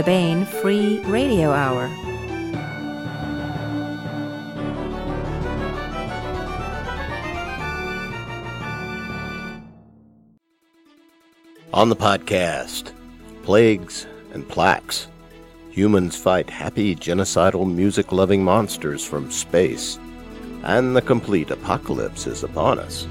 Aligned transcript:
the 0.00 0.06
Baen 0.06 0.46
Free 0.46 0.98
Radio 1.00 1.50
Hour. 1.50 1.84
On 11.74 11.90
the 11.90 11.96
podcast, 11.96 12.94
plagues 13.42 14.06
and 14.32 14.48
plaques. 14.48 15.08
Humans 15.70 16.16
fight 16.16 16.48
happy, 16.48 16.96
genocidal, 16.96 17.70
music 17.70 18.10
loving 18.10 18.42
monsters 18.42 19.04
from 19.04 19.30
space, 19.30 19.98
and 20.62 20.96
the 20.96 21.02
complete 21.02 21.50
apocalypse 21.50 22.26
is 22.26 22.42
upon 22.42 22.78
us. 22.78 23.06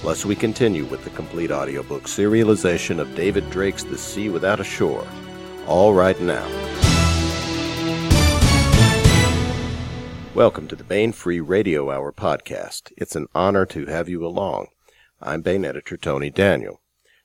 Plus, 0.00 0.24
we 0.24 0.36
continue 0.36 0.84
with 0.84 1.02
the 1.02 1.10
complete 1.10 1.50
audiobook 1.50 2.04
serialization 2.04 3.00
of 3.00 3.16
David 3.16 3.50
Drake's 3.50 3.82
The 3.82 3.98
Sea 3.98 4.28
Without 4.28 4.60
a 4.60 4.64
Shore, 4.64 5.04
all 5.66 5.94
right 5.94 6.20
now. 6.20 6.46
Welcome 10.34 10.68
to 10.68 10.76
the 10.76 10.84
Baen 10.84 11.12
Free 11.12 11.40
Radio 11.40 11.90
Hour 11.90 12.12
podcast. 12.12 12.92
It's 12.96 13.16
an 13.16 13.28
honor 13.34 13.64
to 13.66 13.86
have 13.86 14.08
you 14.08 14.26
along. 14.26 14.66
I'm 15.22 15.42
Baen 15.42 15.64
editor 15.64 15.96
Tony 15.96 16.28
Daniel. 16.28 16.80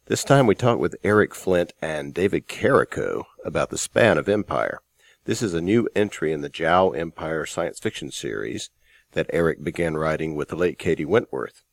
This 0.06 0.24
time 0.24 0.48
we 0.48 0.56
talk 0.56 0.80
with 0.80 0.96
Eric 1.04 1.36
Flint 1.36 1.74
and 1.82 2.14
David 2.14 2.48
Carrico 2.48 3.26
about 3.44 3.72
the 3.72 3.78
span 3.78 4.18
of 4.18 4.30
empire. 4.30 4.80
This 5.26 5.42
is 5.42 5.54
a 5.54 5.62
new 5.62 5.90
entry 5.96 6.32
in 6.32 6.42
the 6.42 6.50
Jao 6.50 6.92
Empire 6.92 7.46
science 7.46 7.80
fiction 7.80 8.10
series 8.12 8.70
that 9.12 9.30
Eric 9.34 9.64
began 9.64 9.98
writing 9.98 10.36
with 10.36 10.50
the 10.50 10.56
late 10.56 10.80
K.D. 10.80 11.04
Wentworth. 11.06 11.64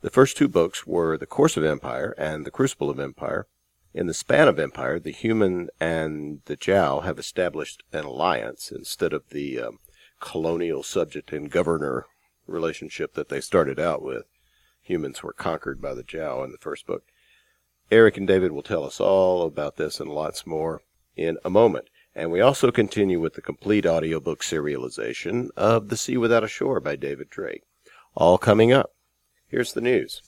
The 0.00 0.10
first 0.10 0.36
two 0.36 0.48
books 0.48 0.86
were 0.86 1.18
The 1.18 1.26
Course 1.26 1.56
of 1.56 1.64
Empire 1.64 2.14
and 2.16 2.46
The 2.46 2.50
Crucible 2.50 2.90
of 2.90 3.00
Empire. 3.00 3.46
In 3.96 4.08
the 4.08 4.12
span 4.12 4.46
of 4.46 4.58
empire, 4.58 4.98
the 4.98 5.10
human 5.10 5.70
and 5.80 6.42
the 6.44 6.54
Jao 6.54 7.00
have 7.00 7.18
established 7.18 7.82
an 7.94 8.04
alliance 8.04 8.70
instead 8.70 9.14
of 9.14 9.30
the 9.30 9.58
um, 9.58 9.78
colonial 10.20 10.82
subject 10.82 11.32
and 11.32 11.50
governor 11.50 12.04
relationship 12.46 13.14
that 13.14 13.30
they 13.30 13.40
started 13.40 13.80
out 13.80 14.02
with. 14.02 14.24
Humans 14.82 15.22
were 15.22 15.32
conquered 15.32 15.80
by 15.80 15.94
the 15.94 16.02
Jao 16.02 16.44
in 16.44 16.52
the 16.52 16.58
first 16.58 16.86
book. 16.86 17.04
Eric 17.90 18.18
and 18.18 18.26
David 18.26 18.52
will 18.52 18.62
tell 18.62 18.84
us 18.84 19.00
all 19.00 19.46
about 19.46 19.78
this 19.78 19.98
and 19.98 20.10
lots 20.10 20.46
more 20.46 20.82
in 21.16 21.38
a 21.42 21.48
moment. 21.48 21.88
And 22.14 22.30
we 22.30 22.42
also 22.42 22.70
continue 22.70 23.18
with 23.18 23.32
the 23.32 23.40
complete 23.40 23.86
audiobook 23.86 24.42
serialization 24.42 25.48
of 25.56 25.88
The 25.88 25.96
Sea 25.96 26.18
Without 26.18 26.44
a 26.44 26.48
Shore 26.48 26.80
by 26.80 26.96
David 26.96 27.30
Drake. 27.30 27.62
All 28.14 28.36
coming 28.36 28.72
up. 28.72 28.90
Here's 29.48 29.72
the 29.72 29.80
news. 29.80 30.20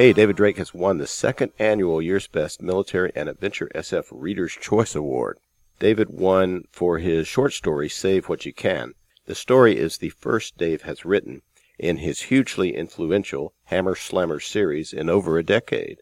Hey, 0.00 0.14
David 0.14 0.36
Drake 0.36 0.56
has 0.56 0.72
won 0.72 0.96
the 0.96 1.06
second 1.06 1.52
annual 1.58 2.00
Year's 2.00 2.26
Best 2.26 2.62
Military 2.62 3.12
and 3.14 3.28
Adventure 3.28 3.70
SF 3.74 4.06
Reader's 4.10 4.54
Choice 4.54 4.94
Award. 4.94 5.38
David 5.78 6.08
won 6.08 6.64
for 6.70 7.00
his 7.00 7.28
short 7.28 7.52
story, 7.52 7.90
Save 7.90 8.26
What 8.26 8.46
You 8.46 8.54
Can. 8.54 8.94
The 9.26 9.34
story 9.34 9.76
is 9.76 9.98
the 9.98 10.08
first 10.08 10.56
Dave 10.56 10.84
has 10.84 11.04
written 11.04 11.42
in 11.78 11.98
his 11.98 12.22
hugely 12.22 12.74
influential 12.74 13.52
Hammer's 13.64 13.98
Slammers 13.98 14.46
series 14.48 14.94
in 14.94 15.10
over 15.10 15.36
a 15.36 15.44
decade. 15.44 16.00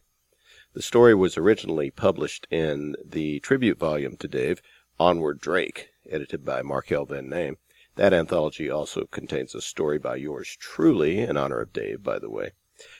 The 0.74 0.82
story 0.82 1.16
was 1.16 1.36
originally 1.36 1.90
published 1.90 2.46
in 2.52 2.94
the 3.04 3.40
tribute 3.40 3.80
volume 3.80 4.16
to 4.18 4.28
Dave, 4.28 4.62
Onward 5.00 5.40
Drake, 5.40 5.88
edited 6.08 6.44
by 6.44 6.62
Mark 6.62 6.92
L. 6.92 7.04
Van 7.04 7.28
Name. 7.28 7.56
That 7.96 8.14
anthology 8.14 8.70
also 8.70 9.06
contains 9.06 9.56
a 9.56 9.60
story 9.60 9.98
by 9.98 10.14
yours 10.14 10.56
truly, 10.56 11.18
in 11.18 11.36
honor 11.36 11.58
of 11.58 11.72
Dave, 11.72 12.04
by 12.04 12.20
the 12.20 12.30
way. 12.30 12.52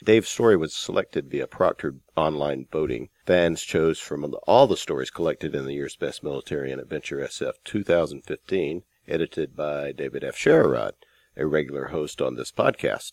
Dave's 0.04 0.28
story 0.28 0.56
was 0.56 0.74
selected 0.74 1.30
via 1.30 1.46
proctored 1.46 2.00
online 2.16 2.66
voting. 2.70 3.08
Fans 3.26 3.62
chose 3.62 3.98
from 3.98 4.34
all 4.46 4.66
the 4.66 4.76
stories 4.76 5.10
collected 5.10 5.54
in 5.54 5.64
the 5.66 5.74
year's 5.74 5.96
Best 5.96 6.22
Military 6.22 6.72
and 6.72 6.80
Adventure 6.80 7.18
SF 7.18 7.52
2015, 7.64 8.82
edited 9.06 9.54
by 9.54 9.92
David 9.92 10.22
Afsharirad 10.22 10.92
a 11.38 11.46
regular 11.46 11.86
host 11.86 12.20
on 12.20 12.34
this 12.34 12.50
podcast. 12.50 13.12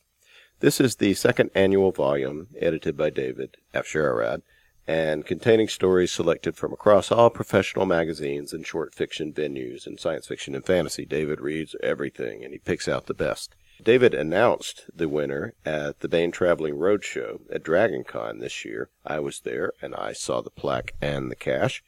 This 0.60 0.82
is 0.82 0.96
the 0.96 1.14
second 1.14 1.52
annual 1.54 1.92
volume, 1.92 2.48
edited 2.60 2.98
by 2.98 3.12
David 3.12 3.58
Afsharirad, 3.74 4.42
and 4.88 5.26
containing 5.26 5.68
stories 5.68 6.12
selected 6.12 6.56
from 6.56 6.74
across 6.74 7.12
all 7.12 7.30
professional 7.30 7.86
magazines 7.86 8.54
and 8.54 8.66
short 8.66 8.94
fiction 8.94 9.32
venues 9.32 9.86
in 9.86 9.98
science 9.98 10.28
fiction 10.28 10.56
and 10.56 10.66
fantasy. 10.66 11.06
David 11.06 11.40
reads 11.40 11.76
everything 11.84 12.44
and 12.44 12.54
he 12.54 12.60
picks 12.60 12.88
out 12.88 13.06
the 13.06 13.14
best. 13.14 13.56
David 13.84 14.14
announced 14.14 14.86
the 14.94 15.10
winner 15.10 15.54
at 15.66 16.00
the 16.00 16.08
Baen 16.08 16.32
Traveling 16.32 16.76
Roadshow 16.76 17.42
at 17.52 17.64
DragonCon 17.64 18.40
this 18.40 18.64
year. 18.66 18.90
I 19.06 19.20
was 19.20 19.42
there 19.42 19.74
and 19.82 19.94
I 19.96 20.14
saw 20.14 20.42
the 20.42 20.50
plaque 20.50 20.94
and 21.02 21.30
the 21.30 21.36
cash. 21.36 21.84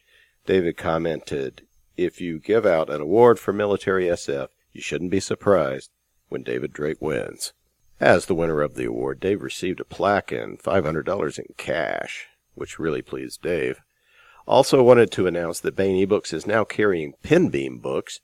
David 0.46 0.78
commented, 0.78 1.66
If 1.96 2.22
you 2.22 2.40
give 2.40 2.66
out 2.66 2.90
an 2.90 3.02
award 3.02 3.40
for 3.40 3.54
military 3.54 4.06
SF, 4.06 4.50
you 4.74 4.82
shouldn't 4.82 5.12
be 5.12 5.20
surprised 5.20 5.90
when 6.30 6.44
David 6.44 6.74
Drake 6.74 7.02
wins. 7.02 7.54
As 8.00 8.26
the 8.26 8.36
winner 8.36 8.62
of 8.62 8.76
the 8.76 8.86
award, 8.86 9.20
Dave 9.20 9.42
received 9.42 9.80
a 9.80 9.86
plaque 9.86 10.32
and 10.32 10.62
$500 10.62 11.40
in 11.40 11.46
cash, 11.58 12.28
which 12.54 12.78
really 12.78 13.02
pleased 13.02 13.42
Dave. 13.42 13.82
Also 14.46 14.84
wanted 14.84 15.12
to 15.12 15.26
announce 15.26 15.60
that 15.60 15.76
Baen 15.76 16.08
eBooks 16.08 16.32
is 16.32 16.46
now 16.46 16.64
carrying 16.64 17.14
Pinbeam 17.24 17.82
books. 17.82 18.20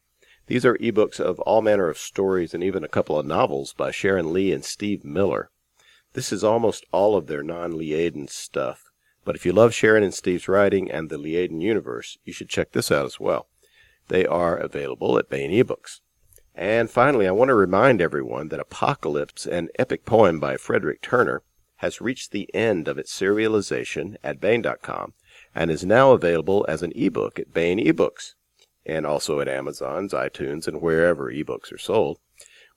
These 0.47 0.65
are 0.65 0.77
ebooks 0.77 1.21
of 1.21 1.39
all 1.41 1.61
manner 1.61 1.87
of 1.87 1.97
stories 1.97 2.53
and 2.53 2.61
even 2.61 2.83
a 2.83 2.89
couple 2.89 3.17
of 3.17 3.25
novels 3.25 3.73
by 3.73 3.91
Sharon 3.91 4.33
Lee 4.33 4.51
and 4.51 4.65
Steve 4.65 5.05
Miller. 5.05 5.49
This 6.13 6.33
is 6.33 6.43
almost 6.43 6.85
all 6.91 7.15
of 7.15 7.27
their 7.27 7.43
non-Liaden 7.43 8.29
stuff, 8.29 8.91
but 9.23 9.35
if 9.35 9.45
you 9.45 9.53
love 9.53 9.73
Sharon 9.73 10.03
and 10.03 10.13
Steve's 10.13 10.49
writing 10.49 10.91
and 10.91 11.09
the 11.09 11.17
Liaden 11.17 11.61
universe, 11.61 12.17
you 12.25 12.33
should 12.33 12.49
check 12.49 12.73
this 12.73 12.91
out 12.91 13.05
as 13.05 13.21
well. 13.21 13.47
They 14.09 14.25
are 14.25 14.57
available 14.57 15.17
at 15.17 15.29
Baen 15.29 15.49
eBooks. 15.51 16.01
And 16.53 16.89
finally, 16.89 17.25
I 17.25 17.31
want 17.31 17.47
to 17.47 17.55
remind 17.55 18.01
everyone 18.01 18.49
that 18.49 18.59
Apocalypse, 18.59 19.45
an 19.45 19.69
epic 19.79 20.05
poem 20.05 20.41
by 20.41 20.57
Frederick 20.57 21.01
Turner, 21.01 21.41
has 21.77 22.01
reached 22.01 22.31
the 22.31 22.53
end 22.53 22.89
of 22.89 22.97
its 22.97 23.17
serialization 23.17 24.17
at 24.23 24.41
Baen.com 24.41 25.13
and 25.55 25.71
is 25.71 25.85
now 25.85 26.11
available 26.11 26.65
as 26.67 26.83
an 26.83 26.91
ebook 26.95 27.39
at 27.39 27.53
Baen 27.53 27.79
eBooks 27.79 28.33
and 28.85 29.05
also 29.05 29.39
at 29.39 29.47
Amazon's, 29.47 30.13
iTunes, 30.13 30.67
and 30.67 30.81
wherever 30.81 31.31
ebooks 31.31 31.71
are 31.71 31.77
sold. 31.77 32.19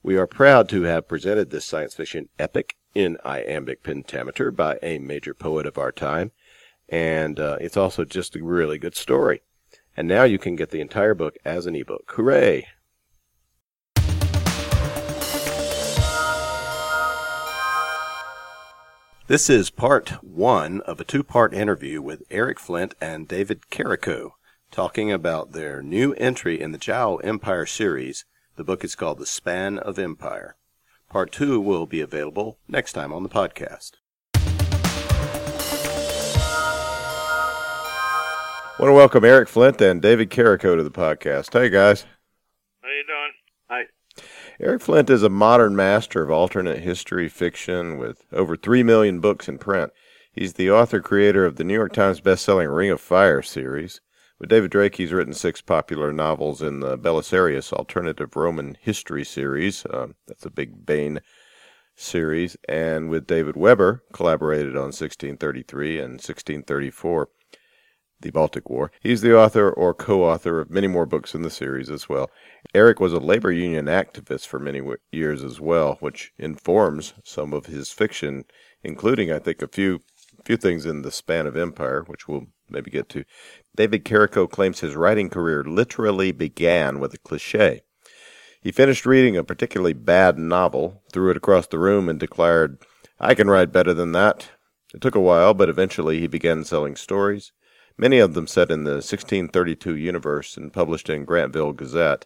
We 0.03 0.17
are 0.17 0.27
proud 0.27 0.69
to 0.69 0.83
have 0.83 1.07
presented 1.07 1.49
this 1.49 1.65
science 1.65 1.95
fiction 1.95 2.29
epic 2.39 2.75
in 2.93 3.17
iambic 3.25 3.83
pentameter 3.83 4.51
by 4.51 4.79
a 4.81 4.99
major 4.99 5.33
poet 5.33 5.65
of 5.65 5.77
our 5.77 5.91
time, 5.91 6.31
and 6.87 7.39
uh, 7.39 7.57
it's 7.59 7.77
also 7.77 8.05
just 8.05 8.35
a 8.35 8.43
really 8.43 8.77
good 8.77 8.95
story. 8.95 9.41
And 9.95 10.07
now 10.07 10.23
you 10.23 10.37
can 10.37 10.55
get 10.55 10.69
the 10.69 10.81
entire 10.81 11.13
book 11.13 11.35
as 11.43 11.65
an 11.65 11.75
ebook. 11.75 12.11
Hooray! 12.15 12.67
This 19.27 19.49
is 19.49 19.69
part 19.69 20.23
one 20.23 20.79
of 20.81 21.01
a 21.01 21.03
two 21.03 21.21
part 21.21 21.53
interview 21.53 22.01
with 22.01 22.23
Eric 22.31 22.61
Flint 22.61 22.95
and 23.01 23.27
David 23.27 23.69
Carrico 23.69 24.36
talking 24.71 25.11
about 25.11 25.53
their 25.53 25.81
new 25.81 26.13
entry 26.13 26.61
in 26.61 26.71
the 26.71 26.77
Jao 26.77 27.17
Empire 27.17 27.65
series. 27.65 28.25
The 28.55 28.63
book 28.63 28.83
is 28.83 28.95
called 28.95 29.19
The 29.19 29.25
Span 29.25 29.77
of 29.79 29.97
Empire. 29.97 30.55
Part 31.09 31.31
two 31.31 31.59
will 31.59 31.85
be 31.85 32.01
available 32.01 32.59
next 32.67 32.93
time 32.93 33.13
on 33.13 33.23
the 33.23 33.29
podcast. 33.29 33.91
I 38.79 38.81
want 38.81 38.89
to 38.89 38.93
welcome 38.93 39.25
Eric 39.25 39.49
Flint 39.49 39.81
and 39.81 40.01
David 40.01 40.29
Carrico 40.29 40.75
to 40.75 40.83
the 40.83 40.91
podcast. 40.91 41.53
Hey 41.53 41.69
guys. 41.69 42.05
How 42.81 42.89
you 42.89 43.03
doing? 43.07 43.31
Hi. 43.69 43.83
Eric 44.59 44.81
Flint 44.81 45.09
is 45.09 45.23
a 45.23 45.29
modern 45.29 45.75
master 45.75 46.23
of 46.23 46.29
alternate 46.29 46.79
history 46.79 47.27
fiction 47.29 47.97
with 47.97 48.25
over 48.31 48.55
3 48.55 48.83
million 48.83 49.19
books 49.19 49.47
in 49.47 49.57
print. 49.57 49.91
He's 50.31 50.53
the 50.53 50.69
author 50.69 51.01
creator 51.01 51.45
of 51.45 51.55
the 51.55 51.63
New 51.63 51.73
York 51.73 51.93
Times 51.93 52.21
bestselling 52.21 52.75
Ring 52.75 52.91
of 52.91 53.01
Fire 53.01 53.41
series. 53.41 54.01
With 54.39 54.49
David 54.49 54.69
Drake, 54.69 54.97
he's 54.97 55.13
written 55.13 55.33
six 55.33 55.61
popular 55.61 56.13
novels 56.13 56.61
in 56.61 56.79
the 56.79 56.95
Belisarius 56.95 57.73
Alternative 57.73 58.29
Roman 58.35 58.77
History 58.79 59.25
series. 59.25 59.83
Uh, 59.87 60.09
that's 60.27 60.45
a 60.45 60.51
big 60.51 60.85
Baen 60.85 61.21
series. 61.95 62.55
And 62.69 63.09
with 63.09 63.25
David 63.25 63.55
Weber, 63.57 64.03
collaborated 64.13 64.75
on 64.75 64.93
1633 64.93 65.97
and 65.97 66.11
1634 66.13 67.29
the 68.19 68.29
Baltic 68.31 68.69
War. 68.69 68.91
He's 68.99 69.21
the 69.21 69.35
author 69.35 69.71
or 69.71 69.93
co 69.93 70.23
author 70.23 70.61
of 70.61 70.69
many 70.69 70.87
more 70.87 71.05
books 71.05 71.33
in 71.33 71.41
the 71.41 71.49
series 71.49 71.89
as 71.89 72.07
well. 72.07 72.29
Eric 72.73 72.99
was 72.99 73.13
a 73.13 73.19
labor 73.19 73.51
union 73.51 73.85
activist 73.85 74.47
for 74.47 74.59
many 74.59 74.81
years 75.11 75.43
as 75.43 75.59
well, 75.59 75.97
which 75.99 76.31
informs 76.37 77.13
some 77.23 77.53
of 77.53 77.67
his 77.67 77.91
fiction, 77.91 78.45
including, 78.83 79.31
I 79.31 79.39
think, 79.39 79.61
a 79.61 79.67
few 79.67 80.01
few 80.45 80.57
things 80.57 80.85
in 80.85 81.01
the 81.01 81.11
span 81.11 81.45
of 81.45 81.57
empire, 81.57 82.03
which 82.07 82.27
we'll 82.27 82.47
maybe 82.69 82.91
get 82.91 83.09
to. 83.09 83.23
David 83.75 84.05
Carrico 84.05 84.47
claims 84.47 84.79
his 84.79 84.95
writing 84.95 85.29
career 85.29 85.63
literally 85.63 86.31
began 86.31 86.99
with 86.99 87.13
a 87.13 87.17
cliche. 87.17 87.81
He 88.61 88.71
finished 88.71 89.05
reading 89.05 89.37
a 89.37 89.43
particularly 89.43 89.93
bad 89.93 90.37
novel, 90.37 91.03
threw 91.13 91.29
it 91.29 91.37
across 91.37 91.67
the 91.67 91.79
room, 91.79 92.09
and 92.09 92.19
declared, 92.19 92.77
I 93.19 93.33
can 93.33 93.49
write 93.49 93.71
better 93.71 93.93
than 93.93 94.11
that. 94.13 94.49
It 94.93 95.01
took 95.01 95.15
a 95.15 95.19
while, 95.19 95.53
but 95.53 95.69
eventually 95.69 96.19
he 96.19 96.27
began 96.27 96.63
selling 96.63 96.95
stories, 96.95 97.51
many 97.97 98.19
of 98.19 98.33
them 98.33 98.47
set 98.47 98.71
in 98.71 98.83
the 98.83 98.95
1632 98.95 99.95
universe 99.95 100.57
and 100.57 100.73
published 100.73 101.09
in 101.09 101.25
Grantville 101.25 101.75
Gazette. 101.75 102.25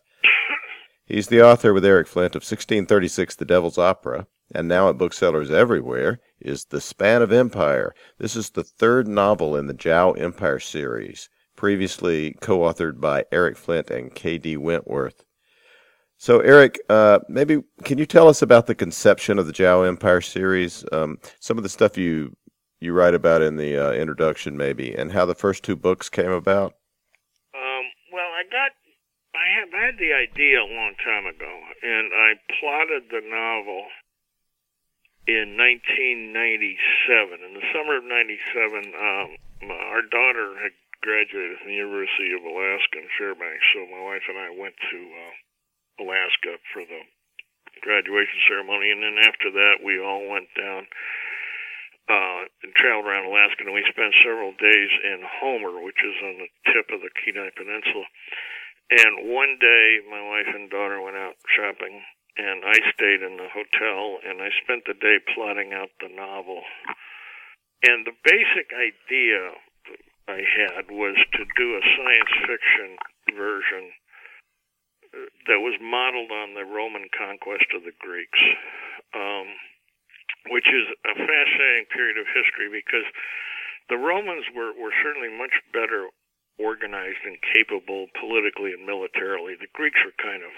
He's 1.12 1.28
the 1.28 1.46
author 1.46 1.74
with 1.74 1.84
Eric 1.84 2.08
Flint 2.08 2.36
of 2.36 2.42
1636 2.42 3.36
The 3.36 3.44
Devil's 3.44 3.78
Opera, 3.78 4.28
and 4.56 4.70
now 4.70 4.88
at 4.88 4.98
booksellers 4.98 5.52
everywhere 5.52 6.22
is 6.40 6.64
The 6.64 6.80
Span 6.80 7.22
of 7.22 7.34
Empire. 7.34 7.94
This 8.18 8.38
is 8.38 8.52
the 8.52 8.64
third 8.64 9.10
novel 9.10 9.58
in 9.58 9.68
the 9.68 9.74
Jao 9.74 10.12
Empire 10.14 10.60
series, 10.60 11.28
previously 11.58 12.38
co 12.40 12.60
authored 12.60 13.02
by 13.02 13.26
Eric 13.30 13.58
Flint 13.58 13.92
and 13.92 14.16
K.D. 14.16 14.56
Wentworth. 14.56 15.26
So, 16.16 16.40
Eric, 16.40 16.80
uh, 16.88 17.20
maybe 17.28 17.62
can 17.84 17.98
you 17.98 18.06
tell 18.06 18.30
us 18.30 18.42
about 18.42 18.68
the 18.68 18.76
conception 18.76 19.38
of 19.38 19.48
the 19.48 19.52
Jao 19.52 19.82
Empire 19.82 20.22
series? 20.22 20.86
Um, 20.94 21.18
some 21.42 21.58
of 21.58 21.64
the 21.64 21.70
stuff 21.70 21.98
you 21.98 22.38
you 22.80 22.94
write 22.94 23.16
about 23.16 23.42
in 23.42 23.58
the 23.58 23.78
uh, 23.78 23.92
introduction, 23.92 24.56
maybe, 24.56 24.96
and 24.96 25.12
how 25.12 25.26
the 25.26 25.36
first 25.36 25.64
two 25.64 25.76
books 25.76 26.08
came 26.08 26.32
about. 26.32 26.76
Um, 27.54 27.84
well, 28.14 28.32
I 28.32 28.44
got 28.50 28.72
I 29.52 29.68
had 29.68 29.76
had 29.76 30.00
the 30.00 30.16
idea 30.16 30.64
a 30.64 30.76
long 30.80 30.96
time 31.04 31.28
ago, 31.28 31.52
and 31.84 32.08
I 32.16 32.40
plotted 32.56 33.12
the 33.12 33.20
novel 33.20 33.84
in 35.28 35.60
1997. 35.60 37.44
In 37.44 37.60
the 37.60 37.68
summer 37.76 38.00
of 38.00 38.08
'97, 38.08 38.96
um, 38.96 39.30
our 39.76 40.08
daughter 40.08 40.56
had 40.56 40.72
graduated 41.04 41.60
from 41.60 41.68
the 41.68 41.84
University 41.84 42.32
of 42.32 42.48
Alaska 42.48 43.04
in 43.04 43.12
Fairbanks, 43.20 43.68
so 43.76 43.92
my 43.92 44.00
wife 44.00 44.24
and 44.32 44.40
I 44.40 44.56
went 44.56 44.80
to 44.88 45.00
uh, 45.20 45.36
Alaska 46.08 46.56
for 46.72 46.88
the 46.88 47.04
graduation 47.84 48.40
ceremony, 48.48 48.96
and 48.96 49.04
then 49.04 49.20
after 49.20 49.52
that, 49.52 49.84
we 49.84 50.00
all 50.00 50.32
went 50.32 50.48
down 50.56 50.88
uh, 52.08 52.48
and 52.64 52.72
traveled 52.80 53.04
around 53.04 53.28
Alaska, 53.28 53.68
and 53.68 53.76
we 53.76 53.84
spent 53.92 54.16
several 54.24 54.56
days 54.56 54.92
in 55.04 55.28
Homer, 55.28 55.84
which 55.84 56.00
is 56.08 56.16
on 56.24 56.40
the 56.40 56.48
tip 56.72 56.88
of 56.96 57.04
the 57.04 57.12
Kenai 57.20 57.52
Peninsula. 57.52 58.08
And 58.92 59.32
one 59.32 59.56
day, 59.60 60.00
my 60.10 60.20
wife 60.20 60.52
and 60.54 60.70
daughter 60.70 61.00
went 61.00 61.16
out 61.16 61.40
shopping, 61.48 62.04
and 62.38 62.64
I 62.68 62.76
stayed 62.92 63.24
in 63.24 63.38
the 63.40 63.48
hotel, 63.48 64.20
and 64.28 64.42
I 64.42 64.52
spent 64.64 64.84
the 64.86 65.00
day 65.00 65.18
plotting 65.34 65.72
out 65.72 65.96
the 66.00 66.12
novel. 66.12 66.62
And 67.88 68.06
the 68.06 68.18
basic 68.24 68.76
idea 68.76 69.56
I 70.28 70.44
had 70.44 70.92
was 70.92 71.16
to 71.16 71.44
do 71.56 71.68
a 71.80 71.88
science 71.96 72.34
fiction 72.46 72.90
version 73.36 73.92
that 75.48 75.60
was 75.60 75.80
modeled 75.82 76.32
on 76.32 76.54
the 76.54 76.68
Roman 76.68 77.08
conquest 77.16 77.68
of 77.76 77.84
the 77.84 77.96
Greeks. 78.00 78.40
Um, 79.16 79.48
which 80.50 80.66
is 80.66 80.90
a 81.06 81.14
fascinating 81.14 81.86
period 81.94 82.18
of 82.18 82.26
history 82.34 82.72
because 82.72 83.06
the 83.94 84.00
Romans 84.00 84.46
were, 84.56 84.74
were 84.74 84.96
certainly 85.04 85.30
much 85.30 85.54
better 85.70 86.10
organized 86.62 87.26
and 87.26 87.42
capable 87.42 88.08
politically 88.22 88.78
and 88.78 88.86
militarily. 88.86 89.58
The 89.58 89.72
Greeks 89.74 89.98
were 90.06 90.16
kind 90.22 90.46
of 90.46 90.54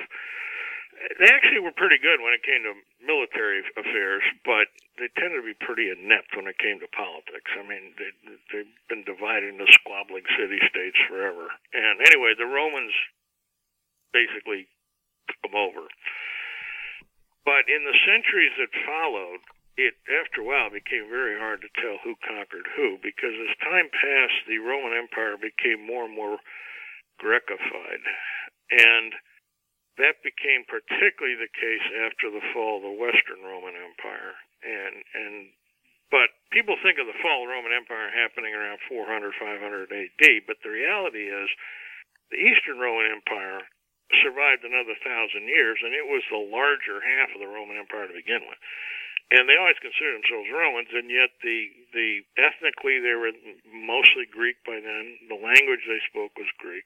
they 1.19 1.27
actually 1.27 1.59
were 1.59 1.75
pretty 1.75 1.97
good 1.99 2.21
when 2.21 2.31
it 2.31 2.45
came 2.47 2.63
to 2.63 2.73
military 3.03 3.65
affairs, 3.75 4.23
but 4.45 4.71
they 4.95 5.09
tended 5.17 5.41
to 5.41 5.47
be 5.47 5.57
pretty 5.57 5.89
inept 5.89 6.31
when 6.37 6.47
it 6.47 6.61
came 6.61 6.79
to 6.79 6.87
politics. 6.95 7.49
I 7.57 7.63
mean, 7.65 7.97
they, 7.97 8.11
they've 8.53 8.75
been 8.87 9.03
divided 9.03 9.51
into 9.51 9.67
squabbling 9.67 10.23
city 10.37 10.61
states 10.69 10.99
forever. 11.09 11.51
And 11.73 11.99
anyway, 11.99 12.37
the 12.37 12.47
Romans 12.47 12.93
basically 14.15 14.69
took 15.27 15.39
them 15.43 15.57
over. 15.57 15.89
But 17.43 17.67
in 17.67 17.83
the 17.83 17.97
centuries 18.07 18.55
that 18.55 18.71
followed, 18.87 19.43
it 19.75 19.95
after 20.05 20.41
a 20.41 20.47
while 20.47 20.69
became 20.69 21.09
very 21.09 21.37
hard 21.37 21.61
to 21.61 21.71
tell 21.81 21.97
who 22.03 22.13
conquered 22.21 22.67
who 22.77 22.97
because 23.01 23.33
as 23.33 23.63
time 23.65 23.89
passed 23.89 24.45
the 24.45 24.61
roman 24.61 24.93
empire 24.93 25.37
became 25.37 25.81
more 25.81 26.05
and 26.05 26.15
more 26.15 26.37
grecified 27.17 28.03
and 28.69 29.13
that 29.97 30.25
became 30.25 30.65
particularly 30.65 31.37
the 31.37 31.51
case 31.53 31.85
after 32.09 32.33
the 32.33 32.41
fall 32.53 32.81
of 32.81 32.85
the 32.85 32.97
western 32.97 33.45
roman 33.45 33.77
empire. 33.77 34.33
And 34.63 34.95
and 35.13 35.35
but 36.09 36.29
people 36.53 36.77
think 36.81 36.97
of 36.97 37.09
the 37.09 37.19
fall 37.21 37.43
of 37.43 37.49
the 37.49 37.53
roman 37.53 37.73
empire 37.73 38.09
happening 38.09 38.53
around 38.55 38.79
400 38.89 39.33
500 39.37 39.91
AD 39.91 40.25
but 40.49 40.57
the 40.63 40.73
reality 40.73 41.29
is 41.29 41.49
the 42.31 42.41
eastern 42.41 42.79
roman 42.79 43.11
empire 43.11 43.61
survived 44.21 44.63
another 44.63 44.97
thousand 45.01 45.49
years 45.49 45.81
and 45.81 45.93
it 45.93 46.05
was 46.05 46.23
the 46.29 46.41
larger 46.41 47.01
half 47.01 47.33
of 47.33 47.41
the 47.41 47.49
roman 47.49 47.77
empire 47.77 48.07
to 48.07 48.15
begin 48.17 48.45
with 48.45 48.61
and 49.31 49.47
they 49.47 49.55
always 49.55 49.79
considered 49.79 50.19
themselves 50.19 50.51
Romans, 50.51 50.91
and 50.91 51.07
yet 51.07 51.31
the 51.39 51.71
the 51.95 52.09
ethnically 52.35 52.99
they 52.99 53.15
were 53.15 53.31
mostly 53.71 54.27
Greek 54.27 54.59
by 54.67 54.77
then. 54.77 55.03
The 55.29 55.39
language 55.39 55.83
they 55.87 56.01
spoke 56.09 56.35
was 56.35 56.49
Greek. 56.59 56.85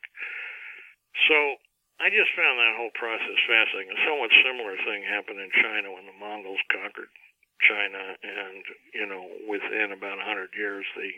So 1.28 1.58
I 1.98 2.14
just 2.14 2.30
found 2.38 2.62
that 2.62 2.78
whole 2.78 2.94
process 2.94 3.40
fascinating. 3.50 3.90
A 3.90 4.00
somewhat 4.06 4.30
similar 4.46 4.78
thing 4.86 5.02
happened 5.02 5.42
in 5.42 5.50
China 5.58 5.98
when 5.98 6.06
the 6.06 6.14
Mongols 6.14 6.62
conquered 6.70 7.10
China, 7.66 8.14
and 8.22 8.62
you 8.94 9.08
know 9.10 9.26
within 9.50 9.92
about 9.92 10.22
a 10.22 10.28
hundred 10.28 10.54
years 10.54 10.86
the 10.94 11.10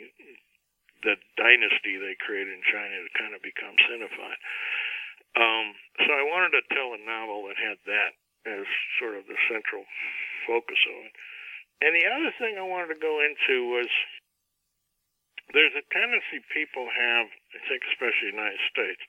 the 1.04 1.16
dynasty 1.40 1.96
they 1.96 2.16
created 2.20 2.52
in 2.52 2.64
China 2.68 2.92
had 2.92 3.20
kind 3.20 3.34
of 3.36 3.42
become 3.44 3.76
Sinified. 3.88 4.40
Um, 5.40 5.76
so 6.04 6.12
I 6.12 6.28
wanted 6.28 6.58
to 6.60 6.64
tell 6.76 6.92
a 6.92 7.02
novel 7.06 7.48
that 7.48 7.56
had 7.56 7.80
that 7.88 8.12
as 8.50 8.66
sort 9.00 9.16
of 9.16 9.28
the 9.28 9.38
central 9.52 9.86
focus 10.50 10.82
it. 10.82 11.14
And 11.86 11.94
the 11.94 12.10
other 12.10 12.34
thing 12.42 12.58
I 12.58 12.66
wanted 12.66 12.98
to 12.98 13.00
go 13.00 13.22
into 13.22 13.70
was 13.70 13.88
there's 15.54 15.78
a 15.78 15.86
tendency 15.94 16.42
people 16.50 16.90
have, 16.90 17.30
I 17.30 17.60
think 17.70 17.86
especially 17.94 18.34
in 18.34 18.36
the 18.36 18.42
United 18.42 18.64
States, 18.74 19.04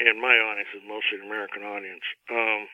and 0.00 0.16
my 0.16 0.40
audience 0.40 0.72
is 0.72 0.84
mostly 0.88 1.20
an 1.20 1.28
American 1.28 1.62
audience, 1.68 2.04
um, 2.32 2.66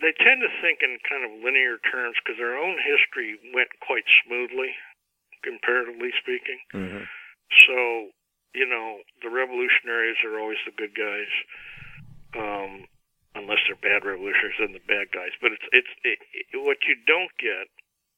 they 0.00 0.12
tend 0.22 0.44
to 0.44 0.50
think 0.62 0.84
in 0.84 0.98
kind 1.08 1.24
of 1.24 1.42
linear 1.42 1.80
terms 1.90 2.14
because 2.22 2.38
their 2.38 2.54
own 2.54 2.76
history 2.78 3.40
went 3.50 3.72
quite 3.82 4.06
smoothly, 4.22 4.76
comparatively 5.42 6.14
speaking. 6.20 6.60
Mm-hmm. 6.70 7.04
So, 7.66 7.76
you 8.54 8.66
know, 8.68 9.02
the 9.22 9.30
revolutionaries 9.30 10.20
are 10.22 10.38
always 10.38 10.60
the 10.66 10.76
good 10.76 10.94
guys. 10.94 11.32
Um, 12.36 12.86
unless 13.36 13.60
they're 13.68 13.78
bad 13.78 14.02
revolutionaries 14.02 14.58
and 14.58 14.74
the 14.74 14.82
bad 14.88 15.12
guys. 15.12 15.32
But 15.38 15.52
it's 15.52 15.68
it's 15.70 15.92
it, 16.02 16.18
it, 16.32 16.46
what 16.64 16.80
you 16.88 16.96
don't 17.04 17.32
get 17.36 17.68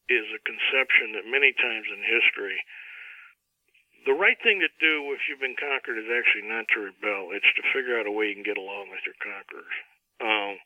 is 0.09 0.25
a 0.33 0.41
conception 0.47 1.19
that 1.19 1.29
many 1.29 1.53
times 1.53 1.85
in 1.91 2.01
history, 2.01 2.57
the 4.09 4.17
right 4.17 4.39
thing 4.41 4.63
to 4.65 4.73
do 4.81 5.13
if 5.13 5.29
you've 5.29 5.43
been 5.43 5.59
conquered 5.59 6.01
is 6.01 6.09
actually 6.09 6.49
not 6.49 6.65
to 6.73 6.89
rebel. 6.89 7.35
It's 7.37 7.53
to 7.61 7.65
figure 7.75 8.01
out 8.01 8.09
a 8.09 8.15
way 8.15 8.33
you 8.33 8.39
can 8.41 8.47
get 8.47 8.57
along 8.57 8.89
with 8.89 9.05
your 9.05 9.19
conquerors. 9.21 9.77
Um, 10.19 10.57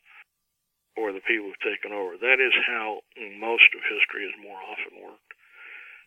or 0.95 1.09
the 1.11 1.25
people 1.25 1.49
who've 1.49 1.65
taken 1.65 1.89
over. 1.89 2.17
That 2.21 2.37
is 2.37 2.53
how 2.65 3.01
most 3.41 3.65
of 3.73 3.81
history 3.89 4.29
has 4.29 4.35
more 4.37 4.61
often 4.61 4.93
worked. 5.01 5.31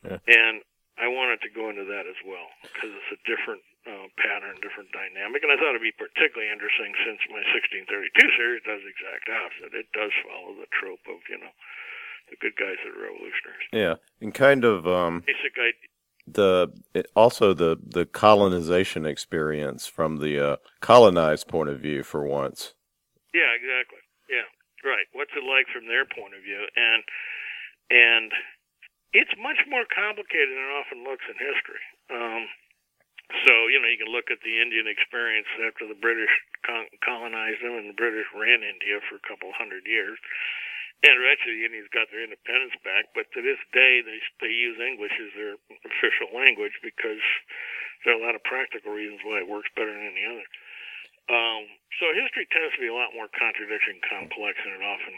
Yeah. 0.06 0.20
And 0.30 0.62
I 0.96 1.10
wanted 1.10 1.42
to 1.42 1.50
go 1.50 1.68
into 1.68 1.84
that 1.90 2.06
as 2.06 2.18
well 2.22 2.46
because 2.62 2.94
it's 2.94 3.12
a 3.18 3.20
different 3.26 3.66
uh, 3.87 4.11
pattern, 4.19 4.59
different 4.59 4.90
dynamic, 4.90 5.47
and 5.47 5.55
I 5.55 5.57
thought 5.57 5.78
it'd 5.78 5.85
be 5.85 5.95
particularly 5.95 6.50
interesting 6.50 6.90
since 7.07 7.23
my 7.31 7.43
1632 7.55 7.87
series 8.35 8.66
does 8.66 8.83
the 8.83 8.90
exact 8.90 9.31
opposite. 9.31 9.78
It 9.78 9.88
does 9.95 10.11
follow 10.26 10.59
the 10.59 10.66
trope 10.75 11.07
of 11.07 11.23
you 11.31 11.38
know 11.38 11.55
the 12.31 12.37
good 12.43 12.59
guys 12.59 12.78
that 12.83 12.90
are 12.90 13.07
revolutionaries. 13.07 13.71
Yeah, 13.71 14.02
and 14.19 14.35
kind 14.35 14.66
of 14.66 14.87
um, 14.90 15.23
basic 15.23 15.55
idea. 15.55 15.87
The 16.26 16.75
it, 16.99 17.07
also 17.14 17.55
the 17.55 17.78
the 17.78 18.07
colonization 18.07 19.07
experience 19.07 19.87
from 19.87 20.19
the 20.19 20.35
uh, 20.35 20.57
colonized 20.83 21.47
point 21.47 21.71
of 21.71 21.78
view 21.78 22.02
for 22.02 22.26
once. 22.26 22.75
Yeah, 23.31 23.55
exactly. 23.55 24.02
Yeah, 24.26 24.50
right. 24.83 25.07
What's 25.14 25.31
it 25.38 25.47
like 25.47 25.71
from 25.71 25.87
their 25.87 26.02
point 26.02 26.35
of 26.35 26.43
view, 26.43 26.66
and 26.75 27.07
and 27.95 28.35
it's 29.14 29.31
much 29.38 29.62
more 29.71 29.87
complicated 29.87 30.50
than 30.50 30.66
it 30.66 30.75
often 30.75 31.07
looks 31.07 31.23
in 31.31 31.38
history. 31.38 31.85
Um, 32.11 32.50
so, 33.26 33.66
you 33.66 33.83
know, 33.83 33.90
you 33.90 33.99
can 33.99 34.12
look 34.14 34.30
at 34.30 34.38
the 34.47 34.62
Indian 34.62 34.87
experience 34.87 35.50
after 35.66 35.83
the 35.87 35.99
British 35.99 36.30
colonized 37.02 37.62
them 37.62 37.75
and 37.75 37.90
the 37.90 37.99
British 37.99 38.26
ran 38.35 38.62
India 38.62 39.02
for 39.06 39.18
a 39.18 39.26
couple 39.26 39.50
hundred 39.50 39.83
years. 39.87 40.18
And 41.04 41.12
eventually 41.12 41.61
the 41.61 41.66
Indians 41.68 41.90
got 41.92 42.09
their 42.09 42.25
independence 42.25 42.73
back, 42.80 43.12
but 43.12 43.28
to 43.37 43.45
this 43.45 43.61
day 43.75 44.00
they 44.00 44.16
they 44.40 44.49
use 44.49 44.80
English 44.80 45.12
as 45.21 45.30
their 45.37 45.61
official 45.85 46.33
language 46.33 46.73
because 46.80 47.21
there 48.06 48.16
are 48.16 48.21
a 48.21 48.25
lot 48.25 48.38
of 48.38 48.42
practical 48.47 48.97
reasons 48.97 49.21
why 49.21 49.42
it 49.45 49.50
works 49.50 49.68
better 49.76 49.92
than 49.92 50.09
any 50.09 50.25
other. 50.25 50.47
Um, 51.28 51.68
so 52.00 52.14
history 52.14 52.49
tends 52.49 52.73
to 52.75 52.80
be 52.80 52.88
a 52.88 52.97
lot 52.97 53.12
more 53.12 53.28
contradiction 53.28 54.00
complex 54.09 54.56
than 54.62 54.78
it 54.78 54.85
often, 54.87 55.14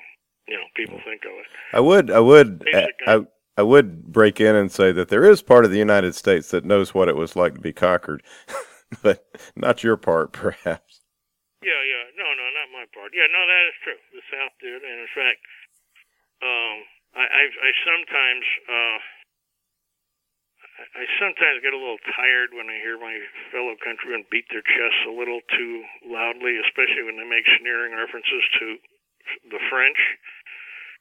you 0.49 0.57
know, 0.57 0.67
people 0.75 0.99
think 1.05 1.23
of 1.29 1.37
it. 1.37 1.49
I 1.71 1.81
would, 1.81 2.11
I 2.11 2.21
would, 2.21 2.65
I, 2.75 2.89
I 3.07 3.15
would 3.63 4.13
break 4.13 4.41
in 4.41 4.55
and 4.55 4.71
say 4.71 4.93
that 4.93 5.09
there 5.09 5.25
is 5.25 5.43
part 5.43 5.65
of 5.65 5.71
the 5.71 5.79
United 5.79 6.15
States 6.15 6.51
that 6.51 6.65
knows 6.65 6.95
what 6.95 7.09
it 7.09 7.17
was 7.17 7.35
like 7.37 7.55
to 7.55 7.61
be 7.61 7.73
conquered, 7.73 8.23
but 9.03 9.25
not 9.57 9.83
your 9.83 9.97
part, 9.97 10.33
perhaps. 10.33 11.01
Yeah, 11.63 11.83
yeah, 11.83 12.05
no, 12.15 12.29
no, 12.39 12.45
not 12.55 12.71
my 12.71 12.87
part. 12.95 13.11
Yeah, 13.15 13.27
no, 13.33 13.43
that 13.43 13.65
is 13.67 13.77
true. 13.83 14.01
The 14.15 14.23
South 14.31 14.55
did, 14.63 14.83
and 14.83 14.99
in 15.03 15.11
fact, 15.11 15.43
um, 16.39 16.77
I, 17.19 17.25
I, 17.27 17.43
I 17.51 17.71
sometimes 17.83 18.45
uh, 18.71 18.99
I 20.95 21.05
sometimes 21.19 21.59
get 21.59 21.75
a 21.75 21.81
little 21.81 21.99
tired 22.15 22.55
when 22.55 22.71
I 22.71 22.79
hear 22.79 22.95
my 22.95 23.19
fellow 23.51 23.75
countrymen 23.83 24.23
beat 24.31 24.47
their 24.55 24.63
chests 24.63 25.03
a 25.11 25.11
little 25.11 25.43
too 25.51 25.83
loudly, 26.07 26.55
especially 26.63 27.03
when 27.03 27.19
they 27.19 27.27
make 27.27 27.47
sneering 27.59 27.99
references 27.99 28.45
to 28.63 28.67
the 29.51 29.59
French. 29.67 29.99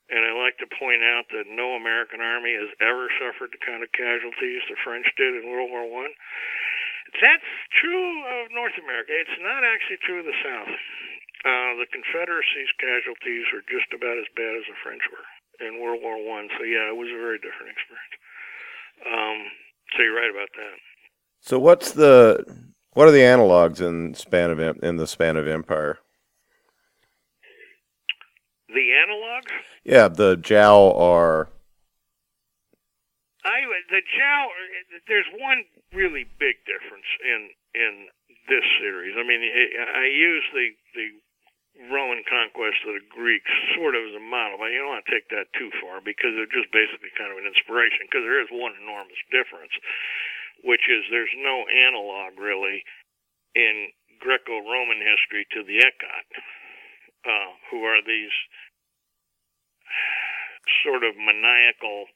And 0.08 0.24
I 0.24 0.32
like 0.40 0.56
to 0.64 0.76
point 0.80 1.04
out 1.04 1.28
that 1.36 1.52
no 1.52 1.76
American 1.76 2.24
army 2.24 2.56
has 2.56 2.72
ever 2.80 3.12
suffered 3.20 3.52
the 3.52 3.60
kind 3.60 3.84
of 3.84 3.92
casualties 3.92 4.64
the 4.72 4.80
French 4.80 5.08
did 5.20 5.36
in 5.36 5.52
World 5.52 5.68
War 5.68 5.84
One. 5.84 6.16
That's 7.20 7.52
true 7.76 8.24
of 8.24 8.52
North 8.56 8.76
America. 8.80 9.12
It's 9.12 9.40
not 9.44 9.68
actually 9.68 10.00
true 10.04 10.24
of 10.24 10.28
the 10.28 10.40
South. 10.44 10.72
Uh, 11.44 11.72
the 11.80 11.92
Confederacy's 11.92 12.72
casualties 12.80 13.48
were 13.52 13.64
just 13.68 13.92
about 13.92 14.16
as 14.16 14.28
bad 14.36 14.56
as 14.56 14.68
the 14.68 14.80
French 14.80 15.04
were 15.12 15.28
in 15.60 15.84
World 15.84 16.00
War 16.00 16.20
One. 16.24 16.48
So 16.56 16.64
yeah, 16.64 16.88
it 16.88 16.96
was 16.96 17.12
a 17.12 17.20
very 17.20 17.40
different 17.44 17.76
experience. 17.76 18.16
Um, 19.04 19.38
so 19.96 20.04
you're 20.04 20.16
right 20.16 20.32
about 20.32 20.52
that. 20.56 20.78
So 21.42 21.60
what's 21.60 21.92
the 21.92 22.44
what 22.94 23.08
are 23.08 23.16
the 23.16 23.28
analogs 23.28 23.82
in 23.82 24.16
span 24.16 24.52
of 24.52 24.60
in 24.84 24.98
the 24.98 25.08
span 25.08 25.38
of 25.38 25.48
empire? 25.48 26.00
The 28.68 28.92
analog? 29.00 29.44
Yeah, 29.84 30.08
the 30.08 30.36
Jao 30.36 30.92
are. 30.92 31.50
I 33.48 33.64
the 33.88 34.04
Jao. 34.04 34.52
There's 35.08 35.32
one 35.40 35.64
really 35.96 36.28
big 36.36 36.60
difference 36.68 37.08
in 37.24 37.56
in 37.72 37.94
this 38.52 38.68
series. 38.84 39.16
I 39.16 39.24
mean, 39.24 39.40
I 39.40 40.12
use 40.12 40.44
the 40.52 40.76
the 41.00 41.08
Roman 41.88 42.28
conquest 42.28 42.84
of 42.84 43.00
the 43.00 43.08
Greeks 43.08 43.54
sort 43.78 43.96
of 43.96 44.04
as 44.04 44.20
a 44.20 44.24
model, 44.24 44.60
but 44.60 44.76
you 44.76 44.84
don't 44.84 44.92
want 44.92 45.06
to 45.06 45.14
take 45.14 45.30
that 45.32 45.48
too 45.56 45.72
far 45.80 46.04
because 46.04 46.36
they're 46.36 46.52
just 46.52 46.74
basically 46.76 47.14
kind 47.16 47.32
of 47.32 47.40
an 47.40 47.48
inspiration. 47.48 48.04
Because 48.10 48.28
there 48.28 48.44
is 48.44 48.52
one 48.52 48.76
enormous 48.76 49.22
difference, 49.32 49.72
which 50.68 50.84
is 50.92 51.08
there's 51.08 51.32
no 51.40 51.64
analog 51.72 52.36
really 52.36 52.84
in 53.56 53.96
Greco-Roman 54.20 55.00
history 55.00 55.48
to 55.56 55.64
the 55.64 55.80
Ekhat 55.86 56.28
uh, 57.28 57.52
who 57.70 57.84
are 57.84 58.00
these 58.02 58.34
sort 60.84 61.04
of 61.04 61.16
maniacal. 61.20 62.08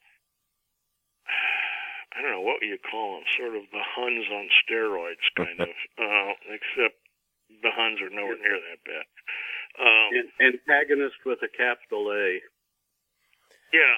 I 2.12 2.20
don't 2.20 2.32
know 2.32 2.44
what 2.44 2.60
you 2.60 2.76
call 2.76 3.16
them, 3.16 3.24
sort 3.36 3.56
of 3.56 3.64
the 3.72 3.80
Huns 3.80 4.26
on 4.28 4.48
steroids, 4.64 5.24
kind 5.36 5.60
of. 5.60 5.68
Uh, 6.02 6.32
except 6.50 6.98
the 7.62 7.70
Huns 7.70 8.00
are 8.00 8.10
nowhere 8.10 8.40
near 8.40 8.58
that 8.58 8.80
bad. 8.82 9.06
Um, 9.78 10.10
antagonist 10.40 11.16
with 11.24 11.38
a 11.44 11.48
capital 11.48 12.10
A. 12.10 12.40
Yeah, 13.72 13.96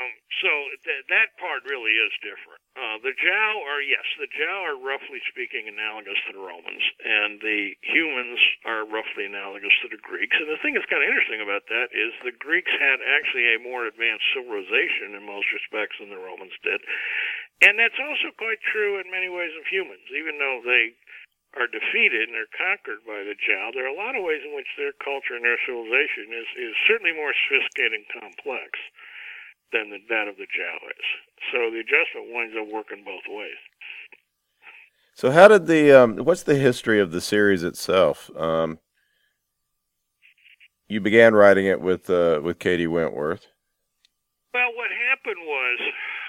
um, 0.00 0.14
so 0.40 0.50
th- 0.82 1.06
that 1.12 1.36
part 1.36 1.62
really 1.68 1.92
is 1.92 2.12
different. 2.24 2.58
Uh, 2.74 2.96
the 3.04 3.12
Jao 3.12 3.52
are 3.66 3.84
yes, 3.84 4.02
the 4.16 4.30
Jao 4.30 4.58
are 4.66 4.78
roughly 4.78 5.20
speaking 5.28 5.68
analogous 5.68 6.16
to 6.26 6.32
the 6.32 6.42
Romans, 6.42 6.84
and 7.04 7.38
the 7.44 7.76
humans 7.84 8.40
are 8.64 8.88
roughly 8.88 9.28
analogous 9.28 9.74
to 9.84 9.92
the 9.92 10.00
Greeks. 10.00 10.34
And 10.40 10.48
the 10.48 10.58
thing 10.64 10.74
that's 10.74 10.88
kind 10.88 11.04
of 11.04 11.10
interesting 11.12 11.44
about 11.44 11.68
that 11.68 11.92
is 11.92 12.16
the 12.24 12.34
Greeks 12.34 12.72
had 12.72 13.04
actually 13.04 13.52
a 13.52 13.62
more 13.62 13.84
advanced 13.84 14.26
civilization 14.32 15.12
in 15.12 15.22
most 15.28 15.50
respects 15.52 16.00
than 16.00 16.08
the 16.08 16.20
Romans 16.20 16.56
did, 16.64 16.80
and 17.60 17.76
that's 17.76 18.00
also 18.00 18.32
quite 18.40 18.64
true 18.64 18.96
in 18.96 19.12
many 19.12 19.28
ways 19.28 19.52
of 19.60 19.68
humans. 19.68 20.08
Even 20.14 20.40
though 20.40 20.64
they 20.64 20.96
are 21.58 21.66
defeated 21.66 22.30
and 22.30 22.34
they're 22.34 22.54
conquered 22.54 23.02
by 23.02 23.26
the 23.26 23.34
Jao, 23.34 23.74
there 23.74 23.84
are 23.84 23.92
a 23.92 23.98
lot 23.98 24.14
of 24.14 24.22
ways 24.22 24.40
in 24.46 24.54
which 24.54 24.70
their 24.78 24.94
culture 25.02 25.34
and 25.34 25.42
their 25.42 25.58
civilization 25.66 26.30
is, 26.30 26.48
is 26.54 26.74
certainly 26.86 27.10
more 27.10 27.34
sophisticated 27.34 27.98
and 27.98 28.06
complex 28.22 28.78
than 29.72 29.90
the, 29.90 29.98
that 30.08 30.28
of 30.28 30.36
the 30.36 30.44
is. 30.44 31.08
So 31.52 31.70
the 31.70 31.80
adjustment 31.80 32.34
winds 32.34 32.54
up 32.58 32.68
working 32.72 33.04
both 33.04 33.24
ways. 33.28 33.60
So 35.14 35.30
how 35.30 35.48
did 35.48 35.66
the 35.66 35.92
um, 35.92 36.16
what's 36.24 36.44
the 36.44 36.56
history 36.56 37.00
of 37.00 37.12
the 37.12 37.20
series 37.20 37.62
itself? 37.62 38.30
Um, 38.36 38.78
you 40.88 41.00
began 41.00 41.34
writing 41.34 41.66
it 41.66 41.80
with 41.80 42.08
uh, 42.08 42.40
with 42.42 42.58
K.D. 42.58 42.86
Wentworth. 42.88 43.46
Well, 44.56 44.72
what 44.74 44.90
happened 44.90 45.44
was 45.44 45.78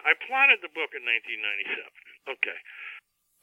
I 0.03 0.13
plotted 0.27 0.59
the 0.59 0.69
book 0.75 0.91
in 0.91 1.07
1997. 1.07 2.35
Okay, 2.35 2.59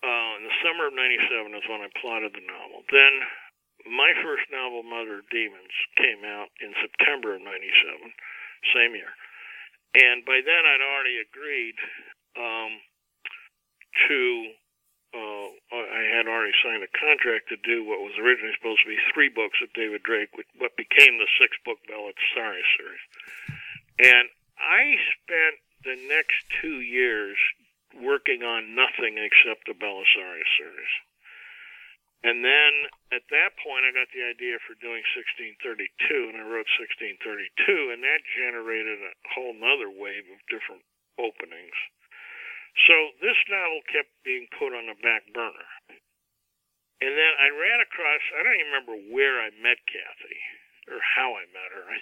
uh, 0.05 0.33
in 0.37 0.43
the 0.45 0.57
summer 0.61 0.87
of 0.87 0.95
'97 0.95 1.55
is 1.57 1.65
when 1.65 1.81
I 1.81 1.91
plotted 1.97 2.37
the 2.37 2.45
novel. 2.45 2.85
Then 2.93 3.13
my 3.89 4.13
first 4.21 4.47
novel, 4.53 4.85
Mother 4.85 5.25
of 5.25 5.33
Demons, 5.33 5.75
came 5.97 6.29
out 6.29 6.53
in 6.61 6.77
September 6.77 7.35
of 7.35 7.43
'97, 7.43 8.13
same 8.77 8.93
year. 8.93 9.17
And 9.95 10.25
by 10.25 10.41
then, 10.45 10.63
I'd 10.67 10.85
already 10.85 11.17
agreed 11.23 11.77
um, 12.37 12.73
to. 14.09 14.21
Uh, 15.09 15.49
I 15.73 16.05
had 16.13 16.29
already 16.29 16.53
signed 16.61 16.85
a 16.85 16.93
contract 16.93 17.49
to 17.49 17.57
do 17.65 17.81
what 17.81 18.05
was 18.05 18.13
originally 18.21 18.53
supposed 18.61 18.85
to 18.85 18.93
be 18.93 19.01
three 19.15 19.33
books 19.33 19.57
of 19.65 19.73
David 19.73 20.03
Drake, 20.05 20.29
what 20.37 20.77
became 20.77 21.17
the 21.17 21.27
six-book 21.41 21.81
Belisarius 21.89 22.69
series. 22.77 23.05
And 23.99 24.29
I 24.61 25.01
spent 25.17 25.57
the 25.85 25.97
next 26.09 26.45
two 26.61 26.85
years 26.85 27.39
working 27.97 28.43
on 28.45 28.77
nothing 28.77 29.17
except 29.17 29.65
the 29.65 29.73
Belisarius 29.73 30.53
series. 30.61 30.93
And 32.27 32.43
then 32.43 32.73
at 33.15 33.23
that 33.31 33.55
point, 33.63 33.87
I 33.87 33.95
got 33.95 34.11
the 34.11 34.27
idea 34.27 34.59
for 34.67 34.75
doing 34.83 35.07
1632, 35.15 36.35
and 36.35 36.43
I 36.43 36.45
wrote 36.45 36.67
1632, 36.83 37.95
and 37.95 38.03
that 38.03 38.27
generated 38.35 38.99
a 38.99 39.15
whole 39.39 39.55
other 39.55 39.87
wave 39.87 40.27
of 40.27 40.43
different 40.51 40.83
openings. 41.15 41.79
So 42.87 42.95
this 43.23 43.39
novel 43.47 43.83
kept 43.87 44.11
being 44.27 44.51
put 44.59 44.75
on 44.75 44.91
the 44.91 44.99
back 44.99 45.31
burner. 45.31 45.71
And 46.99 47.15
then 47.15 47.33
I 47.39 47.55
ran 47.55 47.79
across, 47.79 48.23
I 48.35 48.43
don't 48.43 48.59
even 48.59 48.71
remember 48.75 48.97
where 49.15 49.39
I 49.39 49.55
met 49.63 49.79
Kathy 49.87 50.39
or 50.91 50.99
how 50.99 51.39
I 51.39 51.47
met 51.55 51.71
her. 51.71 51.87
I, 51.87 51.99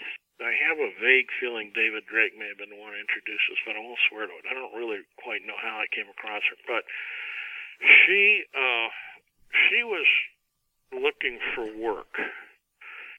I 0.48 0.52
have 0.68 0.80
a 0.80 0.96
vague 1.00 1.28
feeling 1.36 1.72
David 1.76 2.08
Drake 2.08 2.32
may 2.36 2.48
have 2.48 2.60
been 2.60 2.72
the 2.72 2.80
one 2.80 2.96
to 2.96 3.00
introduce 3.00 3.44
us, 3.52 3.60
but 3.68 3.76
I 3.76 3.84
won't 3.84 4.00
swear 4.08 4.24
to 4.24 4.36
it. 4.36 4.48
I 4.48 4.56
don't 4.56 4.72
really 4.72 5.04
quite 5.20 5.44
know 5.44 5.56
how 5.60 5.80
I 5.80 5.88
came 5.92 6.08
across 6.08 6.44
her. 6.48 6.56
But 6.64 6.84
she, 7.80 8.44
uh, 8.56 8.88
she 9.52 9.82
was 9.84 10.06
looking 10.92 11.38
for 11.54 11.66
work. 11.76 12.12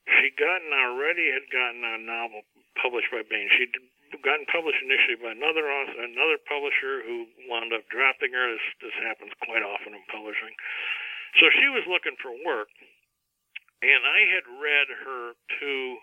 She 0.08 0.32
gotten 0.40 0.72
already 0.72 1.28
had 1.32 1.52
gotten 1.52 1.84
a 1.84 2.00
novel 2.00 2.48
published 2.80 3.12
by 3.12 3.28
Baen. 3.28 3.50
She'd 3.60 3.76
gotten 4.24 4.48
published 4.48 4.80
initially 4.80 5.20
by 5.20 5.36
another 5.36 5.68
author, 5.68 6.00
another 6.00 6.40
publisher 6.48 7.04
who 7.04 7.28
wound 7.52 7.76
up 7.76 7.84
dropping 7.92 8.32
her. 8.32 8.46
This 8.56 8.68
this 8.88 8.98
happens 9.04 9.36
quite 9.44 9.64
often 9.64 9.92
in 9.92 10.04
publishing. 10.08 10.56
So 11.44 11.52
she 11.60 11.68
was 11.68 11.84
looking 11.92 12.16
for 12.24 12.32
work, 12.48 12.72
and 13.84 14.02
I 14.08 14.20
had 14.32 14.46
read 14.48 14.88
her 15.04 15.36
two 15.60 16.00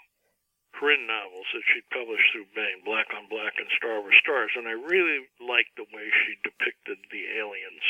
Corinne 0.76 1.06
novels 1.06 1.46
that 1.54 1.64
she'd 1.72 1.88
published 1.90 2.28
through 2.34 2.50
Baen, 2.52 2.84
Black 2.84 3.08
on 3.16 3.30
Black 3.30 3.56
and 3.56 3.70
Star 3.78 3.98
Over 3.98 4.12
Stars, 4.20 4.52
and 4.58 4.68
I 4.68 4.76
really 4.76 5.24
liked 5.40 5.72
the 5.78 5.88
way 5.94 6.10
she 6.12 6.36
depicted 6.44 6.98
the 7.08 7.24
aliens 7.40 7.86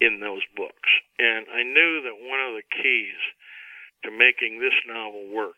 in 0.00 0.20
those 0.20 0.42
books. 0.56 0.88
And 1.18 1.46
I 1.48 1.62
knew 1.64 2.02
that 2.04 2.20
one 2.20 2.40
of 2.40 2.54
the 2.54 2.66
keys 2.68 3.20
to 4.04 4.10
making 4.12 4.60
this 4.60 4.76
novel 4.86 5.32
work, 5.32 5.56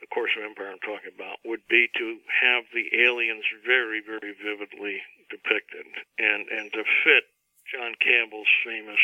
the 0.00 0.06
course, 0.08 0.30
of 0.38 0.46
Empire 0.46 0.70
I'm 0.70 0.84
talking 0.86 1.10
about, 1.14 1.42
would 1.44 1.66
be 1.66 1.90
to 1.98 2.06
have 2.30 2.64
the 2.70 2.86
aliens 3.02 3.44
very, 3.66 3.98
very 4.00 4.34
vividly 4.38 5.02
depicted 5.30 5.86
and, 6.18 6.46
and 6.48 6.70
to 6.72 6.82
fit 7.02 7.26
John 7.66 7.98
Campbell's 7.98 8.50
famous 8.62 9.02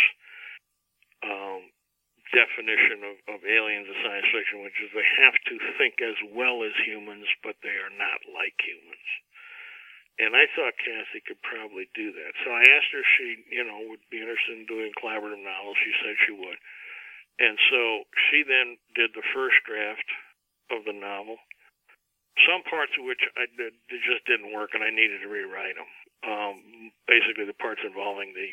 um, 1.27 1.67
definition 2.31 3.03
of, 3.03 3.17
of 3.35 3.39
aliens 3.43 3.91
in 3.91 3.97
science 4.07 4.31
fiction, 4.31 4.63
which 4.63 4.79
is 4.79 4.95
they 4.95 5.07
have 5.19 5.35
to 5.51 5.57
think 5.75 5.99
as 5.99 6.19
well 6.31 6.63
as 6.63 6.73
humans, 6.87 7.27
but 7.43 7.59
they 7.67 7.75
are 7.75 7.91
not 7.91 8.23
like 8.31 8.55
humans 8.63 9.09
and 10.21 10.37
I 10.37 10.45
thought 10.53 10.77
Kathy 10.77 11.25
could 11.25 11.41
probably 11.41 11.89
do 11.97 12.13
that. 12.13 12.33
So 12.45 12.53
I 12.53 12.61
asked 12.77 12.93
her 12.93 13.01
if 13.01 13.11
she, 13.17 13.29
you 13.49 13.65
know, 13.65 13.89
would 13.89 14.05
be 14.13 14.21
interested 14.21 14.61
in 14.61 14.69
doing 14.69 14.93
collaborative 15.01 15.41
novels. 15.41 15.81
She 15.81 15.97
said 16.05 16.15
she 16.29 16.37
would. 16.37 16.61
And 17.41 17.57
so 17.73 18.05
she 18.29 18.45
then 18.45 18.77
did 18.93 19.17
the 19.17 19.25
first 19.33 19.57
draft 19.65 20.05
of 20.69 20.85
the 20.85 20.93
novel. 20.93 21.41
Some 22.45 22.61
parts 22.69 22.93
of 23.01 23.09
which 23.09 23.25
I 23.41 23.49
did 23.57 23.73
just 23.89 24.29
didn't 24.29 24.53
work, 24.53 24.77
and 24.77 24.85
I 24.85 24.93
needed 24.93 25.25
to 25.25 25.33
rewrite 25.33 25.81
them. 25.81 25.91
Um, 26.21 26.57
basically, 27.09 27.49
the 27.49 27.57
parts 27.57 27.81
involving 27.81 28.37
the 28.37 28.53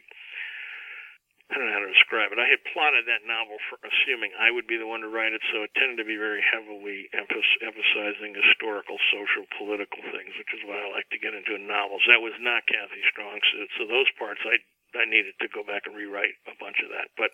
I 1.47 1.55
don't 1.55 1.71
know 1.71 1.79
how 1.79 1.85
to 1.87 1.95
describe 1.95 2.35
it. 2.35 2.43
I 2.43 2.51
had 2.51 2.59
plotted 2.75 3.07
that 3.07 3.23
novel 3.23 3.55
for 3.71 3.79
assuming 3.79 4.35
I 4.35 4.51
would 4.51 4.67
be 4.67 4.75
the 4.75 4.87
one 4.89 4.99
to 4.99 5.07
write 5.07 5.31
it, 5.31 5.39
so 5.47 5.63
it 5.63 5.71
tended 5.79 5.95
to 5.95 6.03
be 6.03 6.19
very 6.19 6.43
heavily 6.43 7.07
emph- 7.15 7.59
emphasizing 7.63 8.35
historical, 8.35 8.99
social, 9.15 9.47
political 9.55 10.03
things, 10.11 10.35
which 10.35 10.51
is 10.51 10.67
what 10.67 10.75
I 10.75 10.91
like 10.91 11.07
to 11.15 11.21
get 11.23 11.31
into 11.31 11.55
in 11.55 11.63
novels. 11.63 12.03
That 12.11 12.19
was 12.19 12.35
not 12.43 12.67
Kathy 12.67 12.99
Strong's 13.07 13.47
suit, 13.55 13.71
so 13.79 13.87
those 13.87 14.11
parts 14.19 14.43
I 14.43 14.59
I 14.95 15.03
needed 15.03 15.35
to 15.43 15.51
go 15.51 15.67
back 15.67 15.83
and 15.85 15.95
rewrite 15.95 16.35
a 16.47 16.55
bunch 16.59 16.79
of 16.83 16.89
that. 16.91 17.11
But 17.15 17.31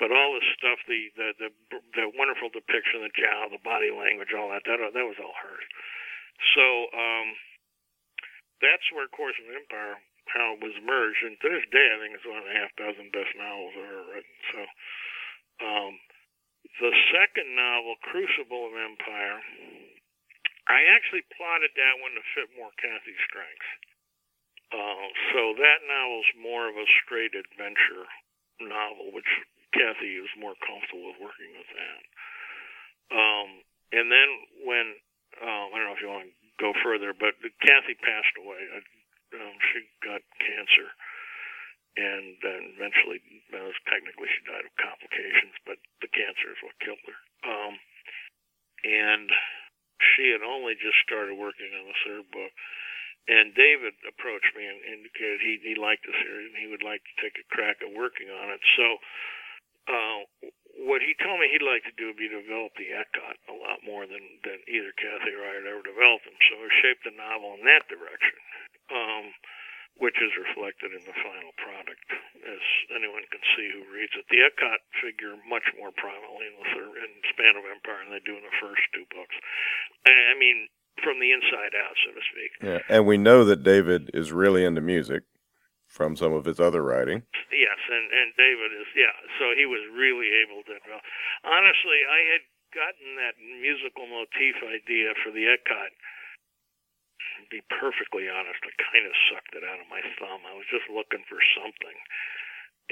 but 0.00 0.12
all 0.12 0.36
the 0.36 0.44
stuff, 0.56 0.78
the 0.84 1.08
the 1.16 1.28
the, 1.40 1.50
the 1.96 2.06
wonderful 2.20 2.52
depiction, 2.52 3.00
the 3.00 3.12
Jao, 3.16 3.48
the 3.48 3.64
body 3.64 3.92
language, 3.92 4.32
all 4.36 4.52
that 4.52 4.64
that 4.68 4.80
that 4.80 5.06
was 5.08 5.20
all 5.20 5.36
hers. 5.40 5.66
so 6.52 6.66
um, 6.92 7.28
that's 8.60 8.84
where 8.92 9.08
Course 9.08 9.36
of 9.40 9.52
Empire 9.52 9.96
how 10.32 10.56
it 10.56 10.62
was 10.62 10.76
merged, 10.84 11.24
and 11.24 11.36
to 11.40 11.48
this 11.48 11.66
day, 11.72 11.88
I 11.88 11.98
think 12.00 12.12
it's 12.14 12.28
one 12.28 12.40
of 12.40 12.48
the 12.48 12.58
half 12.58 12.72
dozen 12.76 13.08
best 13.10 13.32
novels 13.36 13.74
I've 13.76 13.88
ever 13.88 14.06
written. 14.12 14.36
So, 14.52 14.60
um, 15.64 15.92
the 16.78 16.92
second 17.10 17.48
novel, 17.56 17.96
Crucible 18.06 18.70
of 18.70 18.74
Empire, 18.76 19.40
I 20.68 20.84
actually 20.92 21.24
plotted 21.34 21.72
that 21.74 21.98
one 21.98 22.12
to 22.14 22.24
fit 22.36 22.52
more 22.54 22.70
Kathy's 22.76 23.24
strengths. 23.24 23.70
Uh, 24.68 25.06
so 25.32 25.56
that 25.56 25.80
novel's 25.88 26.28
more 26.36 26.68
of 26.68 26.76
a 26.76 26.84
straight 27.00 27.32
adventure 27.32 28.04
novel, 28.60 29.16
which 29.16 29.28
Kathy 29.72 30.20
is 30.20 30.28
more 30.36 30.52
comfortable 30.60 31.08
with 31.08 31.24
working 31.24 31.56
with 31.56 31.70
that. 31.72 32.00
Um, 33.16 33.48
and 33.96 34.12
then 34.12 34.28
when 34.68 34.86
uh, 35.40 35.64
I 35.70 35.74
don't 35.76 35.86
know 35.88 35.96
if 35.96 36.02
you 36.02 36.10
want 36.10 36.28
to 36.28 36.34
go 36.60 36.74
further, 36.82 37.14
but 37.14 37.38
Kathy 37.62 37.94
passed 38.00 38.36
away. 38.36 38.60
I, 38.60 38.78
um, 39.36 39.56
she 39.72 39.84
got 40.00 40.22
cancer, 40.40 40.88
and 41.98 42.38
then 42.40 42.62
eventually, 42.78 43.18
well, 43.50 43.68
technically, 43.90 44.30
she 44.30 44.46
died 44.46 44.64
of 44.64 44.74
complications, 44.78 45.56
but 45.66 45.76
the 46.00 46.10
cancer 46.12 46.54
is 46.54 46.62
what 46.62 46.78
killed 46.78 47.02
her. 47.04 47.18
Um, 47.42 47.74
and 48.86 49.26
she 50.14 50.30
had 50.30 50.46
only 50.46 50.78
just 50.78 50.98
started 51.02 51.34
working 51.34 51.70
on 51.74 51.90
the 51.90 51.98
third 52.06 52.26
book. 52.30 52.54
And 53.28 53.52
David 53.52 53.92
approached 54.08 54.56
me 54.56 54.64
and 54.64 54.80
indicated 54.88 55.44
he, 55.44 55.60
he 55.60 55.74
liked 55.76 56.06
the 56.08 56.16
series 56.16 56.48
and 56.48 56.60
he 56.64 56.70
would 56.70 56.86
like 56.86 57.04
to 57.04 57.14
take 57.20 57.36
a 57.36 57.44
crack 57.52 57.76
at 57.84 57.92
working 57.92 58.32
on 58.32 58.48
it. 58.48 58.62
So 58.78 58.86
uh, 59.84 60.18
what 60.88 61.04
he 61.04 61.12
told 61.20 61.36
me 61.36 61.52
he'd 61.52 61.66
like 61.66 61.84
to 61.84 61.98
do 62.00 62.08
would 62.08 62.16
be 62.16 62.30
develop 62.30 62.72
the 62.80 62.88
Ekhat 62.88 63.36
a 63.52 63.56
lot 63.56 63.84
more 63.84 64.08
than, 64.08 64.22
than 64.48 64.64
either 64.64 64.96
Kathy 64.96 65.36
or 65.36 65.44
I 65.44 65.60
had 65.60 65.68
ever 65.68 65.84
developed 65.84 66.24
them. 66.24 66.40
So 66.48 66.56
we 66.56 66.72
shaped 66.80 67.04
the 67.04 67.12
novel 67.12 67.60
in 67.60 67.68
that 67.68 67.84
direction, 67.92 68.38
um, 68.92 69.32
which 69.98 70.18
is 70.22 70.30
reflected 70.38 70.94
in 70.94 71.02
the 71.02 71.16
final 71.26 71.50
product, 71.58 72.06
as 72.46 72.62
anyone 72.94 73.26
can 73.34 73.42
see 73.58 73.66
who 73.74 73.82
reads 73.90 74.14
it. 74.14 74.26
The 74.30 74.46
Ekhat 74.46 74.80
figure 75.02 75.34
much 75.50 75.66
more 75.74 75.90
prominently 75.90 76.46
in 76.46 76.56
the 76.58 76.68
third 76.70 76.94
in 77.02 77.10
Span 77.34 77.58
of 77.58 77.66
Empire 77.66 78.06
than 78.06 78.14
they 78.14 78.22
do 78.22 78.38
in 78.38 78.46
the 78.46 78.58
first 78.62 78.82
two 78.94 79.06
books. 79.10 79.34
I 80.06 80.38
mean, 80.38 80.70
from 81.02 81.18
the 81.18 81.34
inside 81.34 81.74
out, 81.74 81.98
so 82.06 82.14
to 82.14 82.22
speak. 82.30 82.50
Yeah, 82.62 82.80
and 82.86 83.06
we 83.06 83.18
know 83.18 83.42
that 83.44 83.66
David 83.66 84.10
is 84.14 84.30
really 84.30 84.64
into 84.64 84.80
music 84.80 85.26
from 85.90 86.14
some 86.14 86.32
of 86.32 86.46
his 86.46 86.60
other 86.60 86.82
writing. 86.82 87.26
Yes, 87.50 87.80
and 87.90 88.06
and 88.14 88.28
David 88.38 88.70
is 88.78 88.88
yeah, 88.94 89.14
so 89.42 89.50
he 89.58 89.66
was 89.66 89.82
really 89.90 90.30
able 90.46 90.62
to. 90.62 90.78
Well, 90.86 91.02
honestly, 91.42 92.06
I 92.06 92.20
had 92.38 92.42
gotten 92.70 93.16
that 93.16 93.34
musical 93.40 94.06
motif 94.06 94.62
idea 94.62 95.16
for 95.24 95.32
the 95.32 95.48
Ekhat. 95.48 95.92
Be 97.48 97.64
perfectly 97.72 98.28
honest, 98.28 98.60
I 98.60 98.72
kind 98.76 99.08
of 99.08 99.14
sucked 99.32 99.56
it 99.56 99.64
out 99.64 99.80
of 99.80 99.88
my 99.88 100.04
thumb. 100.20 100.44
I 100.44 100.52
was 100.52 100.68
just 100.68 100.84
looking 100.92 101.24
for 101.24 101.40
something, 101.56 101.98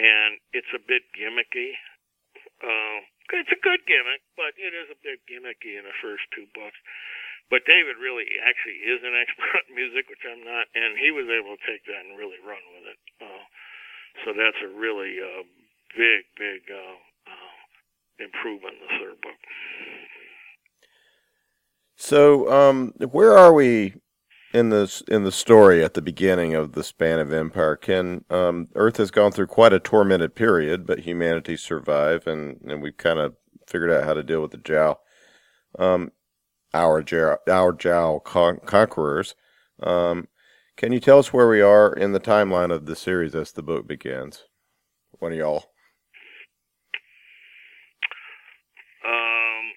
and 0.00 0.40
it's 0.56 0.72
a 0.72 0.80
bit 0.80 1.04
gimmicky. 1.12 1.76
Uh, 2.64 3.04
it's 3.36 3.52
a 3.52 3.60
good 3.60 3.84
gimmick, 3.84 4.24
but 4.32 4.56
it 4.56 4.72
is 4.72 4.88
a 4.88 5.02
bit 5.04 5.20
gimmicky 5.28 5.76
in 5.76 5.84
the 5.84 5.96
first 6.00 6.24
two 6.32 6.48
books. 6.56 6.78
But 7.52 7.68
David 7.68 8.00
really 8.00 8.26
actually 8.42 8.80
is 8.80 9.04
an 9.04 9.14
expert 9.22 9.68
in 9.68 9.76
music, 9.76 10.08
which 10.08 10.24
I'm 10.24 10.40
not, 10.40 10.72
and 10.72 10.96
he 10.96 11.12
was 11.12 11.28
able 11.28 11.54
to 11.54 11.62
take 11.68 11.84
that 11.86 12.08
and 12.08 12.16
really 12.16 12.40
run 12.40 12.62
with 12.74 12.96
it. 12.96 13.00
Uh, 13.20 13.44
so 14.24 14.32
that's 14.32 14.60
a 14.64 14.72
really 14.72 15.20
uh, 15.20 15.44
big, 15.92 16.24
big 16.40 16.62
uh, 16.72 16.96
uh, 17.28 17.52
improvement 18.24 18.80
in 18.80 18.82
the 18.88 18.94
third 19.04 19.20
book. 19.20 19.40
So, 21.96 22.50
um, 22.52 22.92
where 23.10 23.36
are 23.36 23.52
we 23.52 23.94
in 24.54 24.70
this 24.70 25.02
in 25.08 25.24
the 25.24 25.32
story 25.32 25.84
at 25.84 25.94
the 25.94 26.02
beginning 26.02 26.54
of 26.54 26.72
the 26.72 26.84
span 26.84 27.18
of 27.18 27.32
empire? 27.32 27.76
Can 27.76 28.24
um, 28.30 28.68
Earth 28.74 28.96
has 28.98 29.10
gone 29.10 29.32
through 29.32 29.48
quite 29.48 29.72
a 29.72 29.80
tormented 29.80 30.34
period, 30.34 30.86
but 30.86 31.00
humanity 31.00 31.56
survived, 31.56 32.26
and 32.26 32.60
and 32.66 32.82
we've 32.82 32.96
kind 32.96 33.18
of 33.18 33.34
figured 33.66 33.90
out 33.90 34.04
how 34.04 34.14
to 34.14 34.22
deal 34.22 34.40
with 34.40 34.52
the 34.52 34.58
Jao 34.58 34.98
Um, 35.78 36.12
our 36.72 37.02
Jao 37.02 37.38
our 37.48 37.72
Jao 37.72 38.20
con- 38.20 38.60
conquerors. 38.64 39.34
Um, 39.82 40.28
can 40.76 40.92
you 40.92 41.00
tell 41.00 41.18
us 41.18 41.32
where 41.32 41.48
we 41.48 41.60
are 41.62 41.92
in 41.92 42.12
the 42.12 42.20
timeline 42.20 42.70
of 42.72 42.86
the 42.86 42.96
series 42.96 43.34
as 43.34 43.52
the 43.52 43.62
book 43.62 43.86
begins? 43.86 44.44
One 45.18 45.32
of 45.32 45.38
y'all. 45.38 45.64
Um, 49.06 49.72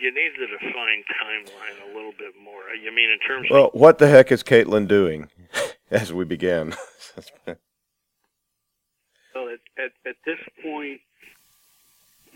you 0.00 0.12
need 0.12 0.32
to 0.38 0.46
define 0.46 1.02
timeline 1.22 1.90
a 1.90 1.94
little 1.94 2.12
bit 2.12 2.34
more. 2.42 2.62
You 2.80 2.94
mean 2.94 3.10
in 3.10 3.18
terms 3.20 3.48
well, 3.50 3.66
of. 3.66 3.74
Well, 3.74 3.82
what 3.82 3.98
the 3.98 4.08
heck 4.08 4.30
is 4.32 4.42
Caitlin 4.42 4.86
doing 4.86 5.28
as 5.90 6.12
we 6.12 6.24
begin? 6.24 6.74
well, 7.46 7.56
at, 9.48 9.60
at, 9.82 9.92
at 10.06 10.16
this 10.24 10.38
point, 10.62 11.00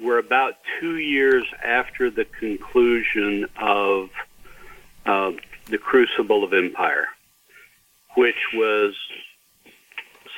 we're 0.00 0.18
about 0.18 0.54
two 0.80 0.98
years 0.98 1.44
after 1.62 2.10
the 2.10 2.24
conclusion 2.24 3.46
of 3.60 4.10
uh, 5.06 5.32
the 5.66 5.78
Crucible 5.78 6.44
of 6.44 6.52
Empire, 6.52 7.06
which 8.16 8.36
was 8.54 8.94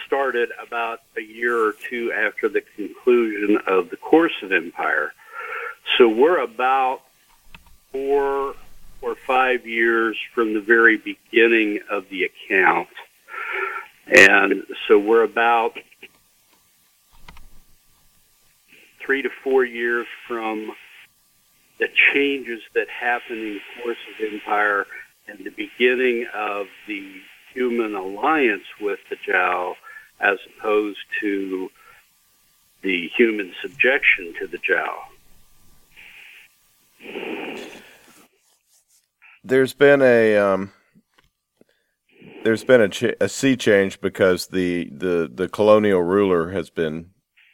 started 0.07 0.51
about 0.65 1.01
a 1.17 1.23
year 1.23 1.59
or 1.59 1.73
two 1.73 2.13
after 2.13 2.49
the 2.49 2.63
conclusion 2.77 3.59
of 3.67 3.91
the 3.91 3.97
Course 3.97 4.35
of 4.43 4.53
Empire. 4.53 5.13
So 5.97 6.09
we're 6.09 6.39
about 6.39 7.03
four 7.95 8.57
or 9.03 9.15
five 9.15 9.65
years 9.67 10.19
from 10.35 10.53
the 10.53 10.61
very 10.61 10.97
beginning 10.97 11.79
of 11.89 12.09
the 12.09 12.25
account. 12.25 12.89
And 14.09 14.65
so 14.89 14.99
we're 14.99 15.23
about 15.23 15.79
three 18.99 19.23
to 19.23 19.31
four 19.45 19.65
years 19.65 20.07
from 20.27 20.73
the 21.79 21.89
changes 22.13 22.63
that 22.75 22.89
happened 22.89 23.39
in 23.39 23.55
the 23.55 23.83
course 23.83 23.99
of 24.09 24.33
empire 24.33 24.87
and 25.29 25.39
the 25.45 25.51
beginning 25.51 26.27
of 26.35 26.67
the 26.89 27.21
human 27.53 27.95
alliance 27.95 28.65
with 28.81 28.99
the 29.09 29.17
Jao 29.25 29.77
as 30.19 30.39
opposed 30.59 30.99
to 31.21 31.71
the 32.83 33.09
human 33.17 33.55
subjection 33.63 34.35
to 34.41 34.49
the 34.49 34.59
Jao. 34.59 35.05
There's 39.45 39.75
been 39.75 40.01
a 40.01 40.37
um, 40.37 40.73
there's 42.45 42.63
been 42.63 42.83
a, 42.83 42.89
ch- 42.89 43.17
a 43.21 43.29
sea 43.29 43.57
change 43.57 44.01
because 44.01 44.49
the, 44.49 44.91
the, 44.93 45.31
the 45.33 45.49
colonial 45.49 46.03
ruler 46.03 46.51
has 46.51 46.69
been 46.69 47.11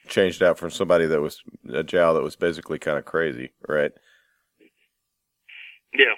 changed 0.08 0.42
out 0.42 0.58
from 0.58 0.70
somebody 0.70 1.06
that 1.06 1.20
was 1.20 1.40
a 1.72 1.84
Jao 1.84 2.12
that 2.12 2.22
was 2.22 2.34
basically 2.34 2.78
kind 2.80 2.98
of 2.98 3.04
crazy, 3.04 3.52
right? 3.68 3.92
Yeah. 5.94 6.14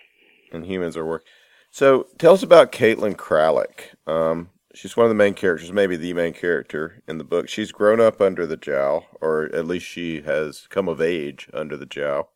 And 0.52 0.64
humans 0.64 0.96
are 0.96 1.04
work. 1.04 1.26
So 1.70 2.06
tell 2.18 2.32
us 2.32 2.42
about 2.42 2.72
Caitlin 2.72 3.14
Kralik. 3.16 3.94
Um, 4.06 4.48
she's 4.74 4.96
one 4.96 5.04
of 5.04 5.10
the 5.10 5.14
main 5.14 5.34
characters, 5.34 5.70
maybe 5.70 5.96
the 5.96 6.14
main 6.14 6.32
character 6.32 7.02
in 7.06 7.18
the 7.18 7.24
book. 7.24 7.50
She's 7.50 7.72
grown 7.72 8.00
up 8.00 8.22
under 8.22 8.46
the 8.46 8.56
Jao, 8.56 9.04
or 9.20 9.54
at 9.54 9.66
least 9.66 9.84
she 9.86 10.22
has 10.22 10.66
come 10.70 10.88
of 10.88 11.00
age 11.00 11.48
under 11.52 11.76
the 11.76 11.86
Jao. 11.86 12.28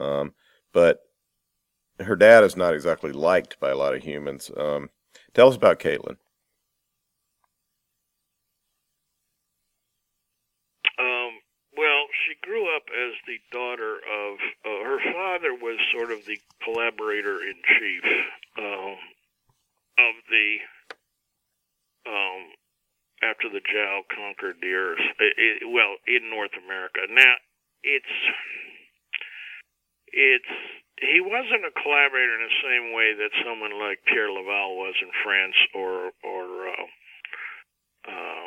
Um, 0.00 0.34
but 0.72 1.05
her 2.00 2.16
dad 2.16 2.44
is 2.44 2.56
not 2.56 2.74
exactly 2.74 3.12
liked 3.12 3.58
by 3.60 3.70
a 3.70 3.76
lot 3.76 3.94
of 3.94 4.02
humans. 4.02 4.50
Um, 4.56 4.90
tell 5.34 5.48
us 5.48 5.56
about 5.56 5.80
Caitlin. 5.80 6.16
Well, 11.76 12.08
she 12.24 12.34
grew 12.40 12.74
up 12.74 12.88
as 12.88 13.12
the 13.28 13.36
daughter 13.52 14.00
of 14.00 14.38
uh, 14.64 14.84
her 14.88 15.00
father 15.12 15.52
was 15.52 15.76
sort 15.92 16.10
of 16.10 16.24
the 16.24 16.40
collaborator 16.64 17.42
in 17.44 17.54
chief 17.78 18.04
uh, 18.56 18.92
of 20.00 20.14
the 20.30 20.56
um, 22.08 22.42
after 23.22 23.50
the 23.50 23.60
Jao 23.60 24.02
conquered 24.08 24.56
the 24.62 24.72
earth. 24.72 25.04
It, 25.20 25.34
it, 25.36 25.68
well, 25.68 25.96
in 26.06 26.30
North 26.30 26.56
America. 26.64 27.00
Now 27.10 27.34
it's 27.82 28.14
it's 30.08 30.54
he 31.00 31.20
wasn't 31.20 31.68
a 31.68 31.76
collaborator 31.76 32.40
in 32.40 32.48
the 32.48 32.60
same 32.64 32.86
way 32.96 33.12
that 33.12 33.44
someone 33.44 33.76
like 33.76 34.00
Pierre 34.08 34.32
Laval 34.32 34.80
was 34.80 34.96
in 35.04 35.12
France 35.20 35.56
or 35.76 36.12
or 36.24 36.44
uh, 36.72 36.88
uh, 38.08 38.46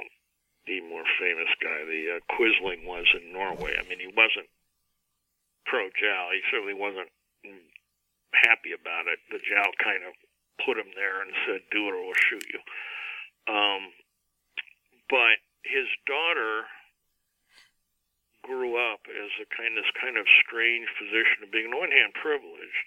the 0.66 0.82
more 0.82 1.06
famous 1.22 1.50
guy, 1.62 1.86
the 1.86 2.18
uh, 2.18 2.20
Quisling, 2.34 2.86
was 2.86 3.06
in 3.14 3.34
Norway. 3.34 3.78
I 3.78 3.86
mean, 3.86 4.02
he 4.02 4.10
wasn't 4.10 4.50
pro 5.66 5.90
Jao. 5.94 6.34
He 6.34 6.42
certainly 6.50 6.74
wasn't 6.74 7.10
happy 8.34 8.74
about 8.74 9.06
it. 9.06 9.22
The 9.30 9.42
Jao 9.46 9.70
kind 9.78 10.02
of 10.02 10.14
put 10.66 10.78
him 10.78 10.90
there 10.98 11.22
and 11.22 11.30
said, 11.46 11.62
"Do 11.70 11.86
it 11.86 11.94
or 11.94 12.02
we'll 12.02 12.26
shoot 12.30 12.46
you." 12.50 12.62
Um, 13.46 13.94
but 15.10 15.38
his 15.66 15.86
daughter 16.10 16.66
as 19.30 19.46
a 19.46 19.48
kind 19.54 19.78
this 19.78 19.90
kind 19.94 20.18
of 20.18 20.26
strange 20.42 20.90
position 20.98 21.46
of 21.46 21.54
being, 21.54 21.70
on 21.70 21.78
one 21.78 21.94
hand, 21.94 22.18
privileged, 22.18 22.86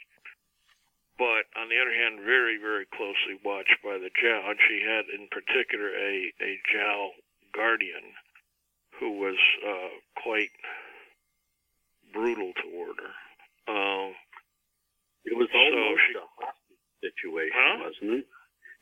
but 1.15 1.47
on 1.55 1.71
the 1.71 1.79
other 1.79 1.95
hand, 1.95 2.27
very, 2.27 2.59
very 2.59 2.87
closely 2.91 3.39
watched 3.47 3.79
by 3.87 3.95
the 3.95 4.11
Jao. 4.11 4.51
And 4.51 4.59
she 4.67 4.83
had, 4.83 5.07
in 5.15 5.31
particular, 5.31 5.95
a, 5.95 6.35
a 6.43 6.59
Jao 6.67 7.15
guardian 7.55 8.17
who 8.99 9.23
was 9.23 9.39
uh, 9.63 9.95
quite 10.19 10.51
brutal 12.11 12.51
toward 12.59 12.99
her. 12.99 13.15
Um, 13.71 14.19
it 15.25 15.39
was 15.39 15.49
almost 15.55 16.03
so 16.11 16.11
she, 16.11 16.19
a 16.19 16.27
hostage 16.43 16.83
situation, 16.99 17.55
huh? 17.55 17.77
wasn't 17.87 18.11
it? 18.19 18.27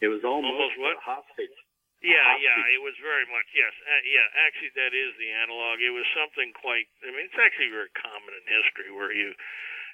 It 0.00 0.08
was 0.08 0.24
almost, 0.24 0.56
almost 0.56 0.76
what? 0.80 0.96
a 0.96 1.04
hostage. 1.04 1.56
Yeah, 2.00 2.40
yeah, 2.40 2.56
it 2.72 2.80
was 2.80 2.96
very 3.04 3.28
much 3.28 3.44
yes, 3.52 3.76
uh, 3.84 4.02
yeah. 4.08 4.24
Actually, 4.48 4.72
that 4.72 4.96
is 4.96 5.12
the 5.20 5.36
analog. 5.36 5.84
It 5.84 5.92
was 5.92 6.08
something 6.16 6.48
quite. 6.56 6.88
I 7.04 7.12
mean, 7.12 7.28
it's 7.28 7.36
actually 7.36 7.68
very 7.68 7.92
common 7.92 8.32
in 8.40 8.44
history 8.48 8.88
where 8.88 9.12
you, 9.12 9.36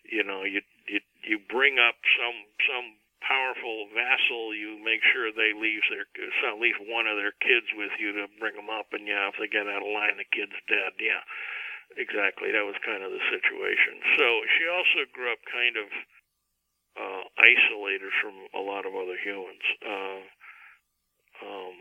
you 0.07 0.23
know, 0.23 0.47
you 0.47 0.63
you 0.87 1.03
you 1.27 1.43
bring 1.51 1.83
up 1.83 1.99
some 2.15 2.39
some 2.63 2.87
powerful 3.27 3.91
vassal. 3.91 4.55
You 4.55 4.79
make 4.87 5.03
sure 5.11 5.35
they 5.35 5.51
leave 5.51 5.83
their 5.91 6.07
at 6.47 6.63
least 6.63 6.79
one 6.87 7.11
of 7.11 7.19
their 7.19 7.35
kids 7.43 7.67
with 7.75 7.91
you 7.99 8.15
to 8.23 8.31
bring 8.39 8.55
them 8.55 8.71
up, 8.71 8.95
and 8.95 9.03
yeah, 9.03 9.27
if 9.27 9.35
they 9.43 9.51
get 9.51 9.67
out 9.67 9.83
of 9.83 9.91
line, 9.91 10.15
the 10.15 10.31
kid's 10.31 10.55
dead. 10.71 10.95
Yeah, 11.03 11.27
exactly. 11.99 12.55
That 12.55 12.63
was 12.63 12.79
kind 12.87 13.03
of 13.03 13.11
the 13.11 13.25
situation. 13.35 13.99
So 14.15 14.27
she 14.55 14.65
also 14.71 15.11
grew 15.11 15.35
up 15.35 15.43
kind 15.51 15.75
of 15.75 15.89
uh, 16.97 17.23
isolated 17.35 18.15
from 18.23 18.35
a 18.55 18.63
lot 18.63 18.87
of 18.87 18.95
other 18.95 19.19
humans. 19.19 19.67
Uh, 19.83 20.23
um, 21.43 21.77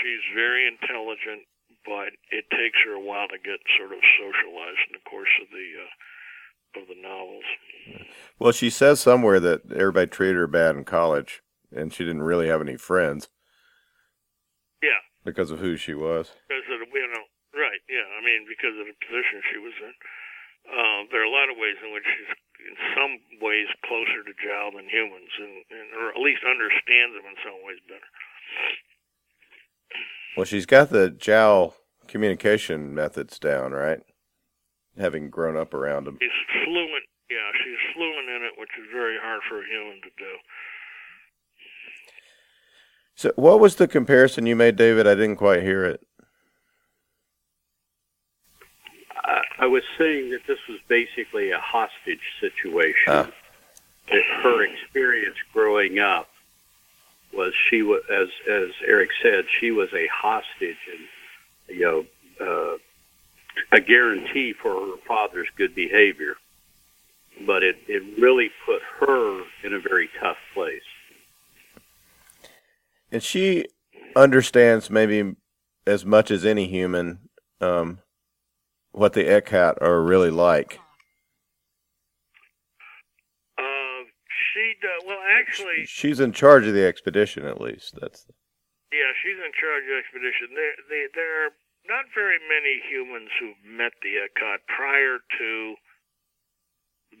she's 0.00 0.24
very 0.34 0.66
intelligent, 0.66 1.44
but 1.84 2.14
it 2.30 2.46
takes 2.50 2.78
her 2.86 2.94
a 2.94 3.02
while 3.02 3.28
to 3.28 3.38
get 3.38 3.60
sort 3.76 3.92
of 3.92 4.00
socialized 4.16 4.82
in 4.88 4.96
the 4.96 5.04
course 5.08 5.32
of 5.42 5.48
the 5.50 5.68
uh, 5.82 5.92
of 6.80 6.88
the 6.88 6.96
novels. 6.96 7.44
Well, 8.38 8.52
she 8.52 8.70
says 8.70 9.00
somewhere 9.00 9.40
that 9.40 9.68
everybody 9.72 10.08
treated 10.08 10.36
her 10.36 10.46
bad 10.46 10.76
in 10.76 10.84
college, 10.84 11.42
and 11.70 11.92
she 11.92 12.04
didn't 12.04 12.24
really 12.24 12.48
have 12.48 12.60
any 12.60 12.76
friends. 12.76 13.28
Yeah, 14.82 15.02
because 15.24 15.50
of 15.50 15.60
who 15.60 15.76
she 15.76 15.94
was. 15.94 16.32
Because 16.48 16.68
of 16.72 16.80
the, 16.80 16.88
you 16.88 17.10
know, 17.12 17.26
right? 17.52 17.82
Yeah, 17.88 18.08
I 18.16 18.24
mean, 18.24 18.48
because 18.48 18.72
of 18.78 18.86
the 18.88 18.96
position 19.04 19.42
she 19.52 19.60
was 19.60 19.76
in. 19.82 19.94
Uh, 20.62 21.10
there 21.10 21.20
are 21.20 21.28
a 21.28 21.34
lot 21.34 21.50
of 21.50 21.58
ways 21.58 21.74
in 21.82 21.90
which 21.90 22.06
she's 22.06 22.32
in 22.62 22.76
some 22.94 23.18
ways 23.42 23.66
closer 23.82 24.22
to 24.22 24.34
Jao 24.38 24.70
than 24.70 24.86
humans, 24.86 25.32
and, 25.34 25.54
and 25.74 25.86
or 25.98 26.14
at 26.14 26.22
least 26.22 26.46
understands 26.46 27.18
them 27.18 27.26
in 27.26 27.36
some 27.42 27.58
ways 27.66 27.82
better. 27.90 28.06
Well, 30.36 30.44
she's 30.44 30.66
got 30.66 30.90
the 30.90 31.10
Jao 31.10 31.74
communication 32.08 32.94
methods 32.94 33.38
down, 33.38 33.72
right? 33.72 34.00
Having 34.98 35.30
grown 35.30 35.56
up 35.56 35.74
around 35.74 36.04
them. 36.04 36.18
She's 36.20 36.64
fluent. 36.64 37.04
Yeah, 37.30 37.50
she's 37.64 37.94
fluent 37.94 38.28
in 38.28 38.42
it, 38.42 38.52
which 38.58 38.70
is 38.78 38.86
very 38.92 39.16
hard 39.20 39.40
for 39.48 39.60
a 39.60 39.66
human 39.66 40.00
to 40.02 40.10
do. 40.18 40.36
So, 43.14 43.32
what 43.36 43.60
was 43.60 43.76
the 43.76 43.88
comparison 43.88 44.46
you 44.46 44.56
made, 44.56 44.76
David? 44.76 45.06
I 45.06 45.14
didn't 45.14 45.36
quite 45.36 45.62
hear 45.62 45.84
it. 45.84 46.04
I 49.62 49.66
was 49.66 49.84
saying 49.96 50.30
that 50.30 50.40
this 50.48 50.58
was 50.68 50.80
basically 50.88 51.52
a 51.52 51.58
hostage 51.58 52.18
situation. 52.40 53.12
Uh. 53.12 53.26
That 54.10 54.24
her 54.42 54.64
experience 54.64 55.36
growing 55.52 56.00
up 56.00 56.28
was 57.32 57.52
she 57.70 57.82
was, 57.82 58.02
as 58.10 58.28
as 58.50 58.70
Eric 58.86 59.10
said, 59.22 59.44
she 59.60 59.70
was 59.70 59.88
a 59.92 60.06
hostage 60.08 60.76
and 60.90 61.76
you 61.76 61.84
know 61.84 62.06
uh, 62.40 62.76
a 63.72 63.80
guarantee 63.80 64.52
for 64.52 64.72
her 64.74 64.96
father's 65.06 65.48
good 65.56 65.74
behavior. 65.74 66.36
But 67.46 67.62
it 67.62 67.76
it 67.88 68.02
really 68.20 68.50
put 68.66 68.82
her 69.00 69.42
in 69.64 69.74
a 69.74 69.80
very 69.80 70.08
tough 70.20 70.36
place. 70.54 70.82
And 73.10 73.22
she 73.22 73.66
understands 74.16 74.90
maybe 74.90 75.34
as 75.86 76.04
much 76.04 76.30
as 76.30 76.44
any 76.44 76.66
human 76.66 77.18
um, 77.60 77.98
what 78.92 79.14
the 79.14 79.24
Ekhat 79.24 79.80
are 79.80 80.02
really 80.02 80.30
like? 80.30 80.78
Uh, 83.58 84.04
does, 84.82 85.00
well, 85.06 85.22
actually, 85.22 85.86
she's 85.86 86.18
in 86.18 86.32
charge 86.32 86.66
of 86.66 86.74
the 86.74 86.84
expedition. 86.84 87.46
At 87.46 87.60
least 87.60 87.94
that's. 88.00 88.26
Yeah, 88.90 89.14
she's 89.22 89.40
in 89.40 89.54
charge 89.56 89.88
of 89.88 89.94
the 89.94 90.00
expedition. 90.02 90.52
There, 90.52 90.76
there, 90.90 91.08
there 91.14 91.34
are 91.46 91.52
not 91.88 92.12
very 92.12 92.36
many 92.44 92.82
humans 92.84 93.30
who've 93.40 93.62
met 93.64 93.96
the 94.02 94.20
Ekhat 94.20 94.66
prior 94.68 95.22
to 95.22 95.50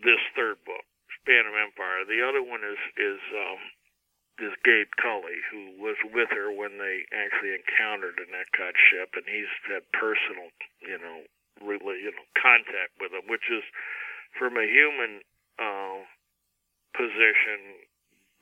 this 0.04 0.20
third 0.36 0.60
book, 0.66 0.84
Span 1.22 1.46
of 1.46 1.56
Empire. 1.56 2.04
The 2.04 2.20
other 2.20 2.42
one 2.42 2.60
is 2.66 2.80
is 2.98 3.22
um, 3.32 3.60
is 4.42 4.54
Gabe 4.64 4.90
Cully, 5.00 5.38
who 5.50 5.78
was 5.78 5.96
with 6.12 6.28
her 6.34 6.50
when 6.50 6.76
they 6.76 7.06
actually 7.14 7.54
encountered 7.54 8.18
an 8.18 8.34
Ekhat 8.34 8.74
ship, 8.90 9.14
and 9.14 9.26
he's 9.28 9.50
had 9.70 9.84
personal, 9.94 10.50
you 10.82 10.98
know, 10.98 11.24
really, 11.60 12.02
you 12.02 12.10
know, 12.10 12.26
contact 12.34 12.96
with 12.98 13.12
them, 13.12 13.28
which 13.28 13.46
is 13.52 13.62
from 14.38 14.56
a 14.56 14.66
human 14.66 15.20
uh, 15.60 16.02
position 16.96 17.86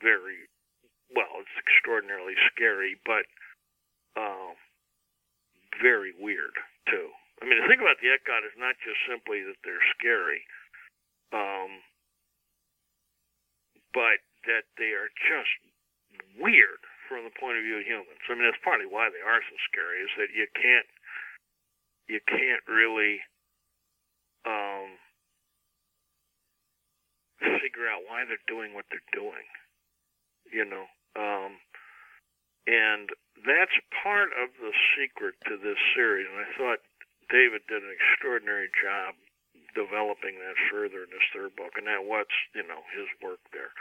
very 0.01 0.47
well. 1.15 1.43
It's 1.43 1.57
extraordinarily 1.59 2.35
scary, 2.51 2.97
but 3.05 3.25
uh, 4.15 4.55
very 5.81 6.13
weird 6.19 6.55
too. 6.89 7.09
I 7.41 7.49
mean, 7.49 7.57
the 7.57 7.67
thing 7.67 7.81
about 7.81 7.97
the 7.97 8.13
Ekhat 8.13 8.45
is 8.45 8.57
not 8.57 8.77
just 8.85 9.01
simply 9.09 9.41
that 9.41 9.57
they're 9.65 9.81
scary, 9.97 10.45
um, 11.33 11.81
but 13.97 14.21
that 14.45 14.69
they 14.77 14.93
are 14.93 15.09
just 15.25 15.53
weird 16.37 16.81
from 17.09 17.25
the 17.25 17.33
point 17.33 17.57
of 17.57 17.65
view 17.65 17.81
of 17.81 17.87
humans. 17.87 18.21
I 18.29 18.37
mean, 18.37 18.45
that's 18.45 18.61
partly 18.61 18.85
why 18.85 19.09
they 19.09 19.25
are 19.25 19.41
so 19.41 19.57
scary. 19.67 20.05
Is 20.05 20.13
that 20.21 20.31
you 20.37 20.45
can't 20.53 20.89
you 22.07 22.19
can't 22.29 22.63
really 22.69 23.25
um, 24.45 24.97
figure 27.61 27.89
out 27.89 28.05
why 28.07 28.23
they're 28.25 28.47
doing 28.47 28.73
what 28.73 28.85
they're 28.89 29.13
doing. 29.13 29.47
You 30.51 30.65
know, 30.67 30.85
um, 31.15 31.57
and 32.67 33.09
that's 33.47 33.73
part 34.03 34.29
of 34.35 34.51
the 34.59 34.75
secret 34.93 35.35
to 35.47 35.57
this 35.57 35.79
series. 35.95 36.27
And 36.27 36.43
I 36.43 36.49
thought 36.59 36.81
David 37.31 37.63
did 37.71 37.81
an 37.81 37.93
extraordinary 37.95 38.67
job 38.75 39.15
developing 39.71 40.35
that 40.43 40.59
further 40.67 41.07
in 41.07 41.11
this 41.15 41.23
third 41.31 41.55
book, 41.55 41.79
and 41.79 41.87
that 41.87 42.03
was, 42.03 42.27
you 42.51 42.67
know, 42.67 42.83
his 42.91 43.07
work 43.23 43.39
there 43.55 43.71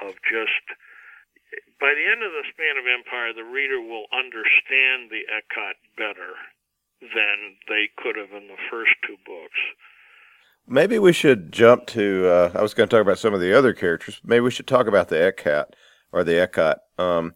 of 0.00 0.16
just 0.24 0.64
by 1.82 1.92
the 1.96 2.06
end 2.06 2.22
of 2.22 2.32
the 2.32 2.46
span 2.52 2.78
of 2.78 2.86
empire, 2.86 3.32
the 3.32 3.46
reader 3.46 3.80
will 3.80 4.06
understand 4.14 5.10
the 5.10 5.26
Ekhat 5.26 5.76
better 5.96 6.38
than 7.00 7.58
they 7.66 7.88
could 7.96 8.14
have 8.16 8.30
in 8.30 8.46
the 8.46 8.60
first 8.70 8.92
two 9.06 9.16
books. 9.26 9.60
Maybe 10.66 10.98
we 10.98 11.12
should 11.12 11.52
jump 11.52 11.86
to. 11.88 12.28
Uh, 12.28 12.52
I 12.54 12.62
was 12.62 12.74
going 12.74 12.88
to 12.88 12.96
talk 12.96 13.02
about 13.02 13.18
some 13.18 13.34
of 13.34 13.40
the 13.40 13.56
other 13.56 13.72
characters. 13.72 14.20
Maybe 14.24 14.40
we 14.40 14.50
should 14.50 14.68
talk 14.68 14.86
about 14.86 15.08
the 15.08 15.16
Ekhat 15.16 15.66
or 16.12 16.22
the 16.22 16.32
Ekhat. 16.32 16.76
Um, 16.98 17.34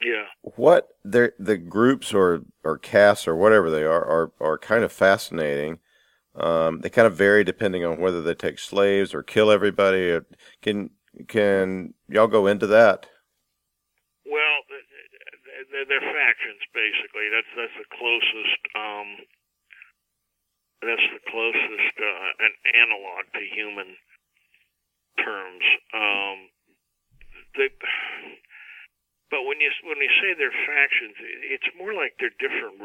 yeah. 0.00 0.24
What 0.42 0.88
the 1.04 1.32
the 1.38 1.56
groups 1.56 2.12
or 2.12 2.42
or 2.64 2.78
casts 2.78 3.26
or 3.26 3.36
whatever 3.36 3.70
they 3.70 3.84
are 3.84 4.04
are 4.04 4.32
are 4.40 4.58
kind 4.58 4.84
of 4.84 4.92
fascinating. 4.92 5.78
Um, 6.34 6.80
they 6.80 6.90
kind 6.90 7.06
of 7.06 7.16
vary 7.16 7.44
depending 7.44 7.84
on 7.84 7.98
whether 7.98 8.20
they 8.22 8.34
take 8.34 8.58
slaves 8.58 9.14
or 9.14 9.22
kill 9.22 9.50
everybody. 9.50 10.20
Can 10.60 10.90
can 11.28 11.94
y'all 12.08 12.26
go 12.26 12.46
into 12.46 12.66
that? 12.66 13.06
Well, 14.26 14.60
they're, 15.72 15.86
they're 15.88 16.12
factions 16.12 16.60
basically. 16.74 17.28
That's 17.32 17.48
that's 17.56 17.76
the 17.80 17.88
closest. 17.96 18.60
Um, 18.76 19.08
that's 20.86 21.08
the 21.12 21.22
closest 21.30 21.94
uh, 21.98 22.30
an 22.46 22.52
analog 22.78 23.26
to 23.34 23.42
human 23.54 23.98
terms. 25.20 25.64
Um, 25.92 26.38
they, 27.58 27.68
but 29.30 29.42
when 29.42 29.58
you 29.58 29.70
when 29.82 29.98
you 29.98 30.12
say 30.22 30.38
they're 30.38 30.54
factions, 30.66 31.16
it's 31.50 31.70
more 31.74 31.92
like 31.92 32.14
they're 32.22 32.34
different. 32.38 32.78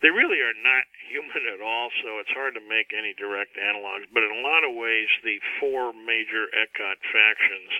They 0.00 0.14
really 0.14 0.38
are 0.40 0.56
not 0.62 0.84
human 1.12 1.44
at 1.52 1.60
all, 1.60 1.90
so 2.02 2.22
it's 2.22 2.32
hard 2.32 2.54
to 2.54 2.64
make 2.64 2.94
any 2.94 3.12
direct 3.18 3.58
analogs. 3.58 4.08
But 4.14 4.24
in 4.24 4.32
a 4.32 4.44
lot 4.46 4.64
of 4.64 4.72
ways, 4.78 5.10
the 5.22 5.42
four 5.58 5.92
major 5.92 6.46
Ekhat 6.54 6.98
factions 7.10 7.72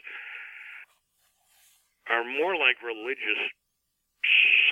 are 2.09 2.25
more 2.25 2.57
like 2.57 2.81
religious 2.83 3.41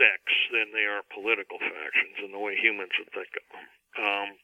sects 0.01 0.37
than 0.53 0.73
they 0.73 0.85
are 0.89 1.05
political 1.15 1.61
factions 1.61 2.17
in 2.25 2.33
the 2.33 2.41
way 2.41 2.57
humans 2.57 2.93
would 2.99 3.13
think 3.13 3.33
of 3.37 3.45
them. 3.53 3.76
Um, 3.97 4.37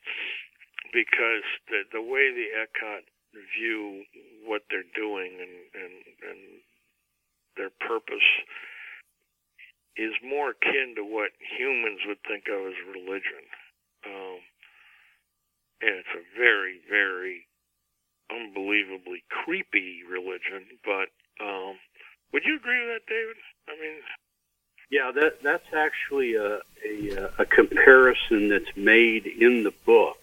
because 0.93 1.45
the, 1.69 1.85
the 1.93 2.03
way 2.03 2.33
the 2.33 2.53
Ekhat 2.53 3.09
view 3.57 4.05
what 4.45 4.63
they're 4.69 4.89
doing 4.95 5.33
and, 5.41 5.57
and, 5.73 5.95
and 6.21 6.41
their 7.57 7.73
purpose 7.81 8.29
is 9.97 10.13
more 10.25 10.57
akin 10.57 10.97
to 10.97 11.05
what 11.05 11.33
humans 11.41 12.01
would 12.09 12.21
think 12.29 12.49
of 12.49 12.61
as 12.65 12.79
religion. 12.89 13.45
Um, 14.05 14.41
and 15.81 15.93
it's 16.01 16.17
a 16.17 16.25
very, 16.37 16.81
very 16.89 17.45
unbelievably 18.33 19.25
creepy 19.29 20.01
religion. 20.09 20.81
But 20.85 21.13
um, 21.45 21.77
would 22.33 22.45
you 22.45 22.57
agree 22.57 22.81
with 22.81 23.01
that, 23.01 23.07
David? 23.09 23.37
I 23.69 23.77
mean, 23.77 24.01
yeah, 24.93 25.11
that 25.11 25.43
that's 25.43 25.73
actually 25.75 26.35
a, 26.35 26.61
a 26.87 27.31
a 27.39 27.47
comparison 27.47 28.51
that's 28.51 28.77
made 28.77 29.27
in 29.27 29.63
the 29.65 29.73
book. 29.87 30.19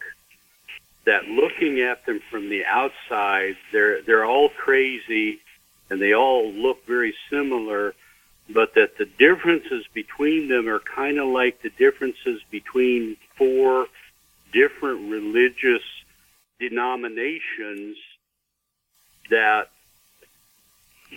That 1.05 1.25
looking 1.25 1.82
at 1.82 2.05
them 2.05 2.21
from 2.29 2.49
the 2.49 2.65
outside, 2.65 3.58
they're 3.71 4.03
they're 4.03 4.25
all 4.25 4.49
crazy, 4.49 5.39
and 5.89 5.99
they 5.99 6.13
all 6.13 6.51
look 6.51 6.86
very 6.86 7.15
similar, 7.32 7.95
but 8.47 8.75
that 8.75 8.99
the 8.99 9.05
differences 9.05 9.88
between 9.91 10.49
them 10.49 10.69
are 10.69 10.79
kind 10.79 11.17
of 11.17 11.29
like 11.29 11.63
the 11.63 11.71
differences 11.71 12.39
between 12.51 13.17
four 13.38 13.88
different 14.53 15.10
religious 15.10 15.84
denominations 16.60 17.97
that 19.32 19.69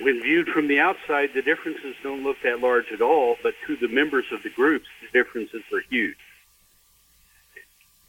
when 0.01 0.23
viewed 0.23 0.49
from 0.49 0.69
the 0.69 0.81
outside, 0.81 1.31
the 1.35 1.43
differences 1.43 1.95
don't 2.03 2.23
look 2.23 2.37
that 2.43 2.61
large 2.61 2.91
at 2.93 3.03
all, 3.03 3.37
but 3.43 3.55
to 3.67 3.77
the 3.77 3.89
members 3.89 4.25
of 4.33 4.43
the 4.43 4.51
groups, 4.51 4.87
the 5.01 5.19
differences 5.19 5.63
are 5.73 5.83
huge. 5.91 6.17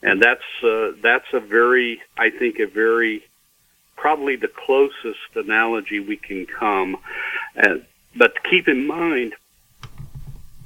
And 0.01 0.21
that's 0.21 0.41
uh, 0.63 0.91
that's 1.01 1.27
a 1.33 1.39
very, 1.39 2.01
I 2.17 2.29
think, 2.29 2.59
a 2.59 2.67
very 2.67 3.23
probably 3.95 4.35
the 4.35 4.49
closest 4.49 5.35
analogy 5.35 5.99
we 5.99 6.17
can 6.17 6.45
come. 6.45 6.97
Uh, 7.55 7.75
but 8.15 8.43
keep 8.43 8.67
in 8.67 8.85
mind, 8.85 9.33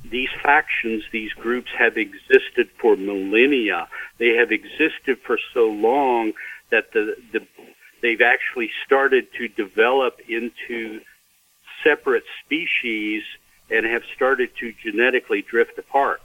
these 0.10 0.30
factions, 0.42 1.04
these 1.12 1.34
groups 1.34 1.70
have 1.78 1.98
existed 1.98 2.70
for 2.80 2.96
millennia. 2.96 3.88
They 4.18 4.36
have 4.36 4.52
existed 4.52 5.20
for 5.26 5.38
so 5.54 5.68
long 5.68 6.34
that 6.72 6.92
the, 6.94 7.16
the 7.32 7.46
they've 8.02 8.22
actually 8.22 8.70
started 8.86 9.28
to 9.38 9.48
develop 9.48 10.20
into 10.28 11.02
separate 11.84 12.24
species 12.44 13.24
and 13.70 13.86
have 13.86 14.04
started 14.16 14.50
to 14.60 14.74
genetically 14.84 15.42
drift 15.42 15.78
apart. 15.78 16.22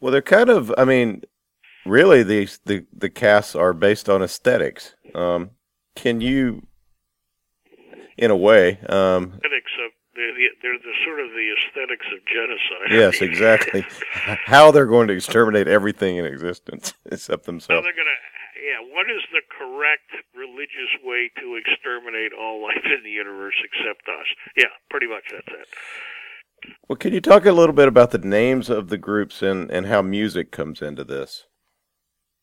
Well, 0.00 0.12
they're 0.12 0.22
kind 0.22 0.48
of, 0.48 0.72
I 0.78 0.84
mean, 0.84 1.22
really, 1.84 2.22
the 2.22 2.48
the 2.64 2.86
the 2.96 3.10
casts 3.10 3.54
are 3.54 3.72
based 3.72 4.08
on 4.08 4.22
aesthetics. 4.22 4.94
Um, 5.14 5.50
can 5.96 6.20
you, 6.20 6.66
in 8.16 8.30
a 8.30 8.36
way, 8.36 8.78
um, 8.88 9.32
aesthetics 9.34 9.72
of 9.84 9.92
they're 10.14 10.34
the, 10.34 10.46
they're 10.62 10.78
the 10.78 10.94
sort 11.04 11.20
of 11.20 11.30
the 11.30 11.54
aesthetics 11.56 12.06
of 12.12 12.18
genocide. 12.26 12.90
Yes, 12.90 13.22
exactly. 13.22 13.84
How 14.12 14.70
they're 14.70 14.86
going 14.86 15.08
to 15.08 15.14
exterminate 15.14 15.68
everything 15.68 16.16
in 16.16 16.24
existence 16.24 16.94
except 17.06 17.44
themselves. 17.44 17.78
How 17.78 17.82
they're 17.82 17.92
going 17.92 18.06
to 18.06 18.37
yeah, 18.58 18.80
what 18.82 19.06
is 19.10 19.22
the 19.32 19.42
correct 19.48 20.10
religious 20.34 20.92
way 21.02 21.30
to 21.40 21.56
exterminate 21.56 22.32
all 22.32 22.62
life 22.62 22.84
in 22.84 23.02
the 23.04 23.10
universe 23.10 23.56
except 23.64 24.08
us? 24.08 24.26
Yeah, 24.56 24.74
pretty 24.90 25.06
much 25.06 25.24
that's 25.30 25.48
it. 25.48 25.68
Well, 26.88 26.96
can 26.96 27.14
you 27.14 27.20
talk 27.20 27.46
a 27.46 27.52
little 27.52 27.74
bit 27.74 27.88
about 27.88 28.10
the 28.10 28.18
names 28.18 28.68
of 28.68 28.88
the 28.88 28.98
groups 28.98 29.42
and, 29.42 29.70
and 29.70 29.86
how 29.86 30.02
music 30.02 30.50
comes 30.50 30.82
into 30.82 31.04
this? 31.04 31.46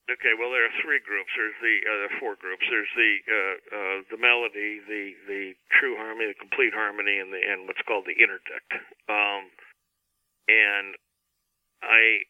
Okay, 0.05 0.37
well, 0.37 0.53
there 0.53 0.63
are 0.63 0.81
three 0.85 1.01
groups. 1.01 1.33
There's 1.33 1.57
the 1.65 1.77
uh, 1.81 2.07
four 2.21 2.37
groups. 2.37 2.61
There's 2.69 2.93
the 2.93 3.13
uh, 3.25 3.55
uh, 3.73 3.97
the 4.13 4.21
melody, 4.21 4.77
the 4.85 5.17
the 5.25 5.57
true 5.73 5.97
harmony, 5.97 6.29
the 6.29 6.37
complete 6.37 6.77
harmony, 6.77 7.17
and 7.17 7.33
the 7.33 7.41
and 7.41 7.65
what's 7.65 7.81
called 7.89 8.05
the 8.05 8.13
interdict. 8.13 8.69
Um, 9.09 9.49
and 10.45 10.93
I 11.81 12.21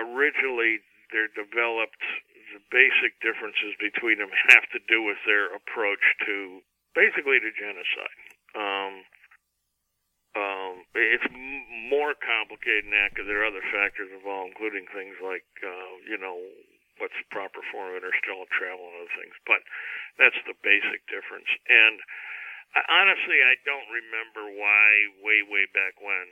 originally 0.00 0.80
they're 1.12 1.32
developed. 1.32 2.02
The 2.54 2.64
basic 2.72 3.20
differences 3.20 3.76
between 3.76 4.18
them 4.18 4.32
have 4.52 4.64
to 4.72 4.80
do 4.88 5.04
with 5.04 5.20
their 5.28 5.52
approach 5.52 6.00
to 6.24 6.64
basically 6.96 7.38
to 7.38 7.50
genocide. 7.52 8.18
Um, 8.56 8.94
um, 10.36 10.74
it's 10.94 11.28
more 11.88 12.14
complicated 12.16 12.88
than 12.88 12.94
that 12.94 13.12
because 13.12 13.26
there 13.26 13.42
are 13.42 13.50
other 13.50 13.64
factors 13.74 14.08
involved, 14.12 14.54
including 14.54 14.86
things 14.92 15.16
like, 15.20 15.46
uh, 15.64 15.92
you 16.06 16.16
know, 16.16 16.38
what's 16.98 17.16
the 17.16 17.28
proper 17.30 17.62
form 17.70 17.94
of 17.94 17.98
interstellar 17.98 18.46
travel 18.50 18.86
and 18.86 18.96
other 19.02 19.14
things. 19.18 19.34
But 19.46 19.62
that's 20.18 20.38
the 20.46 20.54
basic 20.62 21.06
difference. 21.10 21.48
And 21.66 21.98
Honestly, 22.76 23.40
I 23.40 23.56
don't 23.64 23.88
remember 23.88 24.44
why 24.52 24.84
way 25.24 25.40
way 25.40 25.64
back 25.72 25.96
when, 26.04 26.28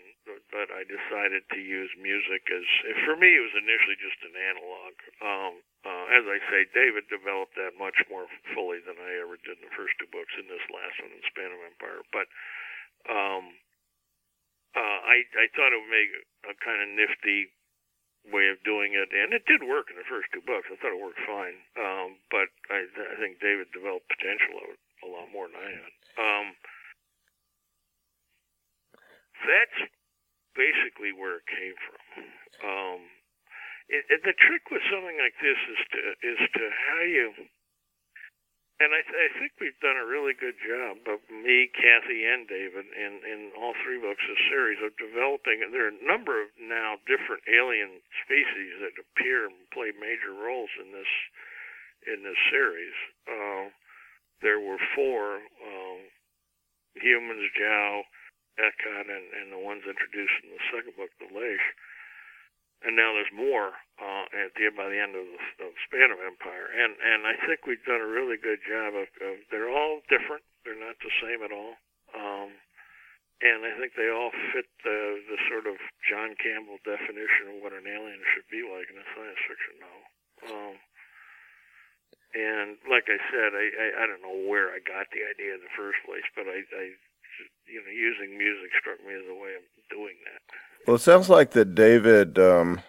but 0.53 0.69
I 0.69 0.85
decided 0.85 1.49
to 1.49 1.61
use 1.61 1.89
music 1.97 2.45
as 2.53 2.67
for 3.09 3.17
me 3.17 3.33
it 3.33 3.41
was 3.41 3.57
initially 3.57 3.97
just 3.97 4.21
an 4.21 4.37
analog. 4.37 4.93
Um, 5.25 5.53
uh, 5.89 6.05
as 6.13 6.29
I 6.29 6.39
say, 6.53 6.69
David 6.77 7.09
developed 7.09 7.57
that 7.57 7.81
much 7.81 7.97
more 8.13 8.29
fully 8.53 8.85
than 8.85 9.01
I 9.01 9.17
ever 9.25 9.41
did 9.41 9.57
in 9.57 9.65
the 9.65 9.77
first 9.81 9.97
two 9.97 10.13
books. 10.13 10.33
In 10.37 10.45
this 10.45 10.65
last 10.69 11.01
one, 11.01 11.17
in 11.17 11.25
Span 11.25 11.57
of 11.57 11.61
Empire, 11.73 12.05
but 12.13 12.29
um, 13.09 13.45
uh, 14.77 15.01
I 15.09 15.25
I 15.41 15.47
thought 15.57 15.73
it 15.73 15.81
would 15.81 15.95
make 15.95 16.13
a, 16.53 16.55
kind 16.61 16.85
of 16.85 16.89
nifty 16.93 17.49
way 18.29 18.53
of 18.53 18.61
doing 18.61 18.93
it, 18.93 19.09
and 19.09 19.33
it 19.33 19.49
did 19.49 19.65
work 19.65 19.89
in 19.89 19.97
the 19.97 20.05
first 20.05 20.29
two 20.37 20.45
books. 20.45 20.69
I 20.69 20.77
thought 20.77 20.93
it 20.93 21.01
worked 21.01 21.25
fine, 21.25 21.57
um, 21.81 22.21
but 22.29 22.53
I, 22.69 22.85
I 22.85 23.17
think 23.17 23.41
David 23.41 23.73
developed 23.73 24.13
potential 24.13 24.61
of 24.61 24.77
it 24.77 24.81
a 25.07 25.11
lot 25.15 25.31
more 25.31 25.47
than 25.47 25.63
I 25.63 25.71
had. 25.71 25.93
Um, 26.19 26.47
that's 29.47 29.79
basically 30.59 31.15
where 31.15 31.39
it 31.39 31.47
came 31.47 31.77
from. 31.87 32.03
Um, 32.67 33.01
it, 33.87 34.03
it, 34.11 34.21
the 34.27 34.35
trick 34.35 34.67
with 34.75 34.83
something 34.91 35.15
like 35.23 35.37
this 35.39 35.61
is 35.71 35.81
to 35.95 36.01
is 36.27 36.41
to 36.59 36.65
how 36.67 37.03
you. 37.07 37.31
And 38.77 38.93
I, 38.93 39.01
th- 39.01 39.17
I 39.17 39.29
think 39.41 39.57
we've 39.57 39.81
done 39.81 39.97
a 39.97 40.05
really 40.05 40.37
good 40.37 40.61
job, 40.61 41.01
of 41.09 41.25
me, 41.33 41.73
Kathy, 41.73 42.29
and 42.29 42.45
David, 42.45 42.85
in, 42.93 43.25
in 43.25 43.41
all 43.57 43.73
three 43.81 43.97
books 43.97 44.21
of 44.21 44.37
the 44.37 44.45
series, 44.53 44.77
of 44.85 44.93
developing. 45.01 45.65
There 45.73 45.89
are 45.89 45.97
a 45.97 46.05
number 46.05 46.45
of 46.45 46.53
now 46.61 47.01
different 47.09 47.41
alien 47.49 48.05
species 48.29 48.77
that 48.85 49.01
appear 49.01 49.49
and 49.49 49.57
play 49.73 49.97
major 49.97 50.37
roles 50.37 50.69
in 50.77 50.93
this 50.93 51.09
in 52.05 52.21
this 52.21 52.37
series. 52.53 52.97
Uh, 53.25 53.73
there 54.43 54.61
were 54.61 54.79
four 54.95 55.41
um, 55.41 56.01
humans, 56.97 57.49
Jao, 57.57 58.03
Ekhat, 58.61 59.07
and, 59.09 59.27
and 59.37 59.49
the 59.53 59.61
ones 59.61 59.85
introduced 59.85 60.37
in 60.45 60.53
the 60.53 60.65
second 60.73 60.97
book, 60.97 61.13
the 61.21 61.29
Lleix. 61.33 61.61
And 62.85 62.93
now 62.93 63.17
there's 63.17 63.33
more 63.33 63.73
uh, 63.97 64.25
at 64.37 64.53
the 64.53 64.69
by 64.77 64.93
the 64.93 65.01
end 65.01 65.17
of 65.17 65.25
the 65.25 65.65
of 65.65 65.73
Span 65.89 66.13
of 66.13 66.21
Empire, 66.21 66.69
and 66.69 66.93
and 67.01 67.25
I 67.25 67.33
think 67.49 67.65
we've 67.65 67.83
done 67.89 68.05
a 68.05 68.07
really 68.07 68.37
good 68.37 68.61
job 68.69 68.93
of, 68.93 69.09
of 69.25 69.41
they're 69.49 69.73
all 69.73 70.05
different. 70.13 70.45
They're 70.61 70.77
not 70.77 71.01
the 71.01 71.15
same 71.25 71.41
at 71.41 71.57
all, 71.57 71.81
um, 72.13 72.53
and 73.41 73.65
I 73.65 73.73
think 73.81 73.97
they 73.97 74.13
all 74.13 74.29
fit 74.53 74.69
the 74.85 75.25
the 75.25 75.41
sort 75.49 75.65
of 75.65 75.81
John 76.05 76.37
Campbell 76.37 76.77
definition 76.85 77.57
of 77.57 77.65
what 77.65 77.73
an 77.73 77.89
alien 77.89 78.21
should 78.37 78.47
be 78.53 78.61
like 78.61 78.93
in 78.93 79.01
a 79.01 79.09
science 79.17 79.41
fiction 79.49 79.75
novel. 79.81 80.07
Um, 80.53 80.75
and 82.35 82.77
like 82.91 83.07
I 83.07 83.19
said, 83.31 83.51
I, 83.55 83.67
I 83.67 83.87
I 84.03 84.07
don't 84.07 84.23
know 84.23 84.49
where 84.49 84.71
I 84.71 84.79
got 84.81 85.07
the 85.13 85.23
idea 85.23 85.55
in 85.55 85.61
the 85.61 85.77
first 85.77 85.99
place, 86.07 86.27
but 86.35 86.47
I, 86.47 86.65
I 86.65 86.85
you 87.69 87.81
know 87.83 87.93
using 87.93 88.39
music 88.39 88.71
struck 88.81 88.99
me 89.07 89.15
as 89.15 89.27
a 89.29 89.35
way 89.35 89.55
of 89.57 89.65
doing 89.91 90.17
that. 90.25 90.41
Well, 90.87 90.97
it 90.97 91.03
sounds 91.03 91.29
like 91.29 91.51
that 91.53 91.75
David 91.75 92.39
um, 92.39 92.81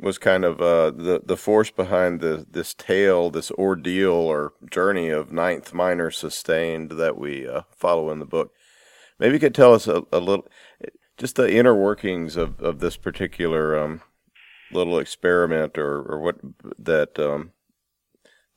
was 0.00 0.18
kind 0.18 0.44
of 0.44 0.60
uh, 0.60 0.90
the 0.90 1.22
the 1.24 1.36
force 1.36 1.70
behind 1.70 2.20
the 2.20 2.46
this 2.50 2.74
tale, 2.74 3.30
this 3.30 3.50
ordeal 3.52 4.12
or 4.12 4.54
journey 4.70 5.08
of 5.08 5.32
Ninth 5.32 5.74
Minor 5.74 6.10
Sustained 6.10 6.92
that 6.92 7.18
we 7.18 7.46
uh, 7.46 7.62
follow 7.76 8.10
in 8.10 8.18
the 8.18 8.26
book. 8.26 8.52
Maybe 9.18 9.34
you 9.34 9.40
could 9.40 9.54
tell 9.54 9.74
us 9.74 9.86
a, 9.86 10.02
a, 10.10 10.18
little, 10.18 10.48
just 11.16 11.36
the 11.36 11.54
inner 11.54 11.74
workings 11.74 12.36
of, 12.36 12.60
of 12.60 12.80
this 12.80 12.96
particular 12.96 13.78
um, 13.78 14.00
little 14.72 14.98
experiment, 14.98 15.78
or, 15.78 16.02
or 16.02 16.20
what 16.20 16.36
that 16.78 17.18
um, 17.18 17.52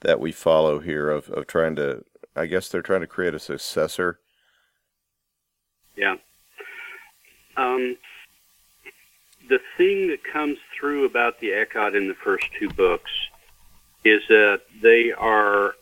that 0.01 0.19
we 0.19 0.31
follow 0.31 0.79
here 0.79 1.09
of, 1.09 1.29
of 1.29 1.47
trying 1.47 1.75
to 1.75 2.03
I 2.35 2.47
guess 2.47 2.67
they're 2.67 2.81
trying 2.81 3.01
to 3.01 3.07
create 3.07 3.33
a 3.33 3.39
successor. 3.39 4.19
Yeah. 5.95 6.17
Um, 7.55 7.95
the 9.47 9.59
thing 9.77 10.07
that 10.07 10.23
comes 10.23 10.57
through 10.77 11.05
about 11.05 11.39
the 11.39 11.49
Ekhat 11.49 11.95
in 11.95 12.07
the 12.07 12.15
first 12.15 12.47
two 12.59 12.69
books 12.69 13.11
is 14.03 14.21
that 14.27 14.61
they 14.81 15.13
are, 15.13 15.75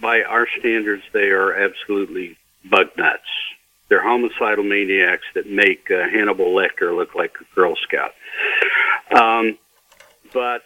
by 0.00 0.22
our 0.22 0.48
standards, 0.58 1.04
they 1.12 1.28
are 1.30 1.54
absolutely 1.54 2.36
bug 2.64 2.88
nuts. 2.96 3.22
They're 3.88 4.02
homicidal 4.02 4.64
maniacs 4.64 5.26
that 5.34 5.48
make 5.48 5.90
uh, 5.90 6.08
Hannibal 6.08 6.52
Lecter 6.52 6.96
look 6.96 7.14
like 7.14 7.36
a 7.40 7.54
Girl 7.54 7.76
Scout. 7.76 8.12
Um, 9.14 9.58
but 10.32 10.62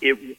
it 0.00 0.36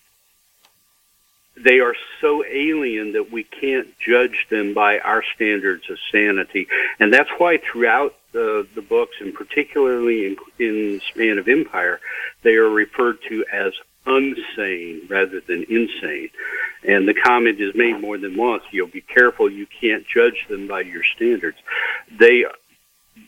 they 1.64 1.80
are 1.80 1.96
so 2.22 2.44
alien 2.46 3.14
that 3.14 3.32
we 3.32 3.44
can't 3.44 3.88
judge 4.00 4.48
them 4.50 4.74
by 4.74 5.00
our 5.00 5.24
standards 5.36 5.90
of 5.90 5.98
sanity. 6.12 6.68
And 7.00 7.14
that's 7.14 7.30
why 7.38 7.58
throughout 7.58 8.16
the, 8.32 8.68
the 8.76 8.82
books, 8.82 9.16
and 9.20 9.34
particularly 9.34 10.26
in, 10.28 10.38
in 10.60 11.02
Span 11.10 11.38
of 11.38 11.48
Empire, 11.48 12.00
they 12.44 12.56
are 12.56 12.70
referred 12.70 13.18
to 13.30 13.46
as 13.52 13.74
unsane 14.06 15.10
rather 15.10 15.42
than 15.42 15.64
insane. 15.70 16.30
And 16.88 17.08
the 17.08 17.14
comment 17.14 17.60
is 17.60 17.76
made 17.76 18.00
more 18.00 18.18
than 18.18 18.38
once. 18.38 18.64
You'll 18.72 18.88
be 18.88 19.02
careful. 19.02 19.50
You 19.50 19.68
can't 19.68 20.06
judge 20.08 20.48
them 20.48 20.68
by 20.68 20.82
your 20.82 21.04
standards. 21.04 21.58
They, 22.18 22.46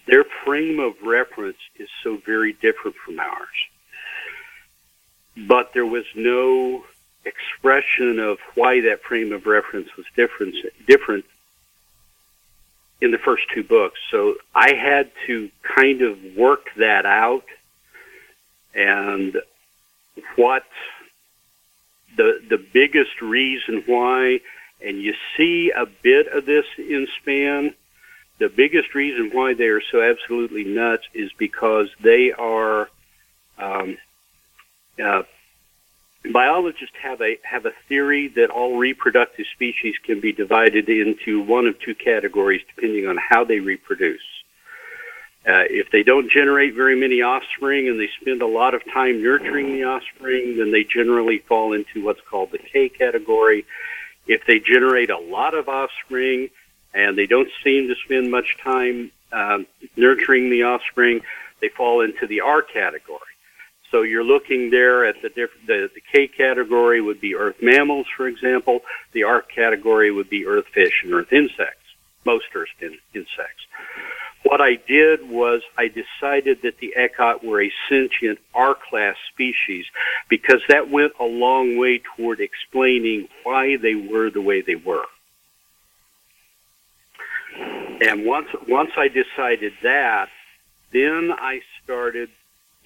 their 0.07 0.23
frame 0.45 0.79
of 0.79 0.93
reference 1.03 1.57
is 1.77 1.89
so 2.03 2.17
very 2.25 2.53
different 2.53 2.95
from 3.05 3.19
ours. 3.19 3.47
But 5.47 5.73
there 5.73 5.85
was 5.85 6.05
no 6.15 6.83
expression 7.25 8.19
of 8.19 8.39
why 8.55 8.81
that 8.81 9.01
frame 9.03 9.31
of 9.31 9.45
reference 9.45 9.95
was 9.95 10.05
different, 10.15 10.55
different 10.87 11.25
in 12.99 13.11
the 13.11 13.17
first 13.17 13.43
two 13.53 13.63
books. 13.63 13.99
So 14.09 14.35
I 14.53 14.73
had 14.73 15.11
to 15.27 15.49
kind 15.63 16.01
of 16.01 16.17
work 16.35 16.67
that 16.77 17.05
out 17.05 17.45
and 18.73 19.37
what 20.35 20.63
the 22.15 22.41
the 22.49 22.57
biggest 22.57 23.21
reason 23.21 23.83
why 23.85 24.39
and 24.83 25.01
you 25.01 25.13
see 25.37 25.71
a 25.71 25.85
bit 25.85 26.27
of 26.27 26.45
this 26.45 26.65
in 26.77 27.07
span 27.21 27.73
the 28.39 28.49
biggest 28.49 28.95
reason 28.95 29.29
why 29.31 29.53
they 29.53 29.67
are 29.67 29.81
so 29.91 30.01
absolutely 30.01 30.63
nuts 30.63 31.03
is 31.13 31.31
because 31.37 31.89
they 32.01 32.31
are 32.31 32.89
um, 33.59 33.97
uh, 35.01 35.21
biologists 36.29 36.95
have 37.01 37.21
a 37.21 37.37
have 37.43 37.65
a 37.65 37.71
theory 37.87 38.27
that 38.29 38.49
all 38.49 38.77
reproductive 38.77 39.45
species 39.53 39.95
can 40.03 40.19
be 40.19 40.31
divided 40.31 40.87
into 40.89 41.41
one 41.41 41.65
of 41.65 41.79
two 41.79 41.95
categories 41.95 42.61
depending 42.75 43.07
on 43.07 43.17
how 43.17 43.43
they 43.43 43.59
reproduce. 43.59 44.21
Uh, 45.43 45.65
if 45.71 45.89
they 45.89 46.03
don't 46.03 46.29
generate 46.29 46.75
very 46.75 46.95
many 46.99 47.23
offspring 47.23 47.87
and 47.87 47.99
they 47.99 48.09
spend 48.21 48.43
a 48.43 48.47
lot 48.47 48.75
of 48.75 48.81
time 48.93 49.23
nurturing 49.23 49.73
the 49.73 49.83
offspring, 49.83 50.57
then 50.57 50.71
they 50.71 50.83
generally 50.83 51.39
fall 51.39 51.73
into 51.73 52.03
what's 52.03 52.21
called 52.29 52.51
the 52.51 52.59
K 52.59 52.89
category. 52.89 53.65
If 54.27 54.45
they 54.45 54.59
generate 54.59 55.09
a 55.09 55.17
lot 55.17 55.55
of 55.55 55.67
offspring 55.67 56.49
and 56.93 57.17
they 57.17 57.25
don't 57.25 57.49
seem 57.63 57.87
to 57.87 57.95
spend 58.05 58.29
much 58.29 58.57
time 58.63 59.11
um, 59.31 59.65
nurturing 59.95 60.51
the 60.51 60.63
offspring, 60.63 61.21
they 61.59 61.69
fall 61.69 62.01
into 62.01 62.27
the 62.27 62.41
R 62.41 62.61
category. 62.61 63.30
So 63.91 64.03
you're 64.03 64.23
looking 64.23 64.69
there 64.69 65.05
at 65.05 65.21
the, 65.21 65.29
diff- 65.29 65.67
the 65.67 65.89
the 65.93 66.01
K 66.11 66.27
category 66.27 67.01
would 67.01 67.19
be 67.19 67.35
earth 67.35 67.57
mammals, 67.61 68.07
for 68.15 68.27
example. 68.27 68.81
The 69.11 69.23
R 69.23 69.41
category 69.41 70.11
would 70.11 70.29
be 70.29 70.47
earth 70.47 70.67
fish 70.73 71.03
and 71.03 71.13
earth 71.13 71.31
insects, 71.33 71.85
most 72.25 72.45
earth 72.55 72.69
in- 72.79 72.97
insects. 73.13 73.65
What 74.43 74.61
I 74.61 74.75
did 74.87 75.29
was 75.29 75.61
I 75.77 75.87
decided 75.87 76.63
that 76.63 76.79
the 76.79 76.95
Ekhat 76.97 77.43
were 77.43 77.61
a 77.61 77.71
sentient 77.89 78.39
R-class 78.55 79.15
species 79.31 79.85
because 80.29 80.61
that 80.67 80.89
went 80.89 81.13
a 81.19 81.25
long 81.25 81.77
way 81.77 82.01
toward 82.15 82.39
explaining 82.39 83.27
why 83.43 83.77
they 83.77 83.93
were 83.93 84.31
the 84.31 84.41
way 84.41 84.61
they 84.61 84.75
were. 84.75 85.05
And 88.01 88.25
once 88.25 88.47
once 88.67 88.91
I 88.97 89.09
decided 89.09 89.73
that, 89.83 90.29
then 90.91 91.31
I 91.37 91.61
started 91.83 92.29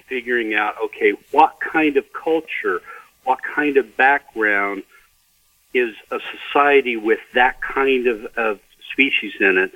figuring 0.08 0.54
out 0.54 0.76
okay, 0.86 1.14
what 1.32 1.60
kind 1.60 1.98
of 1.98 2.06
culture, 2.14 2.82
what 3.24 3.40
kind 3.42 3.78
of 3.78 3.98
background 3.98 4.84
is 5.74 5.96
a 6.12 6.20
society 6.20 6.96
with 6.96 7.20
that 7.34 7.62
kind 7.62 8.08
of, 8.08 8.26
of 8.38 8.60
species 8.92 9.34
in 9.40 9.58
it 9.58 9.72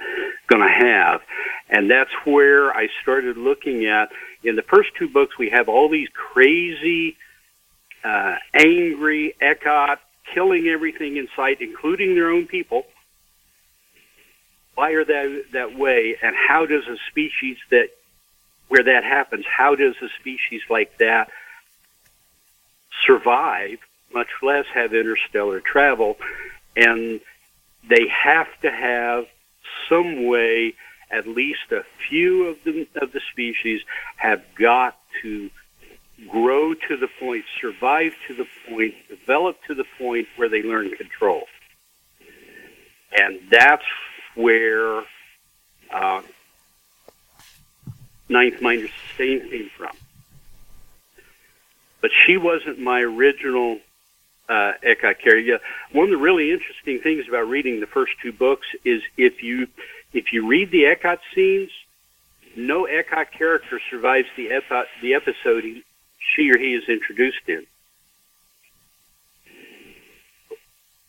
going 0.47 0.61
to 0.61 0.69
have? 0.69 1.21
And 1.69 1.89
that's 1.89 2.13
where 2.25 2.75
I 2.75 2.89
started 3.01 3.37
looking 3.37 3.85
at. 3.85 4.09
In 4.43 4.55
the 4.55 4.61
first 4.63 4.95
two 4.95 5.09
books, 5.09 5.37
we 5.37 5.49
have 5.49 5.69
all 5.69 5.89
these 5.89 6.09
crazy, 6.09 7.17
uh, 8.03 8.37
angry 8.53 9.35
Ekhat 9.41 9.97
killing 10.33 10.67
everything 10.67 11.17
in 11.17 11.27
sight, 11.35 11.61
including 11.61 12.15
their 12.15 12.29
own 12.29 12.47
people. 12.47 12.85
Why 14.75 14.91
are 14.91 15.03
they 15.03 15.41
that 15.51 15.77
way? 15.77 16.15
And 16.21 16.35
how 16.35 16.65
does 16.65 16.87
a 16.87 16.97
species 17.09 17.57
that 17.69 17.89
where 18.69 18.83
that 18.83 19.03
happens, 19.03 19.45
how 19.45 19.75
does 19.75 19.95
a 20.01 20.07
species 20.19 20.61
like 20.69 20.97
that 20.99 21.29
survive, 23.05 23.79
much 24.13 24.29
less 24.41 24.65
have 24.73 24.93
interstellar 24.93 25.59
travel? 25.59 26.17
And 26.75 27.19
they 27.87 28.07
have 28.07 28.47
to 28.61 28.71
have 28.71 29.25
some 29.89 30.25
way, 30.25 30.75
at 31.11 31.27
least 31.27 31.71
a 31.71 31.83
few 32.07 32.47
of 32.47 32.63
the, 32.63 32.87
of 33.01 33.11
the 33.11 33.21
species 33.31 33.81
have 34.17 34.43
got 34.55 34.97
to 35.23 35.49
grow 36.27 36.73
to 36.73 36.97
the 36.97 37.07
point, 37.19 37.45
survive 37.59 38.13
to 38.27 38.35
the 38.35 38.45
point, 38.69 38.93
develop 39.07 39.57
to 39.67 39.73
the 39.73 39.85
point 39.97 40.27
where 40.35 40.49
they 40.49 40.61
learn 40.61 40.91
control. 40.95 41.43
And 43.17 43.39
that's 43.49 43.85
where 44.35 45.01
uh, 45.91 46.21
Ninth 48.29 48.61
Minor 48.61 48.87
Sustain 48.87 49.49
came 49.49 49.69
from. 49.75 49.91
But 52.01 52.11
she 52.25 52.37
wasn't 52.37 52.79
my 52.79 53.01
original 53.01 53.79
uh, 54.47 54.73
character. 54.81 55.59
One 55.91 56.05
of 56.05 56.11
the 56.11 56.17
really 56.17 56.51
interesting 56.51 56.99
things 56.99 57.27
about 57.27 57.47
reading 57.47 57.79
the 57.79 57.87
first 57.87 58.13
two 58.21 58.31
books 58.31 58.67
is 58.85 59.01
if 59.17 59.43
you 59.43 59.67
if 60.13 60.33
you 60.33 60.47
read 60.47 60.71
the 60.71 60.83
Ekhat 60.83 61.19
scenes, 61.35 61.69
no 62.55 62.85
Ekhat 62.85 63.31
character 63.31 63.79
survives 63.89 64.27
the, 64.35 64.49
epi- 64.49 64.89
the 65.01 65.13
episode 65.13 65.63
he, 65.63 65.83
she 66.17 66.49
or 66.51 66.57
he 66.57 66.73
is 66.73 66.89
introduced 66.89 67.47
in. 67.47 67.65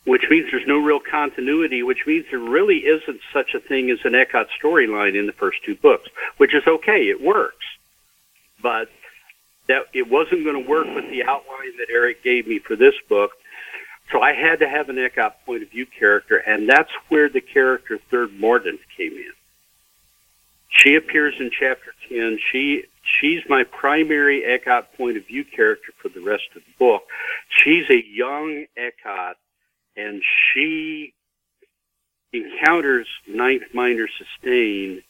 Which 0.05 0.23
means 0.29 0.49
there's 0.49 0.67
no 0.67 0.79
real 0.79 0.99
continuity, 0.99 1.83
which 1.83 2.07
means 2.07 2.25
there 2.31 2.39
really 2.39 2.79
isn't 2.79 3.21
such 3.31 3.53
a 3.53 3.59
thing 3.59 3.91
as 3.91 3.99
an 4.03 4.13
Ekhat 4.13 4.47
storyline 4.61 5.17
in 5.17 5.27
the 5.27 5.33
first 5.33 5.63
two 5.63 5.75
books, 5.75 6.09
which 6.37 6.55
is 6.55 6.65
okay, 6.65 7.09
it 7.09 7.21
works. 7.21 7.65
But 8.61 8.89
that 9.67 9.83
it 9.93 10.09
wasn't 10.09 10.43
going 10.43 10.63
to 10.63 10.69
work 10.69 10.87
with 10.93 11.09
the 11.09 11.23
outline 11.23 11.77
that 11.77 11.87
Eric 11.91 12.23
gave 12.23 12.47
me 12.47 12.59
for 12.59 12.75
this 12.75 12.95
book. 13.07 13.31
So 14.11 14.21
I 14.21 14.33
had 14.33 14.59
to 14.59 14.67
have 14.67 14.89
an 14.89 14.97
Ekhat 14.97 15.33
point 15.45 15.63
of 15.63 15.69
view 15.69 15.85
character, 15.85 16.37
and 16.37 16.67
that's 16.67 16.91
where 17.07 17.29
the 17.29 17.39
character 17.39 17.97
Third 18.09 18.37
Mordant 18.39 18.79
came 18.97 19.13
in. 19.13 19.31
She 20.69 20.95
appears 20.95 21.35
in 21.39 21.51
chapter 21.51 21.93
10. 22.09 22.39
She 22.51 22.85
she's 23.03 23.43
my 23.47 23.63
primary 23.63 24.41
Ekhat 24.41 24.85
point 24.97 25.17
of 25.17 25.27
view 25.27 25.43
character 25.43 25.91
for 26.01 26.09
the 26.09 26.21
rest 26.21 26.47
of 26.55 26.63
the 26.63 26.71
book. 26.79 27.03
She's 27.49 27.89
a 27.89 28.03
young 28.05 28.65
Ekhat, 28.77 29.35
and 30.01 30.21
she 30.23 31.13
encounters 32.33 33.07
Ninth 33.27 33.63
Minor 33.73 34.07
Sustain, 34.17 35.01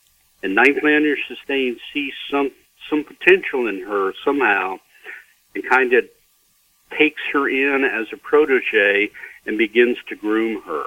and 0.44 0.56
Ninth 0.56 0.84
Minor 0.84 1.16
Sustain 1.28 1.80
sees 1.94 2.14
some 2.30 2.52
some 2.90 3.04
potential 3.04 3.68
in 3.68 3.82
her 3.82 4.14
somehow, 4.26 4.78
and 5.54 5.64
kind 5.70 5.94
of 5.94 6.06
takes 6.98 7.22
her 7.32 7.48
in 7.48 7.84
as 7.84 8.08
a 8.12 8.18
protege 8.18 9.12
and 9.46 9.58
begins 9.58 9.98
to 10.10 10.16
groom 10.16 10.62
her. 10.64 10.86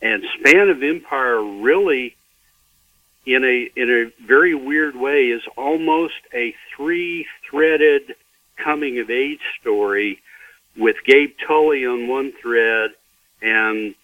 And 0.00 0.22
Span 0.38 0.68
of 0.70 0.82
Empire 0.82 1.42
really 1.42 2.14
in 3.26 3.44
a 3.44 3.68
in 3.76 3.90
a 3.90 4.26
very 4.26 4.54
weird 4.54 4.96
way 4.96 5.26
is 5.26 5.42
almost 5.56 6.20
a 6.32 6.54
three-threaded 6.74 8.14
coming 8.56 9.00
of 9.00 9.10
age 9.10 9.40
story 9.60 10.20
with 10.76 10.96
Gabe 11.04 11.34
Tully 11.46 11.84
on 11.84 12.06
one 12.06 12.32
thread 12.40 12.90
and 13.42 13.94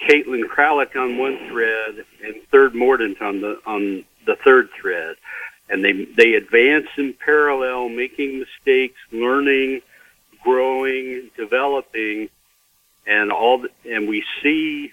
Caitlin 0.00 0.44
Kralik 0.44 0.96
on 0.96 1.18
one 1.18 1.38
thread 1.48 2.04
and 2.24 2.42
Third 2.50 2.74
Mordant 2.74 3.20
on 3.22 3.40
the 3.40 3.60
on 3.66 4.04
the 4.26 4.36
third 4.36 4.70
thread. 4.70 5.16
And 5.68 5.84
they 5.84 6.04
they 6.04 6.34
advance 6.34 6.88
in 6.96 7.14
parallel, 7.14 7.88
making 7.88 8.38
mistakes, 8.38 8.98
learning, 9.12 9.82
growing, 10.42 11.30
developing, 11.36 12.28
and 13.06 13.32
all 13.32 13.58
the, 13.58 13.70
and 13.88 14.08
we 14.08 14.24
see 14.42 14.92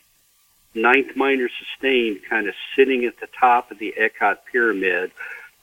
ninth 0.75 1.15
minor 1.15 1.49
sustained 1.49 2.21
kind 2.29 2.47
of 2.47 2.53
sitting 2.75 3.05
at 3.05 3.19
the 3.19 3.27
top 3.39 3.71
of 3.71 3.79
the 3.79 3.93
Ekhat 3.99 4.37
pyramid, 4.51 5.11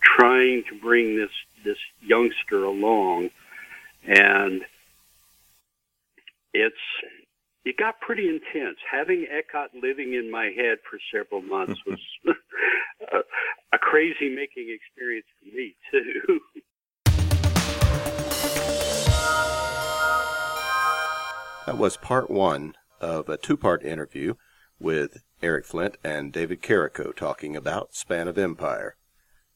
trying 0.01 0.65
to 0.65 0.79
bring 0.79 1.17
this 1.17 1.31
this 1.65 1.79
youngster 2.03 2.65
along, 2.65 3.31
and 4.07 4.65
it's 6.53 6.77
it 7.67 7.77
got 7.77 8.01
pretty 8.01 8.29
intense. 8.29 8.79
Having 8.91 9.27
Ekhat 9.27 9.83
living 9.83 10.15
in 10.15 10.31
my 10.31 10.53
head 10.57 10.79
for 10.89 11.01
several 11.13 11.43
months 11.43 11.81
was 11.85 11.99
a, 13.13 13.19
a 13.75 13.79
crazy 13.79 14.33
making 14.33 14.69
experience 14.73 15.27
for 15.41 15.47
me 15.55 15.75
too. 15.91 16.41
That 21.67 21.77
was 21.77 21.97
part 21.97 22.31
one 22.31 22.75
of 23.01 23.29
a 23.29 23.37
two 23.37 23.57
part 23.57 23.85
interview 23.85 24.35
with 24.79 25.25
Eric 25.43 25.67
Flint 25.67 25.97
and 26.05 26.33
David 26.33 26.63
Carrico 26.63 27.11
talking 27.11 27.57
about 27.57 27.97
Span 27.97 28.29
of 28.29 28.39
Empire. 28.39 28.95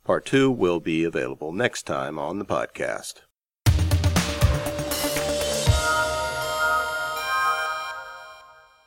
Part 0.04 0.26
two 0.26 0.50
will 0.50 0.80
be 0.80 1.04
available 1.04 1.52
next 1.52 1.84
time 1.84 2.18
on 2.18 2.40
the 2.40 2.44
podcast. 2.44 3.20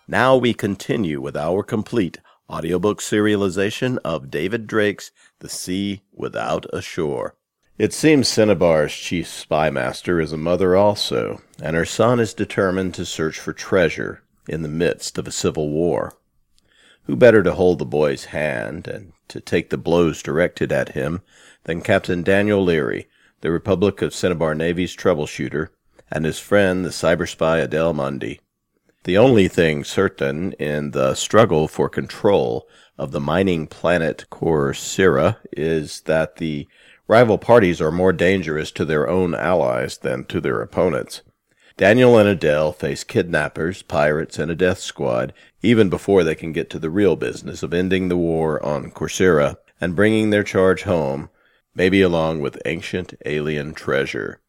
Now 0.07 0.35
we 0.35 0.53
continue 0.53 1.21
with 1.21 1.37
our 1.37 1.63
complete 1.63 2.17
audiobook 2.49 2.99
serialization 2.99 3.97
of 4.03 4.29
David 4.29 4.67
Drake's 4.67 5.11
The 5.39 5.47
Sea 5.47 6.01
Without 6.11 6.65
a 6.73 6.81
Shore. 6.81 7.35
It 7.77 7.93
seems 7.93 8.27
Cinnabar's 8.27 8.93
chief 8.93 9.27
spymaster 9.27 10.21
is 10.21 10.33
a 10.33 10.37
mother 10.37 10.75
also, 10.75 11.41
and 11.61 11.77
her 11.77 11.85
son 11.85 12.19
is 12.19 12.33
determined 12.33 12.93
to 12.95 13.05
search 13.05 13.39
for 13.39 13.53
treasure 13.53 14.23
in 14.45 14.61
the 14.61 14.67
midst 14.67 15.17
of 15.17 15.25
a 15.25 15.31
civil 15.31 15.69
war. 15.69 16.17
Who 17.05 17.15
better 17.15 17.41
to 17.41 17.53
hold 17.53 17.79
the 17.79 17.85
boy's 17.85 18.25
hand 18.25 18.89
and 18.89 19.13
to 19.29 19.39
take 19.39 19.69
the 19.69 19.77
blows 19.77 20.21
directed 20.21 20.73
at 20.73 20.89
him 20.89 21.21
than 21.63 21.81
Captain 21.81 22.23
Daniel 22.23 22.61
Leary, 22.61 23.07
the 23.39 23.51
Republic 23.51 24.01
of 24.01 24.13
Cinnabar 24.13 24.53
Navy's 24.53 24.95
troubleshooter, 24.97 25.69
and 26.11 26.25
his 26.25 26.39
friend 26.39 26.83
the 26.83 26.89
cyber 26.89 27.27
spy 27.27 27.59
Adele 27.59 27.93
Mundy. 27.93 28.41
The 29.03 29.17
only 29.17 29.49
thing 29.49 29.83
certain 29.83 30.53
in 30.53 30.91
the 30.91 31.13
struggle 31.15 31.67
for 31.67 31.89
control 31.89 32.69
of 32.97 33.11
the 33.11 33.19
mining 33.19 33.67
planet 33.67 34.25
Corcyra 34.31 35.37
is 35.51 36.01
that 36.01 36.37
the 36.37 36.69
rival 37.09 37.37
parties 37.37 37.81
are 37.81 37.91
more 37.91 38.13
dangerous 38.13 38.71
to 38.71 38.85
their 38.85 39.09
own 39.09 39.35
allies 39.35 39.97
than 39.97 40.23
to 40.25 40.39
their 40.39 40.61
opponents. 40.61 41.21
Daniel 41.75 42.17
and 42.17 42.29
Adele 42.29 42.71
face 42.71 43.03
kidnappers, 43.03 43.81
pirates, 43.81 44.39
and 44.39 44.49
a 44.49 44.55
death 44.55 44.79
squad 44.79 45.33
even 45.61 45.89
before 45.89 46.23
they 46.23 46.35
can 46.35 46.53
get 46.53 46.69
to 46.69 46.79
the 46.79 46.89
real 46.89 47.17
business 47.17 47.61
of 47.61 47.73
ending 47.73 48.07
the 48.07 48.15
war 48.15 48.63
on 48.65 48.89
Corcyra 48.89 49.57
and 49.81 49.97
bringing 49.97 50.29
their 50.29 50.43
charge 50.43 50.83
home, 50.83 51.29
maybe 51.75 52.01
along 52.01 52.39
with 52.39 52.61
ancient 52.63 53.15
alien 53.25 53.73
treasure. 53.73 54.39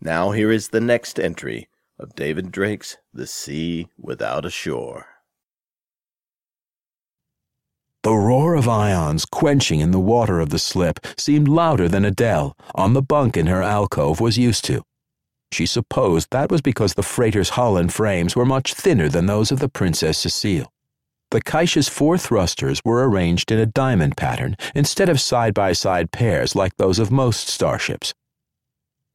Now 0.00 0.30
here 0.30 0.50
is 0.50 0.68
the 0.68 0.80
next 0.80 1.20
entry 1.20 1.68
of 2.02 2.16
David 2.16 2.50
Drake's 2.50 2.96
The 3.14 3.28
Sea 3.28 3.86
Without 3.96 4.44
a 4.44 4.50
Shore. 4.50 5.06
The 8.02 8.12
roar 8.12 8.56
of 8.56 8.68
ions 8.68 9.24
quenching 9.24 9.78
in 9.78 9.92
the 9.92 10.00
water 10.00 10.40
of 10.40 10.50
the 10.50 10.58
slip 10.58 10.98
seemed 11.16 11.46
louder 11.46 11.88
than 11.88 12.04
Adele, 12.04 12.56
on 12.74 12.94
the 12.94 13.02
bunk 13.02 13.36
in 13.36 13.46
her 13.46 13.62
alcove, 13.62 14.20
was 14.20 14.36
used 14.36 14.64
to. 14.64 14.82
She 15.52 15.64
supposed 15.64 16.28
that 16.32 16.50
was 16.50 16.60
because 16.60 16.94
the 16.94 17.04
freighter's 17.04 17.50
hull 17.50 17.76
and 17.76 17.92
frames 17.92 18.34
were 18.34 18.44
much 18.44 18.74
thinner 18.74 19.08
than 19.08 19.26
those 19.26 19.52
of 19.52 19.60
the 19.60 19.68
Princess 19.68 20.18
Cecile. 20.18 20.72
The 21.30 21.40
Kaisha's 21.40 21.88
four 21.88 22.18
thrusters 22.18 22.80
were 22.84 23.08
arranged 23.08 23.52
in 23.52 23.60
a 23.60 23.66
diamond 23.66 24.16
pattern 24.16 24.56
instead 24.74 25.08
of 25.08 25.20
side 25.20 25.54
by 25.54 25.72
side 25.72 26.10
pairs 26.10 26.56
like 26.56 26.76
those 26.78 26.98
of 26.98 27.12
most 27.12 27.46
starships. 27.46 28.12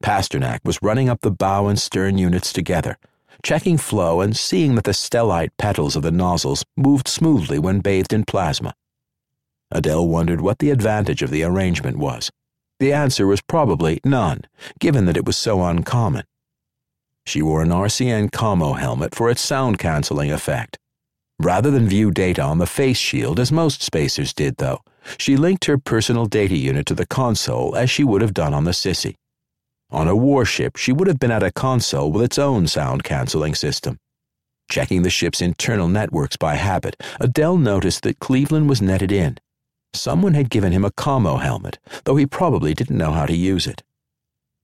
Pasternak 0.02 0.60
was 0.64 0.78
running 0.82 1.08
up 1.08 1.20
the 1.20 1.30
bow 1.30 1.66
and 1.66 1.78
stern 1.78 2.18
units 2.18 2.52
together, 2.52 2.96
checking 3.42 3.76
flow 3.76 4.20
and 4.20 4.36
seeing 4.36 4.74
that 4.74 4.84
the 4.84 4.92
stellite 4.92 5.50
petals 5.58 5.96
of 5.96 6.02
the 6.02 6.10
nozzles 6.10 6.64
moved 6.76 7.08
smoothly 7.08 7.58
when 7.58 7.80
bathed 7.80 8.12
in 8.12 8.24
plasma. 8.24 8.74
Adele 9.70 10.08
wondered 10.08 10.40
what 10.40 10.60
the 10.60 10.70
advantage 10.70 11.22
of 11.22 11.30
the 11.30 11.42
arrangement 11.42 11.98
was. 11.98 12.30
The 12.80 12.92
answer 12.92 13.26
was 13.26 13.40
probably 13.40 14.00
none, 14.04 14.42
given 14.78 15.04
that 15.06 15.16
it 15.16 15.26
was 15.26 15.36
so 15.36 15.62
uncommon. 15.64 16.24
She 17.26 17.42
wore 17.42 17.60
an 17.60 17.68
RCN 17.68 18.30
Commo 18.30 18.78
helmet 18.78 19.14
for 19.14 19.28
its 19.28 19.42
sound 19.42 19.78
canceling 19.78 20.30
effect. 20.30 20.78
Rather 21.40 21.70
than 21.70 21.88
view 21.88 22.10
data 22.10 22.42
on 22.42 22.58
the 22.58 22.66
face 22.66 22.96
shield 22.96 23.38
as 23.38 23.52
most 23.52 23.82
spacers 23.82 24.32
did, 24.32 24.56
though, 24.56 24.80
she 25.18 25.36
linked 25.36 25.66
her 25.66 25.76
personal 25.76 26.26
data 26.26 26.56
unit 26.56 26.86
to 26.86 26.94
the 26.94 27.06
console 27.06 27.76
as 27.76 27.90
she 27.90 28.02
would 28.02 28.22
have 28.22 28.34
done 28.34 28.54
on 28.54 28.64
the 28.64 28.70
Sissy. 28.70 29.14
On 29.90 30.06
a 30.06 30.14
warship, 30.14 30.76
she 30.76 30.92
would 30.92 31.08
have 31.08 31.18
been 31.18 31.30
at 31.30 31.42
a 31.42 31.50
console 31.50 32.12
with 32.12 32.22
its 32.22 32.38
own 32.38 32.66
sound 32.66 33.04
canceling 33.04 33.54
system. 33.54 33.98
Checking 34.70 35.02
the 35.02 35.10
ship's 35.10 35.40
internal 35.40 35.88
networks 35.88 36.36
by 36.36 36.56
habit, 36.56 37.02
Adele 37.20 37.56
noticed 37.56 38.02
that 38.02 38.18
Cleveland 38.18 38.68
was 38.68 38.82
netted 38.82 39.10
in. 39.10 39.38
Someone 39.94 40.34
had 40.34 40.50
given 40.50 40.72
him 40.72 40.84
a 40.84 40.90
commo 40.90 41.40
helmet, 41.40 41.78
though 42.04 42.16
he 42.16 42.26
probably 42.26 42.74
didn't 42.74 42.98
know 42.98 43.12
how 43.12 43.24
to 43.24 43.34
use 43.34 43.66
it. 43.66 43.82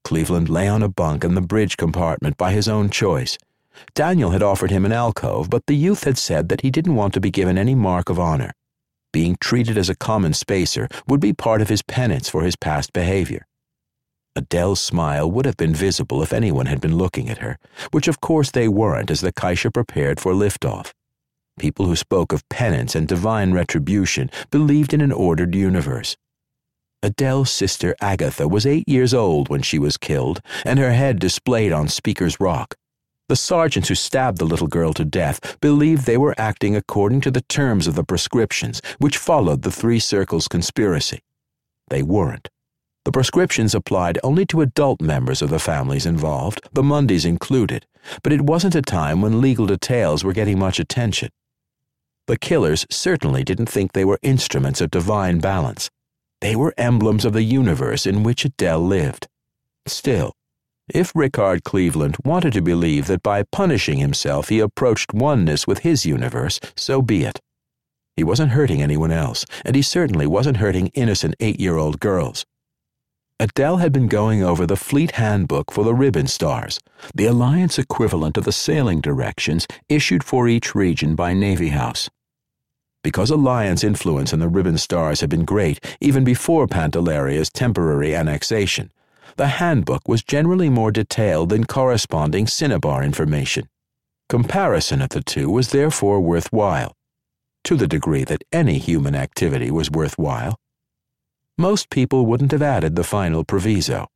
Cleveland 0.05 0.51
lay 0.51 0.69
on 0.69 0.83
a 0.83 0.89
bunk 0.89 1.25
in 1.25 1.35
the 1.35 1.41
bridge 1.41 1.79
compartment 1.79 2.37
by 2.37 2.53
his 2.53 2.69
own 2.69 2.91
choice. 2.91 3.39
Daniel 3.95 4.31
had 4.31 4.43
offered 4.43 4.71
him 4.71 4.85
an 4.85 4.93
alcove, 4.93 5.49
but 5.49 5.65
the 5.67 5.75
youth 5.75 6.05
had 6.05 6.19
said 6.19 6.51
that 6.51 6.61
he 6.61 6.71
didn't 6.71 6.97
want 6.97 7.15
to 7.15 7.21
be 7.21 7.31
given 7.31 7.57
any 7.57 7.75
mark 7.75 8.11
of 8.11 8.19
honor. 8.19 8.53
Being 9.11 9.37
treated 9.41 9.79
as 9.79 9.89
a 9.89 9.97
common 9.97 10.35
spacer 10.35 10.87
would 11.09 11.21
be 11.21 11.33
part 11.33 11.63
of 11.63 11.71
his 11.71 11.81
penance 11.81 12.29
for 12.29 12.43
his 12.43 12.57
past 12.57 12.93
behavior. 12.93 13.47
Adele's 14.37 14.81
smile 14.81 15.31
would 15.31 15.47
have 15.47 15.57
been 15.57 15.75
visible 15.75 16.23
if 16.23 16.33
anyone 16.33 16.67
had 16.67 16.81
been 16.81 16.97
looking 16.97 17.29
at 17.29 17.39
her, 17.39 17.59
which 17.93 18.09
of 18.09 18.21
course 18.21 18.51
they 18.51 18.67
weren't 18.67 19.11
as 19.11 19.21
the 19.21 19.33
Kaisha 19.33 19.73
prepared 19.73 20.19
for 20.19 20.33
liftoff. 20.33 20.93
People 21.59 21.87
who 21.87 21.95
spoke 21.95 22.33
of 22.33 22.49
penance 22.49 22.97
and 22.97 23.07
divine 23.07 23.53
retribution 23.53 24.31
believed 24.51 24.93
in 24.93 25.01
an 25.01 25.13
ordered 25.13 25.55
universe. 25.55 26.17
Adele's 27.01 27.51
sister 27.51 27.95
Agatha 28.01 28.49
was 28.49 28.67
eight 28.67 28.89
years 28.89 29.15
old 29.15 29.49
when 29.49 29.63
she 29.63 29.79
was 29.79 29.97
killed, 29.97 30.41
and 30.65 30.79
her 30.79 30.93
head 30.93 31.19
displayed 31.19 31.71
on 31.71 31.87
Speaker's 31.87 32.41
Rock. 32.41 32.77
The 33.29 33.37
sergeants 33.37 33.89
who 33.89 33.95
stabbed 33.95 34.39
the 34.39 34.45
little 34.45 34.67
girl 34.67 34.93
to 34.95 35.05
death 35.05 35.59
believed 35.61 36.07
they 36.07 36.17
were 36.17 36.35
acting 36.37 36.75
according 36.75 37.21
to 37.23 37.31
the 37.31 37.43
terms 37.43 37.87
of 37.87 37.95
the 37.95 38.05
prescriptions 38.05 38.83
which 38.99 39.17
followed 39.17 39.63
the 39.63 39.71
Three 39.71 39.99
Circles 39.99 40.49
conspiracy. 40.49 41.21
They 41.89 42.03
weren't. 42.03 42.49
The 43.05 43.13
prescriptions 43.13 43.75
applied 43.75 44.19
only 44.23 44.47
to 44.47 44.63
adult 44.63 45.01
members 45.01 45.43
of 45.43 45.51
the 45.51 45.59
families 45.59 46.07
involved, 46.07 46.67
the 46.73 46.83
Mundys 46.83 47.27
included, 47.27 47.87
but 48.23 48.33
it 48.33 48.41
wasn't 48.41 48.75
a 48.75 48.83
time 48.83 49.21
when 49.21 49.41
legal 49.41 49.67
details 49.67 50.25
were 50.25 50.33
getting 50.33 50.59
much 50.59 50.81
attention. 50.81 51.29
The 52.27 52.39
killers 52.39 52.87
certainly 52.91 53.45
didn't 53.45 53.69
think 53.69 53.93
they 53.93 54.07
were 54.07 54.19
instruments 54.23 54.81
of 54.81 54.91
divine 54.91 55.39
balance. 55.39 55.91
They 56.41 56.57
were 56.57 56.75
emblems 56.79 57.27
of 57.27 57.35
the 57.35 57.43
universe 57.43 58.07
in 58.07 58.23
which 58.23 58.47
Adele 58.47 58.81
lived. 58.81 59.29
Still, 59.87 60.33
if 60.89 61.13
Rickard 61.15 61.65
Cleveland 61.65 62.17
wanted 62.25 62.55
to 62.55 62.63
believe 62.63 63.07
that 63.07 63.23
by 63.23 63.43
punishing 63.43 63.99
himself 63.99 64.49
he 64.49 64.61
approached 64.61 65.13
oneness 65.13 65.67
with 65.67 65.81
his 65.81 66.07
universe, 66.07 66.61
so 66.77 67.03
be 67.03 67.25
it. 67.25 67.41
He 68.17 68.25
wasn't 68.25 68.53
hurting 68.53 68.81
anyone 68.81 69.11
else, 69.11 69.45
and 69.65 69.77
he 69.77 69.83
certainly 69.83 70.27
wasn't 70.27 70.59
hurting 70.59 70.89
innocent 70.89 71.35
eight 71.41 71.61
year 71.61 71.77
old 71.77 72.01
girls. 72.01 72.47
Adele 73.41 73.79
had 73.79 73.93
been 73.93 74.07
going 74.07 74.45
over 74.45 74.65
the 74.65 74.77
Fleet 74.77 75.13
Handbook 75.13 75.73
for 75.73 75.83
the 75.83 75.93
Ribbon 75.93 76.29
Stars, 76.29 76.79
the 77.17 77.27
Alliance 77.27 77.81
equivalent 77.81 78.37
of 78.37 78.45
the 78.45 78.53
sailing 78.53 79.01
directions 79.01 79.67
issued 79.89 80.23
for 80.23 80.47
each 80.47 80.77
region 80.77 81.17
by 81.17 81.35
Navy 81.35 81.71
House. 81.71 82.09
Because 83.03 83.31
Alliance 83.31 83.83
influence 83.83 84.33
in 84.33 84.39
the 84.39 84.49
Ribbon 84.49 84.79
Stars 84.79 85.21
had 85.21 85.31
been 85.31 85.45
great 85.45 85.97
even 86.01 86.23
before 86.23 86.69
Panteleria's 86.69 87.51
temporary 87.51 88.15
annexation, 88.15 88.93
the 89.35 89.49
handbook 89.49 90.07
was 90.07 90.23
generally 90.23 90.71
more 90.71 90.93
detailed 90.93 91.49
than 91.49 91.65
corresponding 91.65 92.47
Cinnabar 92.47 93.03
information. 93.03 93.69
Comparison 94.29 95.03
of 95.03 95.09
the 95.09 95.23
two 95.23 95.51
was 95.51 95.71
therefore 95.71 96.21
worthwhile, 96.21 96.95
to 97.65 97.75
the 97.75 97.89
degree 97.89 98.23
that 98.23 98.45
any 98.53 98.79
human 98.79 99.17
activity 99.17 99.73
was 99.73 99.91
worthwhile 99.91 100.57
most 101.57 101.91
people 101.91 102.27
wouldn't 102.27 102.53
have 102.53 102.63
added 102.63 102.97
the 102.97 103.05
final 103.05 103.45
proviso. 103.45 104.09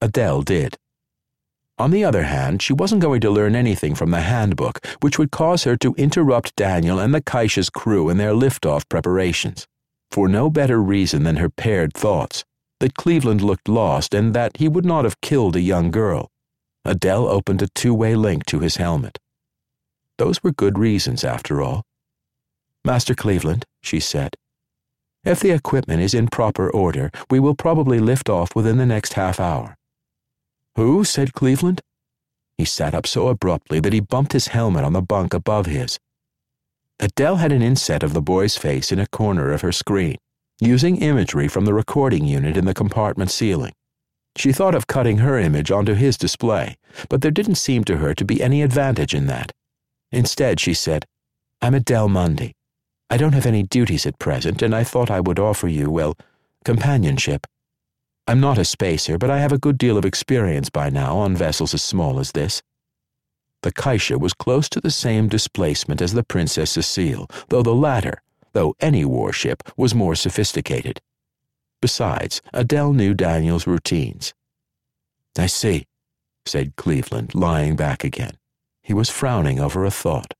Adele 0.00 0.42
did. 0.42 0.76
On 1.78 1.90
the 1.90 2.04
other 2.04 2.24
hand, 2.24 2.62
she 2.62 2.72
wasn't 2.72 3.02
going 3.02 3.20
to 3.22 3.30
learn 3.30 3.56
anything 3.56 3.94
from 3.94 4.10
the 4.10 4.20
handbook 4.20 4.86
which 5.00 5.18
would 5.18 5.32
cause 5.32 5.64
her 5.64 5.76
to 5.78 5.94
interrupt 5.94 6.54
Daniel 6.56 6.98
and 7.00 7.14
the 7.14 7.22
Kaisha's 7.22 7.70
crew 7.70 8.10
in 8.10 8.16
their 8.16 8.32
liftoff 8.32 8.88
preparations, 8.88 9.66
for 10.10 10.28
no 10.28 10.50
better 10.50 10.80
reason 10.80 11.24
than 11.24 11.36
her 11.36 11.48
paired 11.48 11.92
thoughts 11.94 12.44
that 12.80 12.94
Cleveland 12.94 13.40
looked 13.40 13.68
lost 13.68 14.14
and 14.14 14.34
that 14.34 14.58
he 14.58 14.68
would 14.68 14.84
not 14.84 15.04
have 15.04 15.20
killed 15.20 15.56
a 15.56 15.60
young 15.60 15.90
girl. 15.90 16.30
Adele 16.84 17.26
opened 17.26 17.62
a 17.62 17.68
two 17.68 17.94
way 17.94 18.14
link 18.14 18.44
to 18.46 18.60
his 18.60 18.76
helmet. 18.76 19.18
Those 20.18 20.42
were 20.42 20.52
good 20.52 20.78
reasons, 20.78 21.24
after 21.24 21.62
all. 21.62 21.82
Master 22.84 23.14
Cleveland, 23.14 23.64
she 23.82 23.98
said, 23.98 24.36
if 25.24 25.40
the 25.40 25.50
equipment 25.50 26.02
is 26.02 26.14
in 26.14 26.28
proper 26.28 26.70
order, 26.70 27.10
we 27.30 27.40
will 27.40 27.54
probably 27.54 27.98
lift 27.98 28.28
off 28.28 28.54
within 28.54 28.76
the 28.76 28.86
next 28.86 29.14
half 29.14 29.40
hour. 29.40 29.76
Who? 30.76 31.04
said 31.04 31.32
Cleveland. 31.32 31.80
He 32.58 32.64
sat 32.64 32.94
up 32.94 33.06
so 33.06 33.28
abruptly 33.28 33.80
that 33.80 33.92
he 33.92 34.00
bumped 34.00 34.32
his 34.32 34.48
helmet 34.48 34.84
on 34.84 34.92
the 34.92 35.02
bunk 35.02 35.34
above 35.34 35.66
his. 35.66 35.98
Adele 37.00 37.36
had 37.36 37.52
an 37.52 37.62
inset 37.62 38.02
of 38.02 38.12
the 38.12 38.22
boy's 38.22 38.56
face 38.56 38.92
in 38.92 39.00
a 39.00 39.08
corner 39.08 39.52
of 39.52 39.62
her 39.62 39.72
screen, 39.72 40.16
using 40.60 40.98
imagery 40.98 41.48
from 41.48 41.64
the 41.64 41.74
recording 41.74 42.24
unit 42.24 42.56
in 42.56 42.64
the 42.64 42.74
compartment 42.74 43.30
ceiling. 43.30 43.72
She 44.36 44.52
thought 44.52 44.74
of 44.74 44.86
cutting 44.86 45.18
her 45.18 45.38
image 45.38 45.70
onto 45.70 45.94
his 45.94 46.16
display, 46.16 46.76
but 47.08 47.20
there 47.20 47.30
didn't 47.30 47.56
seem 47.56 47.84
to 47.84 47.96
her 47.96 48.14
to 48.14 48.24
be 48.24 48.42
any 48.42 48.62
advantage 48.62 49.14
in 49.14 49.26
that. 49.26 49.52
Instead, 50.12 50.60
she 50.60 50.74
said, 50.74 51.04
I'm 51.60 51.74
Adele 51.74 52.08
Mundy. 52.08 52.52
I 53.14 53.16
don't 53.16 53.34
have 53.34 53.46
any 53.46 53.62
duties 53.62 54.06
at 54.06 54.18
present, 54.18 54.60
and 54.60 54.74
I 54.74 54.82
thought 54.82 55.08
I 55.08 55.20
would 55.20 55.38
offer 55.38 55.68
you, 55.68 55.88
well, 55.88 56.16
companionship. 56.64 57.46
I'm 58.26 58.40
not 58.40 58.58
a 58.58 58.64
spacer, 58.64 59.18
but 59.18 59.30
I 59.30 59.38
have 59.38 59.52
a 59.52 59.56
good 59.56 59.78
deal 59.78 59.96
of 59.96 60.04
experience 60.04 60.68
by 60.68 60.90
now 60.90 61.18
on 61.18 61.36
vessels 61.36 61.74
as 61.74 61.80
small 61.84 62.18
as 62.18 62.32
this. 62.32 62.60
The 63.62 63.70
Kaisha 63.70 64.18
was 64.18 64.34
close 64.34 64.68
to 64.70 64.80
the 64.80 64.90
same 64.90 65.28
displacement 65.28 66.02
as 66.02 66.12
the 66.12 66.24
Princess 66.24 66.72
Cecile, 66.72 67.28
though 67.50 67.62
the 67.62 67.72
latter, 67.72 68.20
though 68.52 68.74
any 68.80 69.04
warship, 69.04 69.62
was 69.76 69.94
more 69.94 70.16
sophisticated. 70.16 71.00
Besides, 71.80 72.42
Adele 72.52 72.94
knew 72.94 73.14
Daniel's 73.14 73.68
routines. 73.68 74.34
I 75.38 75.46
see, 75.46 75.86
said 76.46 76.74
Cleveland, 76.74 77.32
lying 77.32 77.76
back 77.76 78.02
again. 78.02 78.38
He 78.82 78.92
was 78.92 79.08
frowning 79.08 79.60
over 79.60 79.84
a 79.84 79.90
thought. 79.92 80.34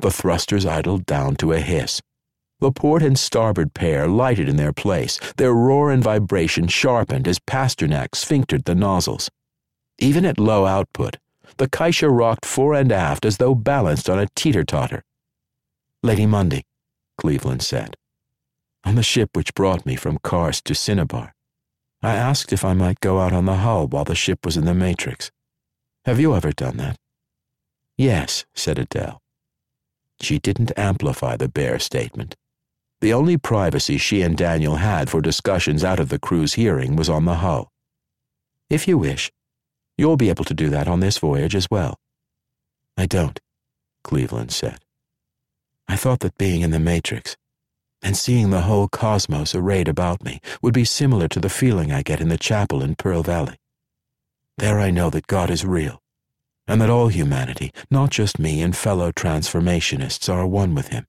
The 0.00 0.10
thrusters 0.10 0.64
idled 0.64 1.06
down 1.06 1.36
to 1.36 1.52
a 1.52 1.60
hiss. 1.60 2.00
The 2.60 2.72
port 2.72 3.02
and 3.02 3.18
starboard 3.18 3.74
pair 3.74 4.08
lighted 4.08 4.48
in 4.48 4.56
their 4.56 4.72
place, 4.72 5.18
their 5.36 5.52
roar 5.52 5.90
and 5.90 6.02
vibration 6.02 6.68
sharpened 6.68 7.28
as 7.28 7.38
Pasternak 7.38 8.14
sphinctered 8.14 8.64
the 8.64 8.74
nozzles. 8.74 9.30
Even 9.98 10.24
at 10.24 10.38
low 10.38 10.66
output, 10.66 11.18
the 11.56 11.68
Kaisha 11.68 12.08
rocked 12.10 12.44
fore 12.44 12.74
and 12.74 12.92
aft 12.92 13.24
as 13.24 13.36
though 13.38 13.54
balanced 13.54 14.08
on 14.08 14.18
a 14.18 14.28
teeter-totter. 14.34 15.04
Lady 16.02 16.26
Mundy, 16.26 16.64
Cleveland 17.16 17.62
said. 17.62 17.96
On 18.84 18.94
the 18.94 19.02
ship 19.02 19.30
which 19.36 19.54
brought 19.54 19.84
me 19.84 19.96
from 19.96 20.18
Karst 20.18 20.64
to 20.66 20.74
Cinnabar, 20.74 21.34
I 22.02 22.14
asked 22.14 22.52
if 22.52 22.64
I 22.64 22.74
might 22.74 23.00
go 23.00 23.18
out 23.18 23.32
on 23.32 23.44
the 23.44 23.56
hull 23.56 23.88
while 23.88 24.04
the 24.04 24.14
ship 24.14 24.44
was 24.44 24.56
in 24.56 24.64
the 24.64 24.74
Matrix. 24.74 25.32
Have 26.04 26.20
you 26.20 26.34
ever 26.34 26.52
done 26.52 26.76
that? 26.76 26.96
Yes, 27.96 28.46
said 28.54 28.78
Adele. 28.78 29.20
She 30.20 30.38
didn't 30.38 30.72
amplify 30.76 31.36
the 31.36 31.48
bare 31.48 31.78
statement. 31.78 32.34
The 33.00 33.12
only 33.12 33.36
privacy 33.36 33.96
she 33.96 34.22
and 34.22 34.36
Daniel 34.36 34.76
had 34.76 35.08
for 35.08 35.20
discussions 35.20 35.84
out 35.84 36.00
of 36.00 36.08
the 36.08 36.18
crew's 36.18 36.54
hearing 36.54 36.96
was 36.96 37.08
on 37.08 37.24
the 37.24 37.36
hull. 37.36 37.70
If 38.68 38.88
you 38.88 38.98
wish, 38.98 39.30
you'll 39.96 40.16
be 40.16 40.28
able 40.28 40.44
to 40.44 40.54
do 40.54 40.68
that 40.70 40.88
on 40.88 41.00
this 41.00 41.18
voyage 41.18 41.54
as 41.54 41.70
well. 41.70 41.96
I 42.96 43.06
don't, 43.06 43.38
Cleveland 44.02 44.50
said. 44.50 44.80
I 45.86 45.96
thought 45.96 46.20
that 46.20 46.36
being 46.36 46.62
in 46.62 46.72
the 46.72 46.80
Matrix 46.80 47.36
and 48.02 48.16
seeing 48.16 48.50
the 48.50 48.62
whole 48.62 48.88
cosmos 48.88 49.54
arrayed 49.54 49.88
about 49.88 50.24
me 50.24 50.40
would 50.60 50.74
be 50.74 50.84
similar 50.84 51.28
to 51.28 51.40
the 51.40 51.48
feeling 51.48 51.92
I 51.92 52.02
get 52.02 52.20
in 52.20 52.28
the 52.28 52.36
chapel 52.36 52.82
in 52.82 52.96
Pearl 52.96 53.22
Valley. 53.22 53.56
There 54.56 54.80
I 54.80 54.90
know 54.90 55.08
that 55.10 55.28
God 55.28 55.50
is 55.50 55.64
real 55.64 56.00
and 56.68 56.80
that 56.80 56.90
all 56.90 57.08
humanity, 57.08 57.72
not 57.90 58.10
just 58.10 58.38
me 58.38 58.60
and 58.62 58.76
fellow 58.76 59.10
transformationists, 59.10 60.32
are 60.32 60.46
one 60.46 60.74
with 60.74 60.88
him. 60.88 61.06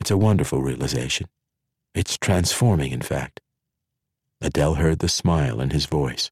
It's 0.00 0.10
a 0.10 0.16
wonderful 0.16 0.62
realization. 0.62 1.26
It's 1.94 2.16
transforming, 2.16 2.92
in 2.92 3.02
fact. 3.02 3.40
Adele 4.40 4.74
heard 4.74 5.00
the 5.00 5.08
smile 5.08 5.60
in 5.60 5.70
his 5.70 5.86
voice. 5.86 6.30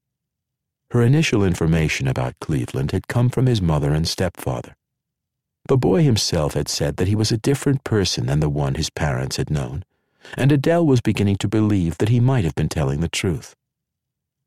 Her 0.92 1.02
initial 1.02 1.44
information 1.44 2.08
about 2.08 2.38
Cleveland 2.40 2.92
had 2.92 3.08
come 3.08 3.28
from 3.28 3.46
his 3.46 3.60
mother 3.60 3.92
and 3.92 4.08
stepfather. 4.08 4.76
The 5.68 5.76
boy 5.76 6.02
himself 6.02 6.54
had 6.54 6.68
said 6.68 6.96
that 6.96 7.06
he 7.06 7.14
was 7.14 7.30
a 7.30 7.38
different 7.38 7.84
person 7.84 8.26
than 8.26 8.40
the 8.40 8.48
one 8.48 8.74
his 8.74 8.90
parents 8.90 9.36
had 9.36 9.50
known, 9.50 9.84
and 10.36 10.50
Adele 10.50 10.86
was 10.86 11.00
beginning 11.00 11.36
to 11.36 11.48
believe 11.48 11.98
that 11.98 12.08
he 12.08 12.20
might 12.20 12.44
have 12.44 12.54
been 12.54 12.68
telling 12.68 13.00
the 13.00 13.08
truth. 13.08 13.54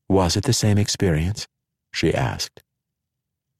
Was 0.09 0.35
it 0.35 0.43
the 0.43 0.53
same 0.53 0.77
experience? 0.77 1.47
she 1.91 2.13
asked. 2.13 2.62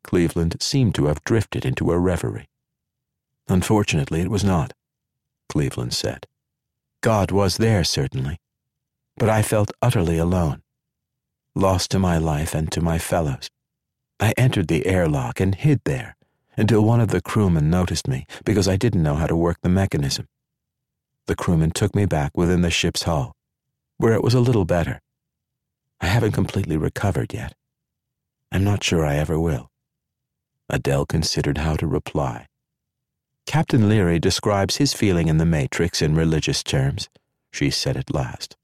Cleveland 0.03 0.57
seemed 0.61 0.95
to 0.95 1.05
have 1.05 1.23
drifted 1.23 1.65
into 1.65 1.91
a 1.91 1.97
reverie. 1.97 2.49
Unfortunately, 3.47 4.21
it 4.21 4.29
was 4.29 4.43
not, 4.43 4.73
Cleveland 5.49 5.93
said. 5.93 6.27
God 7.01 7.31
was 7.31 7.57
there, 7.57 7.83
certainly, 7.83 8.37
but 9.17 9.29
I 9.29 9.41
felt 9.41 9.71
utterly 9.81 10.17
alone, 10.17 10.61
lost 11.55 11.91
to 11.91 11.99
my 11.99 12.17
life 12.17 12.53
and 12.53 12.71
to 12.71 12.81
my 12.81 12.97
fellows. 12.97 13.49
I 14.19 14.33
entered 14.37 14.67
the 14.67 14.85
airlock 14.85 15.39
and 15.39 15.55
hid 15.55 15.81
there 15.83 16.15
until 16.55 16.81
one 16.81 17.01
of 17.01 17.09
the 17.09 17.21
crewmen 17.21 17.69
noticed 17.69 18.07
me 18.07 18.25
because 18.45 18.67
I 18.67 18.77
didn't 18.77 19.03
know 19.03 19.15
how 19.15 19.27
to 19.27 19.35
work 19.35 19.57
the 19.61 19.69
mechanism. 19.69 20.27
The 21.25 21.35
crewman 21.35 21.71
took 21.71 21.95
me 21.95 22.05
back 22.05 22.37
within 22.37 22.61
the 22.61 22.71
ship's 22.71 23.03
hull, 23.03 23.33
where 23.97 24.13
it 24.13 24.23
was 24.23 24.33
a 24.33 24.39
little 24.39 24.65
better. 24.65 25.01
I 25.99 26.07
haven't 26.07 26.33
completely 26.33 26.77
recovered 26.77 27.33
yet. 27.33 27.53
I'm 28.51 28.63
not 28.63 28.83
sure 28.83 29.05
I 29.05 29.15
ever 29.15 29.39
will. 29.39 29.71
Adele 30.69 31.05
considered 31.05 31.59
how 31.59 31.75
to 31.75 31.87
reply. 31.87 32.47
Captain 33.45 33.89
Leary 33.89 34.19
describes 34.19 34.77
his 34.77 34.93
feeling 34.93 35.27
in 35.27 35.37
the 35.37 35.45
Matrix 35.45 36.01
in 36.01 36.15
religious 36.15 36.63
terms, 36.63 37.09
she 37.51 37.69
said 37.69 37.97
at 37.97 38.13
last. 38.13 38.55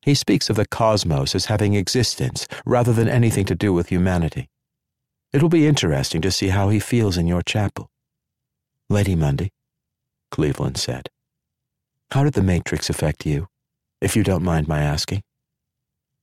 He 0.00 0.14
speaks 0.14 0.50
of 0.50 0.56
the 0.56 0.66
cosmos 0.66 1.34
as 1.34 1.46
having 1.46 1.74
existence 1.74 2.48
rather 2.66 2.92
than 2.92 3.08
anything 3.08 3.44
to 3.46 3.54
do 3.54 3.72
with 3.72 3.88
humanity. 3.88 4.48
It'll 5.32 5.48
be 5.48 5.66
interesting 5.66 6.20
to 6.22 6.30
see 6.30 6.48
how 6.48 6.70
he 6.70 6.80
feels 6.80 7.16
in 7.16 7.26
your 7.26 7.42
chapel. 7.42 7.88
Lady 8.90 9.14
Mundy, 9.14 9.50
Cleveland 10.30 10.76
said. 10.76 11.08
How 12.10 12.24
did 12.24 12.32
the 12.32 12.42
Matrix 12.42 12.90
affect 12.90 13.24
you, 13.24 13.48
if 14.00 14.16
you 14.16 14.24
don't 14.24 14.42
mind 14.42 14.66
my 14.66 14.80
asking? 14.80 15.22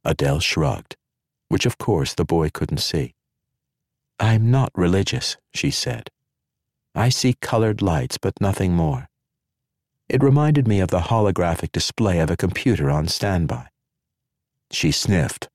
Adele 0.03 0.39
shrugged, 0.39 0.95
which 1.47 1.65
of 1.65 1.77
course 1.77 2.13
the 2.13 2.25
boy 2.25 2.49
couldn't 2.49 2.79
see. 2.79 3.13
I'm 4.20 4.51
not 4.51 4.72
religious, 4.76 5.38
she 5.53 5.72
said. 5.72 6.09
I 6.93 7.09
see 7.09 7.36
colored 7.41 7.82
lights, 7.82 8.17
but 8.17 8.41
nothing 8.41 8.74
more. 8.74 9.07
It 10.09 10.24
reminded 10.24 10.67
me 10.67 10.80
of 10.80 10.89
the 10.89 11.01
holographic 11.01 11.72
display 11.72 12.20
of 12.20 12.30
a 12.30 12.38
computer 12.38 12.89
on 12.89 13.07
standby. 13.07 13.67
She 14.72 14.91
sniffed. 14.91 15.47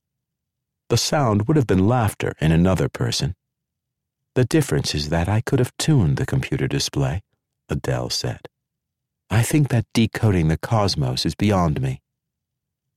The 0.89 0.97
sound 0.97 1.47
would 1.47 1.57
have 1.57 1.67
been 1.67 1.89
laughter 1.89 2.35
in 2.41 2.53
another 2.53 2.89
person. 2.89 3.35
The 4.35 4.45
difference 4.45 4.95
is 4.95 5.11
that 5.11 5.29
I 5.29 5.41
could 5.41 5.59
have 5.59 5.77
tuned 5.77 6.17
the 6.17 6.27
computer 6.27 6.67
display, 6.67 7.23
Adele 7.69 8.11
said. 8.11 8.49
I 9.31 9.43
think 9.43 9.69
that 9.69 9.87
decoding 9.93 10.49
the 10.49 10.59
cosmos 10.59 11.27
is 11.27 11.35
beyond 11.35 11.81
me. 11.81 12.01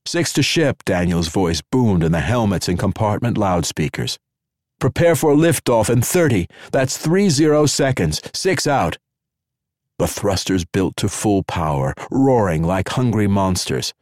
Six 0.06 0.32
to 0.34 0.42
ship, 0.42 0.84
Daniel's 0.84 1.28
voice 1.28 1.60
boomed 1.70 2.02
in 2.02 2.12
the 2.12 2.20
helmets 2.20 2.68
and 2.68 2.78
compartment 2.78 3.36
loudspeakers. 3.36 4.18
Prepare 4.78 5.16
for 5.16 5.34
liftoff 5.34 5.90
in 5.90 6.02
30. 6.02 6.46
That's 6.70 6.96
30 6.96 7.66
seconds. 7.66 8.20
Six 8.32 8.66
out. 8.66 8.96
The 9.98 10.06
thrusters 10.06 10.64
built 10.64 10.96
to 10.98 11.08
full 11.08 11.42
power, 11.42 11.94
roaring 12.12 12.62
like 12.62 12.90
hungry 12.90 13.26
monsters. 13.26 13.92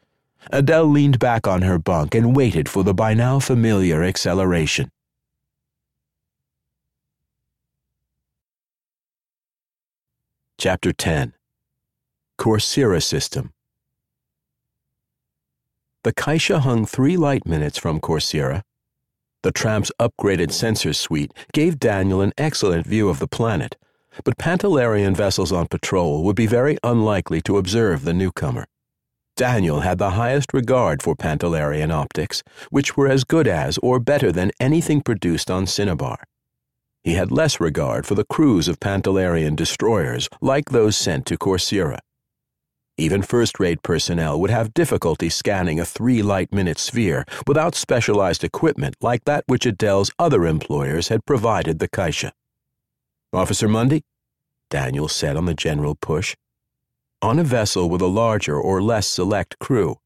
Adele 0.53 0.85
leaned 0.85 1.18
back 1.18 1.47
on 1.47 1.62
her 1.62 1.79
bunk 1.79 2.14
and 2.14 2.37
waited 2.37 2.68
for 2.68 2.85
the 2.85 2.93
by 2.93 3.14
now 3.14 3.41
familiar 3.41 4.03
acceleration. 4.03 4.91
Chapter 10.59 10.93
10 10.93 11.33
Corcyra 12.39 13.03
System 13.03 13.53
The 16.03 16.12
Kaisha 16.12 16.61
hung 16.61 16.85
three 16.85 17.16
light 17.16 17.47
minutes 17.47 17.79
from 17.79 18.01
Corcyra 18.01 18.62
the 19.47 19.53
tramp's 19.53 19.93
upgraded 20.01 20.51
sensor 20.51 20.93
suite 20.93 21.33
gave 21.53 21.79
Daniel 21.79 22.21
an 22.21 22.33
excellent 22.37 22.85
view 22.85 23.09
of 23.09 23.21
the 23.21 23.29
planet, 23.29 23.77
but 24.25 24.37
Pantalarian 24.39 25.15
vessels 25.15 25.53
on 25.53 25.69
patrol 25.69 26.25
would 26.25 26.35
be 26.35 26.49
very 26.49 26.77
unlikely 26.83 27.41
to 27.41 27.57
observe 27.57 28.05
the 28.05 28.13
newcomer. 28.13 28.67
Daniel 29.37 29.83
had 29.83 29.99
the 29.99 30.19
highest 30.23 30.53
regard 30.53 31.01
for 31.01 31.15
Pantalarian 31.15 31.93
optics, 31.93 32.43
which 32.71 32.97
were 32.97 33.07
as 33.07 33.23
good 33.23 33.47
as 33.47 33.79
or 33.85 34.01
better 34.01 34.33
than 34.33 34.51
anything 34.59 35.01
produced 35.01 35.49
on 35.49 35.65
Cinnabar. 35.65 36.25
He 37.05 37.15
had 37.15 37.31
less 37.31 37.61
regard 37.61 38.05
for 38.05 38.17
the 38.17 38.25
crews 38.25 38.67
of 38.67 38.81
Pantalarian 38.81 39.55
destroyers 39.55 40.29
like 40.41 40.71
those 40.71 40.97
sent 40.97 41.25
to 41.27 41.39
Corcyra. 41.39 42.01
Even 42.99 43.21
first 43.21 43.61
rate 43.61 43.83
personnel 43.83 44.41
would 44.41 44.49
have 44.49 44.73
difficulty 44.73 45.29
scanning 45.29 45.79
a 45.79 45.85
three 45.85 46.23
light 46.23 46.51
minute 46.51 46.79
sphere 46.79 47.27
without 47.47 47.75
specialized 47.75 48.43
equipment 48.43 48.97
like 49.03 49.25
that 49.27 49.45
which 49.47 49.67
Adele's 49.67 50.11
other 50.19 50.47
employers 50.47 51.09
had 51.09 51.27
provided 51.27 51.79
the 51.79 51.89
Kaisha. 51.89 52.33
Officer 53.35 53.69
Mundy? 53.69 54.03
Daniel 54.71 55.09
said 55.09 55.37
on 55.37 55.45
the 55.45 55.53
general 55.53 55.95
push. 55.95 56.35
On 57.21 57.39
a 57.39 57.45
vessel 57.45 57.91
with 57.91 58.01
a 58.01 58.07
larger 58.07 58.59
or 58.59 58.83
less 58.83 59.07
select 59.07 59.59
crew, 59.59 59.97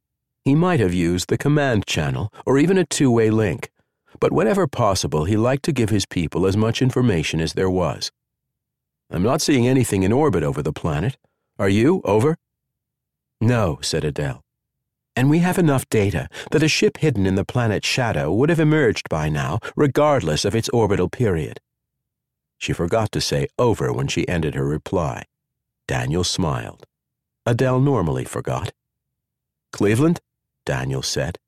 he 0.44 0.56
might 0.56 0.80
have 0.80 0.92
used 0.92 1.28
the 1.28 1.38
command 1.38 1.86
channel 1.86 2.32
or 2.44 2.58
even 2.58 2.76
a 2.76 2.84
two 2.84 3.10
way 3.10 3.30
link, 3.30 3.70
but 4.18 4.32
whenever 4.32 4.66
possible, 4.66 5.26
he 5.26 5.36
liked 5.36 5.64
to 5.64 5.72
give 5.72 5.90
his 5.90 6.06
people 6.06 6.44
as 6.44 6.56
much 6.56 6.82
information 6.82 7.40
as 7.40 7.52
there 7.52 7.70
was. 7.70 8.10
I'm 9.10 9.22
not 9.22 9.42
seeing 9.42 9.68
anything 9.68 10.02
in 10.02 10.12
orbit 10.12 10.42
over 10.42 10.60
the 10.60 10.72
planet. 10.72 11.16
Are 11.56 11.68
you? 11.68 12.00
Over? 12.04 12.36
No, 13.40 13.78
said 13.80 14.04
Adele. 14.04 14.42
And 15.16 15.28
we 15.28 15.38
have 15.38 15.58
enough 15.58 15.88
data 15.88 16.28
that 16.50 16.62
a 16.62 16.68
ship 16.68 16.98
hidden 16.98 17.26
in 17.26 17.34
the 17.34 17.44
planet's 17.44 17.86
shadow 17.86 18.32
would 18.32 18.48
have 18.48 18.60
emerged 18.60 19.08
by 19.08 19.28
now, 19.28 19.58
regardless 19.76 20.44
of 20.44 20.54
its 20.54 20.68
orbital 20.70 21.08
period. 21.08 21.60
She 22.58 22.72
forgot 22.72 23.10
to 23.12 23.20
say 23.20 23.48
over 23.58 23.92
when 23.92 24.06
she 24.06 24.28
ended 24.28 24.54
her 24.54 24.66
reply. 24.66 25.24
Daniel 25.88 26.24
smiled. 26.24 26.86
Adele 27.46 27.80
normally 27.80 28.24
forgot. 28.24 28.72
Cleveland? 29.72 30.20
Daniel 30.66 31.02
said. 31.02 31.38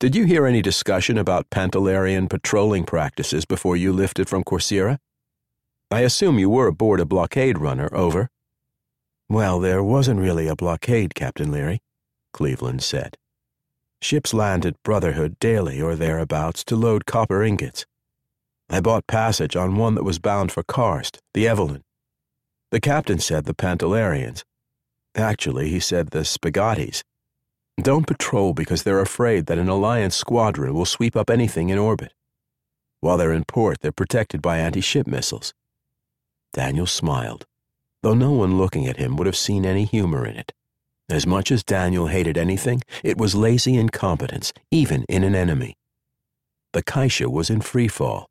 Did 0.00 0.14
you 0.14 0.24
hear 0.24 0.46
any 0.46 0.62
discussion 0.62 1.18
about 1.18 1.50
Pantalarian 1.50 2.28
patrolling 2.28 2.84
practices 2.84 3.44
before 3.44 3.76
you 3.76 3.92
lifted 3.92 4.28
from 4.28 4.44
Corcyra? 4.44 4.98
I 5.90 6.00
assume 6.02 6.38
you 6.38 6.48
were 6.50 6.68
aboard 6.68 7.00
a 7.00 7.04
blockade 7.04 7.58
runner, 7.58 7.88
over. 7.92 8.30
Well, 9.28 9.60
there 9.60 9.82
wasn't 9.82 10.20
really 10.20 10.48
a 10.48 10.56
blockade, 10.56 11.14
Captain 11.14 11.52
Leary, 11.52 11.80
Cleveland 12.32 12.82
said. 12.82 13.16
Ships 14.00 14.32
land 14.32 14.64
at 14.64 14.82
Brotherhood 14.82 15.38
daily 15.38 15.82
or 15.82 15.96
thereabouts 15.96 16.64
to 16.64 16.76
load 16.76 17.04
copper 17.04 17.42
ingots. 17.42 17.84
I 18.70 18.80
bought 18.80 19.06
passage 19.06 19.56
on 19.56 19.76
one 19.76 19.94
that 19.96 20.04
was 20.04 20.18
bound 20.18 20.52
for 20.52 20.62
Karst, 20.62 21.18
the 21.34 21.46
Evelyn. 21.46 21.82
The 22.70 22.80
captain 22.80 23.18
said 23.18 23.44
the 23.44 23.54
Pantalarians. 23.54 24.44
Actually, 25.14 25.68
he 25.68 25.80
said 25.80 26.10
the 26.10 26.20
Spagatis. 26.20 27.02
Don't 27.80 28.06
patrol 28.06 28.54
because 28.54 28.82
they're 28.82 29.00
afraid 29.00 29.46
that 29.46 29.58
an 29.58 29.68
Alliance 29.68 30.16
squadron 30.16 30.74
will 30.74 30.84
sweep 30.84 31.16
up 31.16 31.30
anything 31.30 31.70
in 31.70 31.78
orbit. 31.78 32.12
While 33.00 33.16
they're 33.16 33.32
in 33.32 33.44
port, 33.44 33.80
they're 33.80 33.92
protected 33.92 34.42
by 34.42 34.58
anti 34.58 34.80
ship 34.80 35.06
missiles. 35.06 35.54
Daniel 36.52 36.86
smiled, 36.86 37.46
though 38.02 38.14
no 38.14 38.32
one 38.32 38.58
looking 38.58 38.86
at 38.86 38.96
him 38.96 39.16
would 39.16 39.26
have 39.26 39.36
seen 39.36 39.64
any 39.66 39.84
humor 39.84 40.26
in 40.26 40.36
it. 40.36 40.52
As 41.10 41.26
much 41.26 41.50
as 41.50 41.64
Daniel 41.64 42.08
hated 42.08 42.36
anything, 42.36 42.82
it 43.02 43.16
was 43.16 43.34
lazy 43.34 43.76
incompetence, 43.76 44.52
even 44.70 45.04
in 45.08 45.24
an 45.24 45.34
enemy. 45.34 45.74
The 46.72 46.82
Kaisha 46.82 47.28
was 47.28 47.48
in 47.48 47.62
free 47.62 47.88
fall. 47.88 48.28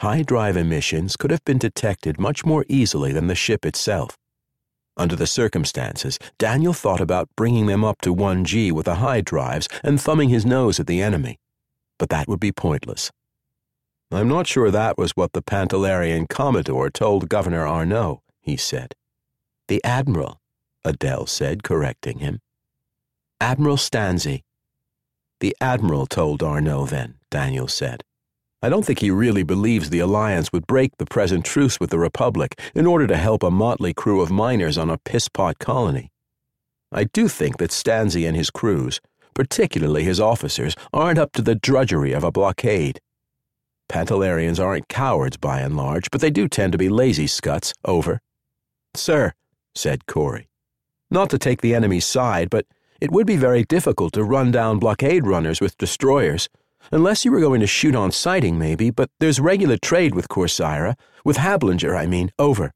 High 0.00 0.22
drive 0.22 0.56
emissions 0.56 1.16
could 1.16 1.30
have 1.30 1.44
been 1.44 1.58
detected 1.58 2.18
much 2.18 2.46
more 2.46 2.64
easily 2.68 3.12
than 3.12 3.26
the 3.26 3.34
ship 3.34 3.66
itself. 3.66 4.16
Under 4.96 5.16
the 5.16 5.26
circumstances, 5.26 6.18
Daniel 6.38 6.72
thought 6.72 7.00
about 7.00 7.28
bringing 7.36 7.66
them 7.66 7.84
up 7.84 8.00
to 8.02 8.14
1G 8.14 8.72
with 8.72 8.86
the 8.86 8.96
high 8.96 9.20
drives 9.20 9.68
and 9.82 10.00
thumbing 10.00 10.28
his 10.28 10.44
nose 10.44 10.80
at 10.80 10.86
the 10.86 11.00
enemy. 11.00 11.38
But 11.98 12.08
that 12.08 12.26
would 12.26 12.40
be 12.40 12.52
pointless. 12.52 13.10
I'm 14.10 14.28
not 14.28 14.46
sure 14.46 14.70
that 14.70 14.98
was 14.98 15.12
what 15.12 15.32
the 15.32 15.40
Pantalarian 15.40 16.26
Commodore 16.26 16.90
told 16.90 17.28
Governor 17.30 17.66
Arnault, 17.66 18.22
he 18.42 18.56
said. 18.56 18.94
The 19.68 19.82
Admiral, 19.84 20.40
Adele 20.84 21.26
said, 21.26 21.62
correcting 21.62 22.18
him. 22.18 22.40
Admiral 23.40 23.76
Stanzi. 23.76 24.42
The 25.40 25.56
Admiral 25.60 26.06
told 26.06 26.42
Arnault 26.42 26.86
then, 26.86 27.14
Daniel 27.30 27.68
said. 27.68 28.02
I 28.64 28.68
don't 28.68 28.84
think 28.84 29.00
he 29.00 29.10
really 29.10 29.42
believes 29.42 29.90
the 29.90 29.98
Alliance 29.98 30.52
would 30.52 30.68
break 30.68 30.96
the 30.98 31.06
present 31.06 31.44
truce 31.44 31.80
with 31.80 31.90
the 31.90 31.98
Republic 31.98 32.60
in 32.74 32.86
order 32.86 33.08
to 33.08 33.16
help 33.16 33.42
a 33.42 33.50
motley 33.50 33.92
crew 33.92 34.20
of 34.20 34.30
miners 34.30 34.78
on 34.78 34.88
a 34.90 34.98
pisspot 34.98 35.58
colony. 35.58 36.10
I 36.92 37.04
do 37.04 37.26
think 37.26 37.56
that 37.56 37.70
Stanzi 37.70 38.26
and 38.26 38.36
his 38.36 38.50
crews, 38.50 39.00
particularly 39.34 40.04
his 40.04 40.20
officers, 40.20 40.76
aren't 40.92 41.18
up 41.18 41.32
to 41.32 41.42
the 41.42 41.56
drudgery 41.56 42.12
of 42.12 42.22
a 42.22 42.30
blockade. 42.30 43.00
Pantalarians 43.88 44.60
aren't 44.60 44.88
cowards 44.88 45.36
by 45.36 45.60
and 45.60 45.76
large, 45.76 46.10
but 46.12 46.20
they 46.20 46.30
do 46.30 46.48
tend 46.48 46.72
to 46.72 46.78
be 46.78 46.88
lazy 46.88 47.26
scuts. 47.26 47.72
Over. 47.84 48.20
Sir, 48.94 49.32
said 49.74 50.06
Corey. 50.06 50.48
Not 51.10 51.30
to 51.30 51.38
take 51.38 51.60
the 51.60 51.74
enemy's 51.74 52.06
side, 52.06 52.50
but 52.50 52.66
it 53.00 53.10
would 53.10 53.26
be 53.26 53.36
very 53.36 53.64
difficult 53.64 54.12
to 54.14 54.24
run 54.24 54.50
down 54.50 54.78
blockade 54.78 55.26
runners 55.26 55.60
with 55.60 55.78
destroyers. 55.78 56.48
Unless 56.90 57.24
you 57.24 57.32
were 57.32 57.40
going 57.40 57.60
to 57.60 57.66
shoot 57.66 57.94
on 57.94 58.10
sighting, 58.10 58.58
maybe, 58.58 58.90
but 58.90 59.10
there's 59.20 59.40
regular 59.40 59.76
trade 59.76 60.14
with 60.14 60.28
Corcyra, 60.28 60.94
with 61.24 61.36
Hablinger, 61.36 61.96
I 61.96 62.06
mean, 62.06 62.30
over. 62.38 62.72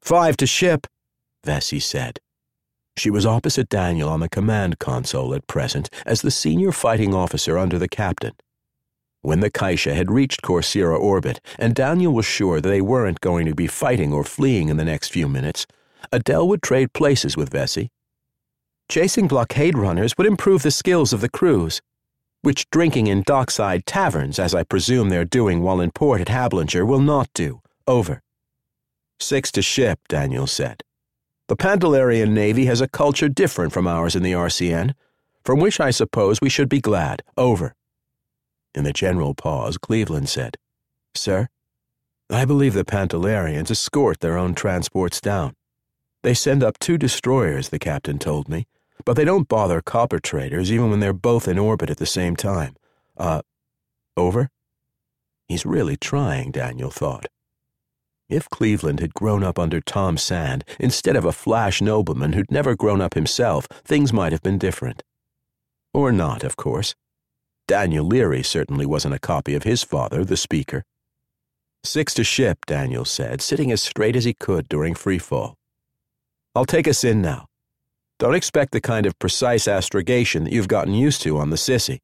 Five 0.00 0.36
to 0.38 0.46
ship, 0.46 0.86
Vesey 1.44 1.80
said. 1.80 2.20
She 2.96 3.10
was 3.10 3.26
opposite 3.26 3.68
Daniel 3.68 4.08
on 4.08 4.20
the 4.20 4.28
command 4.28 4.78
console 4.78 5.34
at 5.34 5.46
present 5.46 5.90
as 6.04 6.22
the 6.22 6.30
senior 6.30 6.72
fighting 6.72 7.14
officer 7.14 7.58
under 7.58 7.78
the 7.78 7.88
captain. 7.88 8.32
When 9.22 9.40
the 9.40 9.50
Kaisha 9.50 9.94
had 9.94 10.10
reached 10.10 10.42
Corcyra 10.42 10.98
orbit, 10.98 11.40
and 11.58 11.74
Daniel 11.74 12.12
was 12.14 12.24
sure 12.24 12.60
that 12.60 12.68
they 12.68 12.80
weren't 12.80 13.20
going 13.20 13.46
to 13.46 13.54
be 13.54 13.66
fighting 13.66 14.12
or 14.12 14.24
fleeing 14.24 14.68
in 14.70 14.78
the 14.78 14.84
next 14.84 15.08
few 15.08 15.28
minutes, 15.28 15.66
Adele 16.10 16.48
would 16.48 16.62
trade 16.62 16.94
places 16.94 17.36
with 17.36 17.50
Vesey. 17.50 17.90
Chasing 18.88 19.28
blockade 19.28 19.76
runners 19.76 20.16
would 20.16 20.26
improve 20.26 20.62
the 20.62 20.70
skills 20.70 21.12
of 21.12 21.20
the 21.20 21.28
crews, 21.28 21.82
which 22.42 22.68
drinking 22.70 23.08
in 23.08 23.22
dockside 23.22 23.84
taverns, 23.84 24.38
as 24.38 24.54
I 24.54 24.62
presume 24.62 25.10
they're 25.10 25.24
doing 25.24 25.62
while 25.62 25.80
in 25.80 25.90
port 25.90 26.22
at 26.22 26.28
Hablinger, 26.28 26.86
will 26.86 27.00
not 27.00 27.28
do. 27.34 27.60
Over. 27.86 28.22
Six 29.20 29.52
to 29.52 29.62
ship, 29.62 30.00
Daniel 30.08 30.46
said. 30.46 30.82
The 31.48 31.56
Pantalarian 31.56 32.32
Navy 32.32 32.64
has 32.66 32.80
a 32.80 32.88
culture 32.88 33.28
different 33.28 33.72
from 33.72 33.86
ours 33.86 34.16
in 34.16 34.22
the 34.22 34.32
RCN, 34.32 34.94
from 35.44 35.60
which 35.60 35.78
I 35.78 35.90
suppose 35.90 36.40
we 36.40 36.48
should 36.48 36.68
be 36.68 36.80
glad. 36.80 37.22
Over. 37.36 37.74
In 38.74 38.84
the 38.84 38.92
general 38.92 39.34
pause, 39.34 39.78
Cleveland 39.78 40.28
said, 40.28 40.56
Sir, 41.14 41.48
I 42.30 42.44
believe 42.44 42.74
the 42.74 42.84
Pantalarians 42.84 43.70
escort 43.70 44.20
their 44.20 44.38
own 44.38 44.54
transports 44.54 45.20
down. 45.20 45.54
They 46.22 46.34
send 46.34 46.62
up 46.62 46.78
two 46.78 46.96
destroyers, 46.96 47.70
the 47.70 47.78
captain 47.78 48.18
told 48.18 48.48
me, 48.48 48.66
but 49.04 49.14
they 49.14 49.24
don't 49.24 49.48
bother 49.48 49.80
copper 49.80 50.20
traders 50.20 50.70
even 50.70 50.90
when 50.90 51.00
they're 51.00 51.12
both 51.12 51.48
in 51.48 51.58
orbit 51.58 51.90
at 51.90 51.96
the 51.96 52.06
same 52.06 52.36
time. 52.36 52.76
Uh, 53.16 53.42
over? 54.16 54.50
He's 55.48 55.66
really 55.66 55.96
trying, 55.96 56.52
Daniel 56.52 56.90
thought. 56.90 57.26
If 58.28 58.48
Cleveland 58.48 59.00
had 59.00 59.14
grown 59.14 59.42
up 59.42 59.58
under 59.58 59.80
Tom 59.80 60.16
Sand 60.16 60.64
instead 60.78 61.16
of 61.16 61.24
a 61.24 61.32
flash 61.32 61.82
nobleman 61.82 62.34
who'd 62.34 62.52
never 62.52 62.76
grown 62.76 63.00
up 63.00 63.14
himself, 63.14 63.66
things 63.84 64.12
might 64.12 64.30
have 64.30 64.42
been 64.42 64.58
different. 64.58 65.02
Or 65.92 66.12
not, 66.12 66.44
of 66.44 66.54
course. 66.54 66.94
Daniel 67.70 68.04
Leary 68.04 68.42
certainly 68.42 68.84
wasn't 68.84 69.14
a 69.14 69.20
copy 69.20 69.54
of 69.54 69.62
his 69.62 69.84
father, 69.84 70.24
the 70.24 70.36
speaker. 70.36 70.82
Six 71.84 72.12
to 72.14 72.24
ship, 72.24 72.66
Daniel 72.66 73.04
said, 73.04 73.40
sitting 73.40 73.70
as 73.70 73.80
straight 73.80 74.16
as 74.16 74.24
he 74.24 74.34
could 74.34 74.68
during 74.68 74.96
free 74.96 75.20
fall. 75.20 75.54
I'll 76.56 76.64
take 76.64 76.88
us 76.88 77.04
in 77.04 77.22
now. 77.22 77.46
Don't 78.18 78.34
expect 78.34 78.72
the 78.72 78.80
kind 78.80 79.06
of 79.06 79.16
precise 79.20 79.68
astrogation 79.68 80.42
that 80.42 80.52
you've 80.52 80.66
gotten 80.66 80.94
used 80.94 81.22
to 81.22 81.38
on 81.38 81.50
the 81.50 81.56
Sissy. 81.56 82.00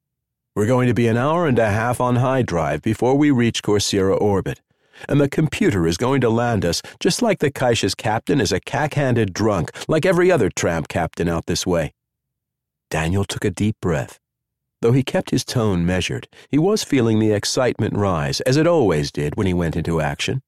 We're 0.55 0.67
going 0.67 0.87
to 0.87 0.93
be 0.93 1.09
an 1.09 1.17
hour 1.17 1.45
and 1.45 1.59
a 1.59 1.69
half 1.69 1.99
on 1.99 2.15
high 2.15 2.43
drive 2.43 2.81
before 2.81 3.15
we 3.15 3.29
reach 3.29 3.61
Corcyra 3.61 4.17
orbit, 4.21 4.61
and 5.09 5.19
the 5.19 5.27
computer 5.27 5.85
is 5.85 5.97
going 5.97 6.21
to 6.21 6.29
land 6.29 6.63
us 6.63 6.81
just 7.01 7.21
like 7.21 7.39
the 7.39 7.51
Kaisha's 7.51 7.93
captain 7.93 8.39
is 8.39 8.53
a 8.53 8.61
cack-handed 8.61 9.33
drunk, 9.33 9.71
like 9.89 10.05
every 10.05 10.31
other 10.31 10.49
tramp 10.49 10.87
captain 10.87 11.27
out 11.27 11.45
this 11.45 11.67
way. 11.67 11.93
Daniel 12.89 13.25
took 13.25 13.43
a 13.43 13.51
deep 13.51 13.75
breath. 13.81 14.17
Though 14.81 14.91
he 14.91 15.03
kept 15.03 15.31
his 15.31 15.43
tone 15.43 15.85
measured, 15.85 16.27
he 16.49 16.57
was 16.57 16.83
feeling 16.83 17.19
the 17.19 17.31
excitement 17.31 17.95
rise, 17.95 18.41
as 18.41 18.57
it 18.57 18.67
always 18.67 19.11
did 19.11 19.35
when 19.35 19.47
he 19.47 19.53
went 19.53 19.75
into 19.75 20.01
action. 20.01 20.43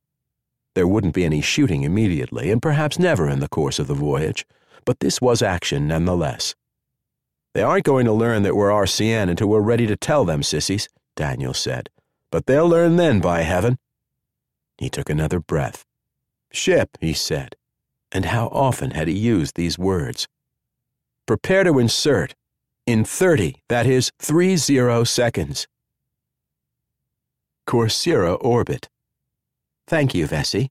There 0.75 0.87
wouldn't 0.87 1.15
be 1.15 1.25
any 1.25 1.41
shooting 1.41 1.83
immediately, 1.83 2.51
and 2.51 2.61
perhaps 2.61 2.99
never 2.99 3.27
in 3.27 3.39
the 3.39 3.49
course 3.49 3.79
of 3.79 3.87
the 3.87 3.95
voyage, 3.95 4.45
but 4.85 4.99
this 4.99 5.19
was 5.19 5.41
action 5.41 5.87
nonetheless. 5.87 6.55
They 7.53 7.63
aren't 7.63 7.85
going 7.85 8.05
to 8.05 8.13
learn 8.13 8.43
that 8.43 8.55
we're 8.55 8.69
RCN 8.69 9.29
until 9.29 9.47
we're 9.47 9.61
ready 9.61 9.87
to 9.87 9.97
tell 9.97 10.25
them, 10.25 10.43
sissies, 10.43 10.87
Daniel 11.15 11.53
said. 11.53 11.89
But 12.31 12.45
they'll 12.45 12.69
learn 12.69 12.95
then, 12.95 13.19
by 13.19 13.41
heaven. 13.41 13.79
He 14.77 14.89
took 14.89 15.09
another 15.09 15.39
breath. 15.39 15.85
Ship, 16.51 16.95
he 17.01 17.13
said. 17.13 17.55
And 18.11 18.25
how 18.25 18.47
often 18.47 18.91
had 18.91 19.07
he 19.07 19.17
used 19.17 19.55
these 19.55 19.79
words? 19.79 20.27
Prepare 21.25 21.63
to 21.63 21.79
insert. 21.79 22.35
In 22.89 23.03
30, 23.03 23.53
that 23.69 23.85
is, 23.85 24.09
30 24.17 25.05
seconds. 25.05 25.67
Corcyra 27.67 28.35
orbit. 28.41 28.89
Thank 29.85 30.15
you, 30.15 30.25
Vesey, 30.25 30.69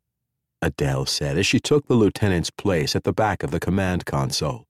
Adele 0.61 1.07
said 1.07 1.39
as 1.39 1.47
she 1.47 1.61
took 1.61 1.87
the 1.87 1.95
lieutenant's 1.95 2.51
place 2.51 2.97
at 2.97 3.05
the 3.05 3.13
back 3.13 3.45
of 3.45 3.53
the 3.53 3.61
command 3.61 4.05
console. 4.05 4.65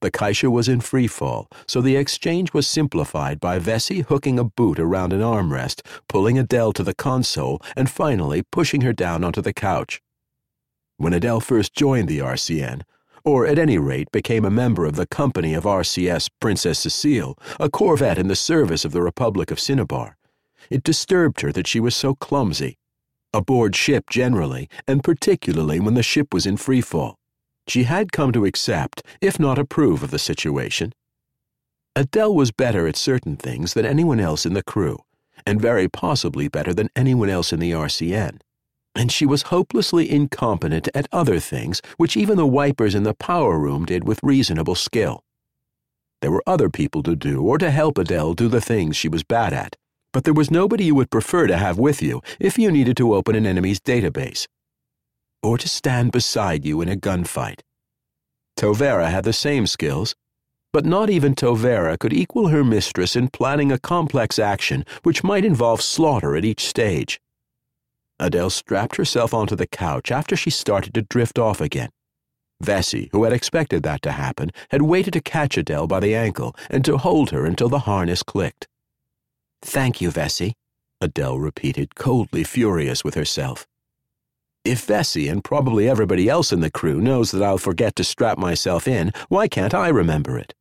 The 0.00 0.10
Kaisha 0.10 0.50
was 0.50 0.66
in 0.66 0.80
free 0.80 1.08
fall, 1.08 1.46
so 1.66 1.82
the 1.82 1.96
exchange 1.96 2.54
was 2.54 2.66
simplified 2.66 3.38
by 3.38 3.58
Vesey 3.58 4.00
hooking 4.00 4.38
a 4.38 4.44
boot 4.44 4.78
around 4.78 5.12
an 5.12 5.20
armrest, 5.20 5.82
pulling 6.08 6.38
Adele 6.38 6.72
to 6.72 6.82
the 6.82 6.94
console, 6.94 7.60
and 7.76 7.90
finally 7.90 8.44
pushing 8.50 8.80
her 8.80 8.94
down 8.94 9.24
onto 9.24 9.42
the 9.42 9.52
couch. 9.52 10.00
When 10.96 11.12
Adele 11.12 11.40
first 11.40 11.74
joined 11.74 12.08
the 12.08 12.20
RCN, 12.20 12.80
or 13.24 13.46
at 13.46 13.58
any 13.58 13.78
rate 13.78 14.10
became 14.12 14.44
a 14.44 14.50
member 14.50 14.84
of 14.84 14.96
the 14.96 15.06
company 15.06 15.54
of 15.54 15.64
RCS 15.64 16.28
Princess 16.40 16.80
Cecile, 16.80 17.38
a 17.60 17.70
corvette 17.70 18.18
in 18.18 18.28
the 18.28 18.36
service 18.36 18.84
of 18.84 18.92
the 18.92 19.02
Republic 19.02 19.50
of 19.50 19.60
Cinnabar, 19.60 20.16
it 20.70 20.82
disturbed 20.82 21.40
her 21.40 21.52
that 21.52 21.66
she 21.66 21.80
was 21.80 21.94
so 21.94 22.14
clumsy 22.14 22.78
aboard 23.34 23.74
ship 23.74 24.10
generally, 24.10 24.68
and 24.86 25.02
particularly 25.02 25.80
when 25.80 25.94
the 25.94 26.02
ship 26.02 26.34
was 26.34 26.46
in 26.46 26.56
freefall. 26.56 27.14
She 27.66 27.84
had 27.84 28.12
come 28.12 28.32
to 28.32 28.44
accept, 28.44 29.02
if 29.20 29.40
not 29.40 29.58
approve, 29.58 30.02
of 30.02 30.10
the 30.10 30.18
situation. 30.18 30.92
Adele 31.96 32.34
was 32.34 32.50
better 32.50 32.86
at 32.86 32.96
certain 32.96 33.36
things 33.36 33.74
than 33.74 33.86
anyone 33.86 34.20
else 34.20 34.44
in 34.44 34.54
the 34.54 34.62
crew, 34.62 34.98
and 35.46 35.60
very 35.60 35.88
possibly 35.88 36.48
better 36.48 36.74
than 36.74 36.90
anyone 36.94 37.30
else 37.30 37.52
in 37.52 37.60
the 37.60 37.72
RCN. 37.72 38.40
And 38.94 39.10
she 39.10 39.24
was 39.24 39.42
hopelessly 39.42 40.10
incompetent 40.10 40.88
at 40.94 41.08
other 41.12 41.40
things 41.40 41.80
which 41.96 42.16
even 42.16 42.36
the 42.36 42.46
wipers 42.46 42.94
in 42.94 43.04
the 43.04 43.14
power 43.14 43.58
room 43.58 43.84
did 43.86 44.04
with 44.06 44.20
reasonable 44.22 44.74
skill. 44.74 45.24
There 46.20 46.30
were 46.30 46.42
other 46.46 46.68
people 46.68 47.02
to 47.04 47.16
do 47.16 47.42
or 47.42 47.58
to 47.58 47.70
help 47.70 47.98
Adele 47.98 48.34
do 48.34 48.48
the 48.48 48.60
things 48.60 48.96
she 48.96 49.08
was 49.08 49.24
bad 49.24 49.52
at, 49.52 49.76
but 50.12 50.24
there 50.24 50.34
was 50.34 50.50
nobody 50.50 50.84
you 50.84 50.94
would 50.94 51.10
prefer 51.10 51.46
to 51.46 51.56
have 51.56 51.78
with 51.78 52.02
you 52.02 52.20
if 52.38 52.58
you 52.58 52.70
needed 52.70 52.96
to 52.98 53.14
open 53.14 53.34
an 53.34 53.46
enemy's 53.46 53.80
database 53.80 54.46
or 55.42 55.58
to 55.58 55.68
stand 55.68 56.12
beside 56.12 56.64
you 56.64 56.80
in 56.80 56.88
a 56.88 56.96
gunfight. 56.96 57.60
Tovera 58.56 59.10
had 59.10 59.24
the 59.24 59.32
same 59.32 59.66
skills, 59.66 60.14
but 60.72 60.86
not 60.86 61.10
even 61.10 61.34
Tovera 61.34 61.98
could 61.98 62.12
equal 62.12 62.48
her 62.48 62.62
mistress 62.62 63.16
in 63.16 63.28
planning 63.28 63.72
a 63.72 63.78
complex 63.78 64.38
action 64.38 64.84
which 65.02 65.24
might 65.24 65.44
involve 65.44 65.82
slaughter 65.82 66.36
at 66.36 66.44
each 66.44 66.64
stage. 66.66 67.20
Adele 68.18 68.50
strapped 68.50 68.96
herself 68.96 69.34
onto 69.34 69.56
the 69.56 69.66
couch 69.66 70.10
after 70.10 70.36
she 70.36 70.50
started 70.50 70.94
to 70.94 71.02
drift 71.02 71.38
off 71.38 71.60
again. 71.60 71.90
Vesey, 72.60 73.08
who 73.12 73.24
had 73.24 73.32
expected 73.32 73.82
that 73.82 74.02
to 74.02 74.12
happen, 74.12 74.50
had 74.70 74.82
waited 74.82 75.12
to 75.12 75.20
catch 75.20 75.56
Adele 75.56 75.86
by 75.86 76.00
the 76.00 76.14
ankle 76.14 76.54
and 76.70 76.84
to 76.84 76.98
hold 76.98 77.30
her 77.30 77.44
until 77.44 77.68
the 77.68 77.80
harness 77.80 78.22
clicked. 78.22 78.68
Thank 79.62 80.00
you, 80.00 80.10
Vesey, 80.10 80.54
Adele 81.00 81.38
repeated, 81.38 81.94
coldly 81.96 82.44
furious 82.44 83.02
with 83.04 83.14
herself. 83.14 83.66
If 84.64 84.84
Vesey 84.84 85.26
and 85.26 85.42
probably 85.42 85.88
everybody 85.88 86.28
else 86.28 86.52
in 86.52 86.60
the 86.60 86.70
crew 86.70 87.00
knows 87.00 87.32
that 87.32 87.42
I'll 87.42 87.58
forget 87.58 87.96
to 87.96 88.04
strap 88.04 88.38
myself 88.38 88.86
in, 88.86 89.12
why 89.28 89.48
can't 89.48 89.74
I 89.74 89.88
remember 89.88 90.38
it? 90.38 90.54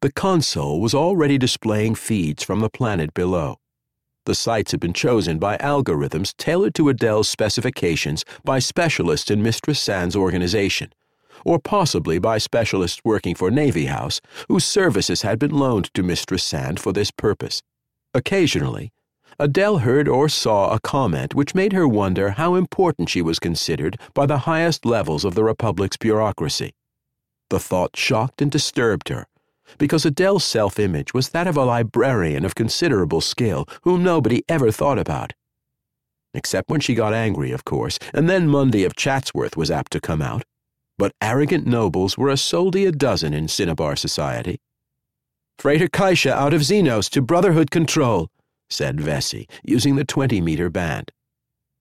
The 0.00 0.12
console 0.12 0.80
was 0.80 0.94
already 0.94 1.36
displaying 1.36 1.96
feeds 1.96 2.44
from 2.44 2.60
the 2.60 2.70
planet 2.70 3.12
below. 3.12 3.56
The 4.26 4.34
sites 4.34 4.72
had 4.72 4.80
been 4.80 4.92
chosen 4.92 5.38
by 5.38 5.56
algorithms 5.56 6.36
tailored 6.36 6.74
to 6.74 6.88
Adele's 6.90 7.28
specifications 7.28 8.24
by 8.44 8.58
specialists 8.58 9.30
in 9.30 9.42
Mistress 9.42 9.80
Sand's 9.80 10.14
organization, 10.14 10.92
or 11.44 11.58
possibly 11.58 12.18
by 12.18 12.36
specialists 12.38 13.00
working 13.04 13.34
for 13.34 13.50
Navy 13.50 13.86
House 13.86 14.20
whose 14.48 14.64
services 14.64 15.22
had 15.22 15.38
been 15.38 15.50
loaned 15.50 15.92
to 15.94 16.02
Mistress 16.02 16.44
Sand 16.44 16.78
for 16.78 16.92
this 16.92 17.10
purpose. 17.10 17.62
Occasionally, 18.12 18.92
Adele 19.38 19.78
heard 19.78 20.06
or 20.06 20.28
saw 20.28 20.70
a 20.70 20.80
comment 20.80 21.34
which 21.34 21.54
made 21.54 21.72
her 21.72 21.88
wonder 21.88 22.32
how 22.32 22.56
important 22.56 23.08
she 23.08 23.22
was 23.22 23.38
considered 23.38 23.98
by 24.12 24.26
the 24.26 24.38
highest 24.38 24.84
levels 24.84 25.24
of 25.24 25.34
the 25.34 25.44
Republic's 25.44 25.96
bureaucracy. 25.96 26.74
The 27.48 27.58
thought 27.58 27.96
shocked 27.96 28.42
and 28.42 28.50
disturbed 28.50 29.08
her 29.08 29.26
because 29.78 30.04
Adele's 30.04 30.44
self 30.44 30.78
image 30.78 31.14
was 31.14 31.30
that 31.30 31.46
of 31.46 31.56
a 31.56 31.64
librarian 31.64 32.44
of 32.44 32.54
considerable 32.54 33.20
skill 33.20 33.66
whom 33.82 34.02
nobody 34.02 34.42
ever 34.48 34.70
thought 34.70 34.98
about. 34.98 35.32
Except 36.32 36.70
when 36.70 36.80
she 36.80 36.94
got 36.94 37.12
angry, 37.12 37.50
of 37.50 37.64
course, 37.64 37.98
and 38.14 38.28
then 38.30 38.48
Mundy 38.48 38.84
of 38.84 38.94
Chatsworth 38.94 39.56
was 39.56 39.70
apt 39.70 39.92
to 39.92 40.00
come 40.00 40.22
out. 40.22 40.44
But 40.96 41.12
arrogant 41.20 41.66
nobles 41.66 42.16
were 42.16 42.28
a 42.28 42.36
soldi 42.36 42.86
a 42.86 42.92
dozen 42.92 43.34
in 43.34 43.48
Cinnabar 43.48 43.96
society. 43.96 44.60
Freighter 45.58 45.88
Kaisha 45.88 46.30
out 46.30 46.54
of 46.54 46.62
Xenos 46.62 47.10
to 47.10 47.20
Brotherhood 47.20 47.70
Control, 47.70 48.28
said 48.68 49.00
Vesey, 49.00 49.48
using 49.64 49.96
the 49.96 50.04
20 50.04 50.40
meter 50.40 50.70
band. 50.70 51.10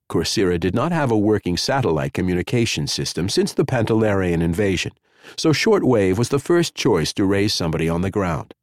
Corcyra 0.09 0.59
did 0.59 0.73
not 0.73 0.91
have 0.91 1.11
a 1.11 1.17
working 1.17 1.55
satellite 1.55 2.13
communication 2.13 2.87
system 2.87 3.29
since 3.29 3.53
the 3.53 3.63
Pantalarian 3.63 4.41
invasion, 4.41 4.91
so 5.37 5.51
shortwave 5.51 6.17
was 6.17 6.29
the 6.29 6.39
first 6.39 6.75
choice 6.75 7.13
to 7.13 7.25
raise 7.25 7.53
somebody 7.53 7.87
on 7.89 8.01
the 8.01 8.11
ground. 8.11 8.53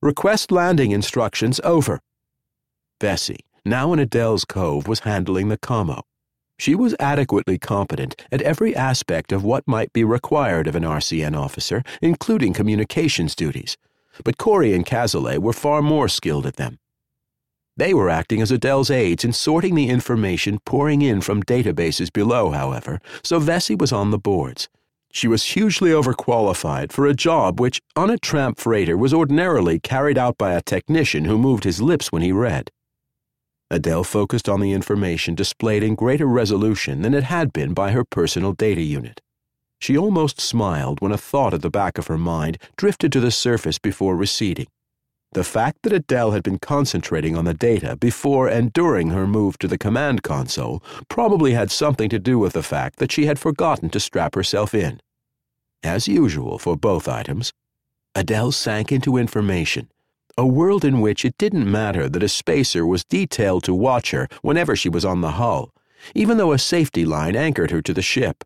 Request 0.00 0.52
landing 0.52 0.92
instructions 0.92 1.60
over. 1.64 2.00
Vesey, 3.00 3.40
now 3.64 3.92
in 3.92 3.98
Adele's 3.98 4.44
Cove, 4.44 4.86
was 4.86 5.00
handling 5.00 5.48
the 5.48 5.58
commo. 5.58 6.02
She 6.58 6.74
was 6.74 6.96
adequately 6.98 7.58
competent 7.58 8.20
at 8.32 8.42
every 8.42 8.74
aspect 8.74 9.30
of 9.30 9.44
what 9.44 9.68
might 9.68 9.92
be 9.92 10.02
required 10.02 10.66
of 10.66 10.74
an 10.74 10.82
RCN 10.82 11.36
officer, 11.36 11.84
including 12.02 12.52
communications 12.52 13.36
duties, 13.36 13.76
but 14.24 14.38
Corey 14.38 14.74
and 14.74 14.84
Cazalet 14.84 15.38
were 15.38 15.52
far 15.52 15.82
more 15.82 16.08
skilled 16.08 16.46
at 16.46 16.56
them. 16.56 16.78
They 17.76 17.94
were 17.94 18.10
acting 18.10 18.42
as 18.42 18.50
Adele's 18.50 18.90
aides 18.90 19.24
in 19.24 19.32
sorting 19.32 19.76
the 19.76 19.88
information 19.88 20.58
pouring 20.64 21.00
in 21.00 21.20
from 21.20 21.44
databases 21.44 22.12
below, 22.12 22.50
however, 22.50 23.00
so 23.22 23.38
Vesey 23.38 23.76
was 23.76 23.92
on 23.92 24.10
the 24.10 24.18
boards. 24.18 24.68
She 25.12 25.28
was 25.28 25.42
hugely 25.42 25.90
overqualified 25.90 26.92
for 26.92 27.06
a 27.06 27.14
job 27.14 27.60
which, 27.60 27.80
on 27.96 28.10
a 28.10 28.18
tramp 28.18 28.58
freighter, 28.58 28.96
was 28.96 29.14
ordinarily 29.14 29.80
carried 29.80 30.18
out 30.18 30.36
by 30.38 30.52
a 30.52 30.62
technician 30.62 31.24
who 31.24 31.38
moved 31.38 31.64
his 31.64 31.80
lips 31.80 32.12
when 32.12 32.22
he 32.22 32.32
read. 32.32 32.70
Adele 33.70 34.04
focused 34.04 34.48
on 34.48 34.60
the 34.60 34.72
information 34.72 35.34
displayed 35.34 35.82
in 35.82 35.94
greater 35.94 36.26
resolution 36.26 37.02
than 37.02 37.14
it 37.14 37.24
had 37.24 37.52
been 37.52 37.74
by 37.74 37.90
her 37.90 38.04
personal 38.04 38.52
data 38.52 38.80
unit. 38.80 39.20
She 39.80 39.96
almost 39.96 40.40
smiled 40.40 41.00
when 41.00 41.12
a 41.12 41.18
thought 41.18 41.54
at 41.54 41.62
the 41.62 41.70
back 41.70 41.98
of 41.98 42.06
her 42.06 42.18
mind 42.18 42.58
drifted 42.76 43.12
to 43.12 43.20
the 43.20 43.30
surface 43.30 43.78
before 43.78 44.16
receding. 44.16 44.66
The 45.32 45.44
fact 45.44 45.82
that 45.82 45.92
Adele 45.92 46.30
had 46.30 46.42
been 46.42 46.58
concentrating 46.58 47.36
on 47.36 47.44
the 47.44 47.52
data 47.52 47.96
before 47.96 48.48
and 48.48 48.72
during 48.72 49.10
her 49.10 49.26
move 49.26 49.58
to 49.58 49.68
the 49.68 49.76
command 49.76 50.22
console 50.22 50.82
probably 51.08 51.52
had 51.52 51.70
something 51.70 52.08
to 52.08 52.18
do 52.18 52.38
with 52.38 52.54
the 52.54 52.62
fact 52.62 52.98
that 52.98 53.12
she 53.12 53.26
had 53.26 53.38
forgotten 53.38 53.90
to 53.90 54.00
strap 54.00 54.34
herself 54.34 54.74
in. 54.74 55.00
As 55.82 56.08
usual 56.08 56.58
for 56.58 56.76
both 56.76 57.08
items, 57.08 57.52
Adele 58.14 58.52
sank 58.52 58.90
into 58.90 59.18
information, 59.18 59.90
a 60.38 60.46
world 60.46 60.84
in 60.84 61.00
which 61.00 61.24
it 61.24 61.36
didn't 61.36 61.70
matter 61.70 62.08
that 62.08 62.22
a 62.22 62.28
spacer 62.28 62.86
was 62.86 63.04
detailed 63.04 63.64
to 63.64 63.74
watch 63.74 64.12
her 64.12 64.28
whenever 64.40 64.74
she 64.74 64.88
was 64.88 65.04
on 65.04 65.20
the 65.20 65.32
hull, 65.32 65.70
even 66.14 66.38
though 66.38 66.52
a 66.52 66.58
safety 66.58 67.04
line 67.04 67.36
anchored 67.36 67.70
her 67.70 67.82
to 67.82 67.92
the 67.92 68.02
ship. 68.02 68.44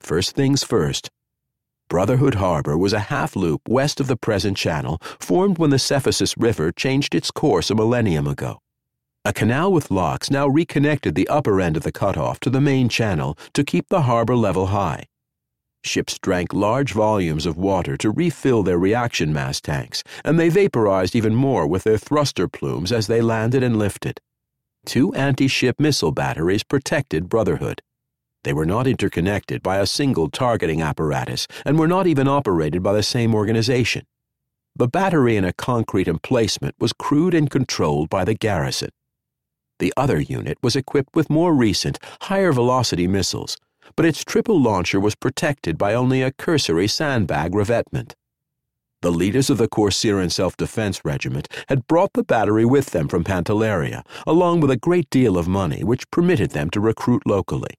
First 0.00 0.36
things 0.36 0.62
first, 0.62 1.10
Brotherhood 1.94 2.34
Harbor 2.34 2.76
was 2.76 2.92
a 2.92 2.98
half 2.98 3.36
loop 3.36 3.68
west 3.68 4.00
of 4.00 4.08
the 4.08 4.16
present 4.16 4.56
channel, 4.56 4.98
formed 5.20 5.58
when 5.58 5.70
the 5.70 5.78
Cephasus 5.78 6.36
River 6.36 6.72
changed 6.72 7.14
its 7.14 7.30
course 7.30 7.70
a 7.70 7.76
millennium 7.76 8.26
ago. 8.26 8.58
A 9.24 9.32
canal 9.32 9.72
with 9.72 9.92
locks 9.92 10.28
now 10.28 10.48
reconnected 10.48 11.14
the 11.14 11.28
upper 11.28 11.60
end 11.60 11.76
of 11.76 11.84
the 11.84 11.92
cutoff 11.92 12.40
to 12.40 12.50
the 12.50 12.60
main 12.60 12.88
channel 12.88 13.38
to 13.52 13.62
keep 13.62 13.90
the 13.90 14.02
harbor 14.02 14.34
level 14.34 14.66
high. 14.66 15.04
Ships 15.84 16.18
drank 16.18 16.52
large 16.52 16.92
volumes 16.92 17.46
of 17.46 17.56
water 17.56 17.96
to 17.98 18.10
refill 18.10 18.64
their 18.64 18.76
reaction 18.76 19.32
mass 19.32 19.60
tanks, 19.60 20.02
and 20.24 20.36
they 20.36 20.48
vaporized 20.48 21.14
even 21.14 21.36
more 21.36 21.64
with 21.64 21.84
their 21.84 21.96
thruster 21.96 22.48
plumes 22.48 22.90
as 22.90 23.06
they 23.06 23.20
landed 23.20 23.62
and 23.62 23.78
lifted. 23.78 24.20
Two 24.84 25.14
anti 25.14 25.46
ship 25.46 25.78
missile 25.78 26.10
batteries 26.10 26.64
protected 26.64 27.28
Brotherhood. 27.28 27.82
They 28.44 28.52
were 28.52 28.66
not 28.66 28.86
interconnected 28.86 29.62
by 29.62 29.78
a 29.78 29.86
single 29.86 30.28
targeting 30.28 30.82
apparatus 30.82 31.46
and 31.64 31.78
were 31.78 31.88
not 31.88 32.06
even 32.06 32.28
operated 32.28 32.82
by 32.82 32.92
the 32.92 33.02
same 33.02 33.34
organization. 33.34 34.04
The 34.76 34.86
battery 34.86 35.36
in 35.36 35.44
a 35.44 35.52
concrete 35.52 36.08
emplacement 36.08 36.74
was 36.78 36.92
crewed 36.92 37.32
and 37.32 37.50
controlled 37.50 38.10
by 38.10 38.24
the 38.24 38.34
garrison. 38.34 38.90
The 39.78 39.94
other 39.96 40.20
unit 40.20 40.58
was 40.62 40.76
equipped 40.76 41.16
with 41.16 41.30
more 41.30 41.54
recent, 41.54 41.98
higher 42.22 42.52
velocity 42.52 43.06
missiles, 43.06 43.56
but 43.96 44.06
its 44.06 44.24
triple 44.24 44.60
launcher 44.60 45.00
was 45.00 45.14
protected 45.14 45.78
by 45.78 45.94
only 45.94 46.22
a 46.22 46.32
cursory 46.32 46.86
sandbag 46.86 47.54
revetment. 47.54 48.14
The 49.00 49.10
leaders 49.10 49.50
of 49.50 49.58
the 49.58 49.68
Corcyran 49.68 50.30
Self 50.30 50.56
Defense 50.56 51.04
Regiment 51.04 51.48
had 51.68 51.86
brought 51.86 52.12
the 52.12 52.24
battery 52.24 52.64
with 52.64 52.90
them 52.90 53.08
from 53.08 53.24
Pantelleria, 53.24 54.04
along 54.26 54.60
with 54.60 54.70
a 54.70 54.76
great 54.76 55.08
deal 55.10 55.38
of 55.38 55.48
money 55.48 55.82
which 55.82 56.10
permitted 56.10 56.50
them 56.50 56.68
to 56.70 56.80
recruit 56.80 57.22
locally. 57.26 57.74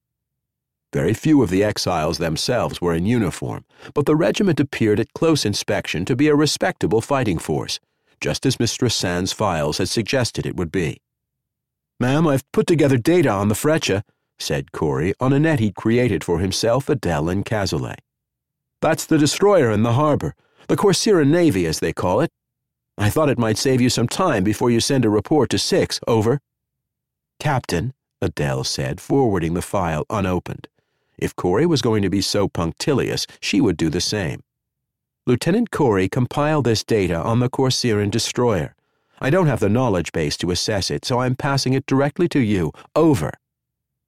Very 0.96 1.14
few 1.14 1.44
of 1.44 1.50
the 1.50 1.62
exiles 1.62 2.20
themselves 2.20 2.80
were 2.80 2.94
in 2.94 3.06
uniform, 3.06 3.66
but 3.94 4.06
the 4.06 4.16
regiment 4.16 4.62
appeared 4.62 4.98
at 4.98 5.12
close 5.12 5.44
inspection 5.44 6.06
to 6.06 6.16
be 6.16 6.30
a 6.30 6.36
respectable 6.36 7.02
fighting 7.02 7.38
force, 7.38 7.82
just 8.22 8.46
as 8.46 8.62
Mistress 8.62 8.96
Sand's 8.96 9.34
files 9.34 9.80
had 9.80 9.90
suggested 9.90 10.46
it 10.46 10.56
would 10.56 10.72
be. 10.72 11.02
Ma'am, 12.00 12.26
I've 12.26 12.50
put 12.54 12.66
together 12.66 12.96
data 12.96 13.28
on 13.28 13.50
the 13.50 13.56
Freccia, 13.56 14.06
said 14.40 14.72
Corey 14.72 15.14
on 15.20 15.34
a 15.34 15.40
net 15.40 15.60
he'd 15.60 15.76
created 15.76 16.24
for 16.24 16.40
himself, 16.40 16.88
Adele, 16.88 17.28
and 17.28 17.46
Cazalet. 17.46 18.00
That's 18.80 19.06
the 19.06 19.18
destroyer 19.18 19.72
in 19.72 19.84
the 19.84 19.96
harbor, 19.96 20.34
the 20.70 20.78
Corcyra 20.78 21.28
Navy, 21.28 21.66
as 21.66 21.82
they 21.82 21.92
call 21.92 22.22
it. 22.22 22.32
I 22.98 23.10
thought 23.10 23.28
it 23.28 23.38
might 23.38 23.58
save 23.58 23.82
you 23.82 23.90
some 23.90 24.08
time 24.08 24.46
before 24.46 24.72
you 24.72 24.80
send 24.80 25.04
a 25.04 25.10
report 25.10 25.50
to 25.50 25.60
Six. 25.60 26.00
Over. 26.08 26.40
Captain, 27.42 27.94
Adele 28.22 28.64
said, 28.64 29.02
forwarding 29.02 29.56
the 29.56 29.62
file 29.62 30.06
unopened. 30.10 30.70
If 31.18 31.36
Corey 31.36 31.66
was 31.66 31.82
going 31.82 32.02
to 32.02 32.10
be 32.10 32.22
so 32.22 32.48
punctilious, 32.48 33.26
she 33.40 33.62
would 33.62 33.78
do 33.78 33.90
the 33.90 34.02
same. 34.02 34.42
Lieutenant 35.28 35.72
Corey 35.72 36.08
compiled 36.08 36.66
this 36.66 36.84
data 36.84 37.16
on 37.16 37.40
the 37.40 37.50
Corcyran 37.50 38.12
destroyer. 38.12 38.76
I 39.20 39.30
don't 39.30 39.48
have 39.48 39.60
the 39.60 39.70
knowledge 39.70 40.12
base 40.12 40.38
to 40.38 40.52
assess 40.52 40.92
it, 40.92 41.06
so 41.06 41.20
I'm 41.20 41.36
passing 41.36 41.74
it 41.74 41.86
directly 41.86 42.28
to 42.30 42.40
you. 42.40 42.72
Over. 42.96 43.32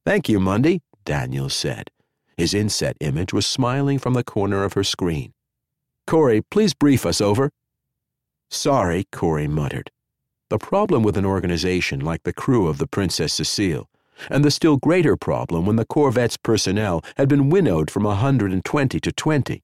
Thank 0.06 0.30
you, 0.30 0.40
Mundy, 0.40 0.82
Daniels 1.06 1.54
said. 1.54 1.90
His 2.36 2.54
inset 2.54 2.98
image 3.00 3.34
was 3.34 3.48
smiling 3.48 3.98
from 3.98 4.14
the 4.14 4.24
corner 4.24 4.64
of 4.64 4.74
her 4.74 4.84
screen. 4.84 5.34
Corey, 6.06 6.42
please 6.42 6.74
brief 6.74 7.06
us 7.06 7.20
over. 7.20 7.52
Sorry, 8.52 9.06
Corey 9.12 9.48
muttered. 9.48 9.90
The 10.50 10.58
problem 10.58 11.04
with 11.04 11.18
an 11.18 11.26
organization 11.26 12.00
like 12.00 12.24
the 12.24 12.32
crew 12.32 12.68
of 12.68 12.78
the 12.78 12.88
Princess 12.88 13.34
Cecile 13.34 13.90
and 14.30 14.44
the 14.44 14.52
still 14.52 14.78
greater 14.78 15.16
problem 15.16 15.66
when 15.66 15.76
the 15.76 15.86
corvette's 15.86 16.38
personnel 16.38 17.04
had 17.18 17.28
been 17.28 17.50
winnowed 17.50 17.92
from 17.92 18.06
a 18.06 18.10
120 18.10 19.00
to 19.00 19.12
20 19.12 19.64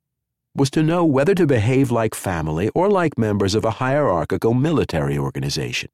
was 0.55 0.69
to 0.69 0.83
know 0.83 1.03
whether 1.03 1.33
to 1.33 1.47
behave 1.47 1.89
like 1.89 2.13
family 2.13 2.69
or 2.75 2.87
like 2.89 3.17
members 3.17 3.55
of 3.55 3.65
a 3.65 3.71
hierarchical 3.71 4.53
military 4.53 5.17
organization. 5.17 5.89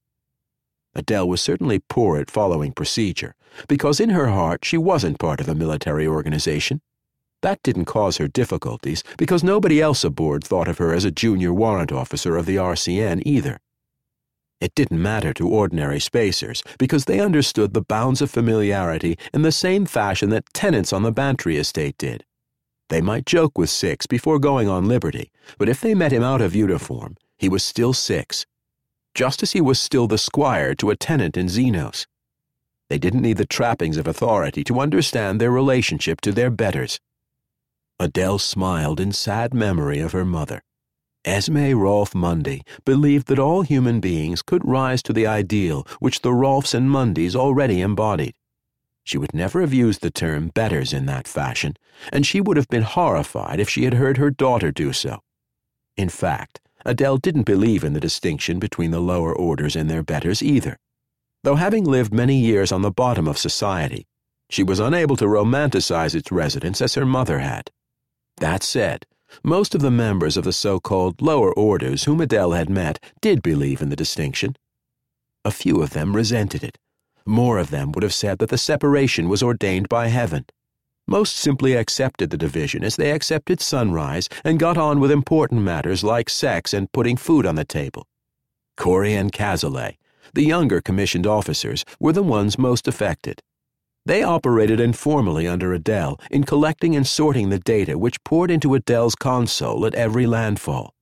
Adele 0.96 1.30
was 1.30 1.42
certainly 1.42 1.80
poor 1.88 2.18
at 2.18 2.30
following 2.32 2.74
procedure, 2.74 3.36
because 3.68 4.00
in 4.00 4.10
her 4.10 4.28
heart 4.28 4.66
she 4.66 4.78
wasn't 4.78 5.20
part 5.20 5.40
of 5.40 5.48
a 5.48 5.56
military 5.56 6.06
organization. 6.06 6.82
That 7.42 7.64
didn't 7.64 7.86
cause 7.86 8.18
her 8.18 8.28
difficulties, 8.28 9.02
because 9.18 9.44
nobody 9.44 9.82
else 9.82 10.04
aboard 10.04 10.44
thought 10.44 10.68
of 10.68 10.78
her 10.80 10.94
as 10.94 11.06
a 11.06 11.12
junior 11.12 11.54
warrant 11.54 11.94
officer 11.94 12.36
of 12.36 12.46
the 12.46 12.58
RCN 12.58 13.22
either. 13.26 13.60
It 14.62 14.76
didn't 14.76 15.02
matter 15.02 15.34
to 15.36 15.48
ordinary 15.48 16.00
spacers, 16.00 16.64
because 16.78 17.06
they 17.06 17.20
understood 17.20 17.74
the 17.74 17.82
bounds 17.82 18.22
of 18.22 18.30
familiarity 18.30 19.18
in 19.34 19.42
the 19.42 19.52
same 19.52 19.86
fashion 19.86 20.30
that 20.30 20.54
tenants 20.54 20.92
on 20.92 21.04
the 21.04 21.14
Bantry 21.14 21.58
estate 21.58 21.98
did. 21.98 22.26
They 22.90 23.02
might 23.02 23.26
joke 23.26 23.58
with 23.58 23.70
Six 23.70 24.06
before 24.06 24.40
going 24.40 24.68
on 24.68 24.88
liberty, 24.88 25.32
but 25.58 25.70
if 25.70 25.80
they 25.80 25.94
met 25.94 26.12
him 26.12 26.24
out 26.24 26.42
of 26.42 26.56
uniform, 26.56 27.16
he 27.38 27.48
was 27.48 27.64
still 27.64 27.94
Six, 27.94 28.46
just 29.14 29.42
as 29.44 29.54
he 29.54 29.62
was 29.62 29.80
still 29.80 30.08
the 30.08 30.18
squire 30.18 30.76
to 30.76 30.90
a 30.90 30.96
tenant 30.96 31.38
in 31.38 31.48
Xenos. 31.48 32.06
They 32.90 32.98
didn't 32.98 33.22
need 33.22 33.38
the 33.38 33.46
trappings 33.46 33.98
of 33.98 34.08
authority 34.08 34.64
to 34.66 34.80
understand 34.80 35.40
their 35.40 35.52
relationship 35.52 36.20
to 36.22 36.32
their 36.32 36.50
betters. 36.50 37.00
Adele 38.00 38.40
smiled 38.40 39.00
in 39.00 39.12
sad 39.12 39.54
memory 39.54 40.00
of 40.00 40.12
her 40.12 40.26
mother. 40.26 40.64
Esme 41.26 41.74
Rolfe 41.74 42.16
Mundy 42.16 42.64
believed 42.86 43.28
that 43.28 43.40
all 43.40 43.62
human 43.62 44.00
beings 44.00 44.42
could 44.42 44.66
rise 44.66 45.04
to 45.04 45.14
the 45.14 45.28
ideal 45.28 45.86
which 46.00 46.22
the 46.22 46.32
Rolfes 46.32 46.74
and 46.74 46.90
Mundys 46.90 47.36
already 47.36 47.82
embodied. 47.82 48.36
She 49.04 49.18
would 49.18 49.34
never 49.34 49.60
have 49.62 49.74
used 49.74 50.02
the 50.02 50.12
term 50.12 50.50
betters 50.50 50.94
in 50.94 51.08
that 51.08 51.28
fashion, 51.28 51.76
and 52.14 52.26
she 52.26 52.40
would 52.40 52.58
have 52.58 52.70
been 52.70 52.84
horrified 52.84 53.60
if 53.60 53.68
she 53.68 53.84
had 53.84 53.96
heard 53.96 54.18
her 54.18 54.30
daughter 54.30 54.72
do 54.72 54.94
so. 54.94 55.20
In 55.98 56.10
fact, 56.10 56.62
Adele 56.86 57.18
didn't 57.18 57.44
believe 57.44 57.84
in 57.84 57.94
the 57.94 58.00
distinction 58.00 58.60
between 58.60 58.92
the 58.92 59.02
lower 59.02 59.36
orders 59.36 59.76
and 59.76 59.90
their 59.90 60.04
betters 60.04 60.42
either. 60.42 60.78
Though 61.44 61.56
having 61.56 61.84
lived 61.84 62.14
many 62.14 62.38
years 62.38 62.72
on 62.72 62.82
the 62.82 62.92
bottom 62.92 63.28
of 63.28 63.38
society, 63.38 64.08
she 64.50 64.64
was 64.64 64.80
unable 64.80 65.18
to 65.18 65.26
romanticize 65.26 66.16
its 66.16 66.32
residents 66.32 66.82
as 66.82 66.96
her 66.96 67.06
mother 67.06 67.40
had. 67.40 67.72
That 68.38 68.64
said, 68.64 69.06
most 69.44 69.76
of 69.76 69.82
the 69.82 69.92
members 69.92 70.38
of 70.38 70.44
the 70.44 70.54
so 70.54 70.80
called 70.80 71.22
lower 71.22 71.54
orders 71.54 72.04
whom 72.04 72.22
Adele 72.22 72.52
had 72.52 72.70
met 72.70 73.04
did 73.22 73.42
believe 73.42 73.82
in 73.82 73.90
the 73.90 73.96
distinction. 73.96 74.56
A 75.46 75.52
few 75.52 75.82
of 75.82 75.92
them 75.92 76.16
resented 76.16 76.64
it. 76.64 76.78
More 77.26 77.58
of 77.58 77.70
them 77.70 77.92
would 77.92 78.04
have 78.04 78.14
said 78.14 78.40
that 78.40 78.50
the 78.50 78.58
separation 78.58 79.30
was 79.30 79.44
ordained 79.44 79.88
by 79.90 80.08
heaven. 80.08 80.46
Most 81.08 81.38
simply 81.38 81.74
accepted 81.74 82.30
the 82.30 82.38
division 82.38 82.84
as 82.84 82.96
they 82.96 83.12
accepted 83.12 83.62
sunrise 83.62 84.30
and 84.44 84.60
got 84.60 84.78
on 84.78 85.00
with 85.00 85.12
important 85.12 85.62
matters 85.62 86.04
like 86.04 86.30
sex 86.30 86.74
and 86.74 86.92
putting 86.92 87.18
food 87.18 87.46
on 87.46 87.56
the 87.56 87.66
table. 87.66 88.08
Corey 88.78 89.16
and 89.16 89.32
Cazalet, 89.32 89.98
the 90.34 90.44
younger 90.44 90.82
commissioned 90.82 91.26
officers, 91.26 91.84
were 92.00 92.14
the 92.14 92.24
ones 92.24 92.58
most 92.58 92.88
affected. 92.88 93.42
They 94.06 94.24
operated 94.24 94.80
informally 94.80 95.48
under 95.48 95.74
Adele 95.74 96.20
in 96.32 96.44
collecting 96.44 96.96
and 96.96 97.06
sorting 97.06 97.50
the 97.50 97.60
data 97.60 97.98
which 97.98 98.24
poured 98.24 98.50
into 98.50 98.74
Adele's 98.74 99.16
console 99.16 99.86
at 99.86 99.94
every 99.96 100.26
landfall. 100.26 100.96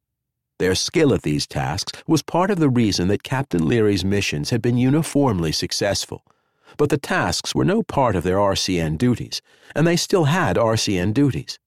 Their 0.60 0.74
skill 0.74 1.14
at 1.14 1.22
these 1.22 1.46
tasks 1.46 1.92
was 2.08 2.24
part 2.24 2.50
of 2.50 2.60
the 2.60 2.70
reason 2.70 3.08
that 3.10 3.24
Captain 3.24 3.68
Leary's 3.68 4.04
missions 4.04 4.50
had 4.50 4.62
been 4.62 4.78
uniformly 4.78 5.52
successful. 5.52 6.24
But 6.78 6.90
the 6.90 6.98
tasks 6.98 7.54
were 7.54 7.64
no 7.64 7.84
part 7.84 8.16
of 8.16 8.24
their 8.24 8.38
RCN 8.38 8.98
duties, 8.98 9.42
and 9.76 9.86
they 9.86 9.96
still 9.96 10.26
had 10.26 10.58
RCN 10.58 11.14
duties. 11.14 11.60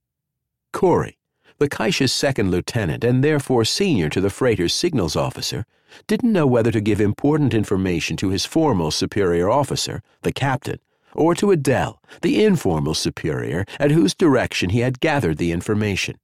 Corey, 0.72 1.18
the 1.58 1.68
Kaisha's 1.68 2.12
second 2.12 2.50
lieutenant 2.50 3.04
and 3.04 3.22
therefore 3.22 3.64
senior 3.64 4.08
to 4.08 4.20
the 4.20 4.30
freighter's 4.30 4.74
signals 4.74 5.14
officer, 5.14 5.64
didn't 6.06 6.32
know 6.32 6.46
whether 6.46 6.70
to 6.70 6.80
give 6.80 7.00
important 7.00 7.54
information 7.54 8.16
to 8.16 8.30
his 8.30 8.44
formal 8.44 8.90
superior 8.90 9.48
officer, 9.48 10.02
the 10.22 10.32
captain, 10.32 10.78
or 11.14 11.34
to 11.34 11.50
Adele, 11.50 12.00
the 12.22 12.44
informal 12.44 12.94
superior 12.94 13.64
at 13.78 13.90
whose 13.90 14.14
direction 14.14 14.70
he 14.70 14.80
had 14.80 15.00
gathered 15.00 15.38
the 15.38 15.52
information. 15.52 16.16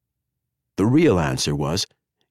The 0.76 0.86
real 0.86 1.18
answer 1.18 1.54
was 1.54 1.86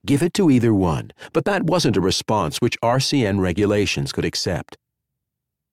give 0.06 0.22
it 0.22 0.34
to 0.36 0.52
either 0.52 0.74
one, 0.74 1.12
but 1.34 1.46
that 1.46 1.64
wasn't 1.64 1.98
a 1.98 2.02
response 2.02 2.62
which 2.62 2.80
RCN 2.82 3.40
regulations 3.40 4.12
could 4.12 4.26
accept. 4.26 4.78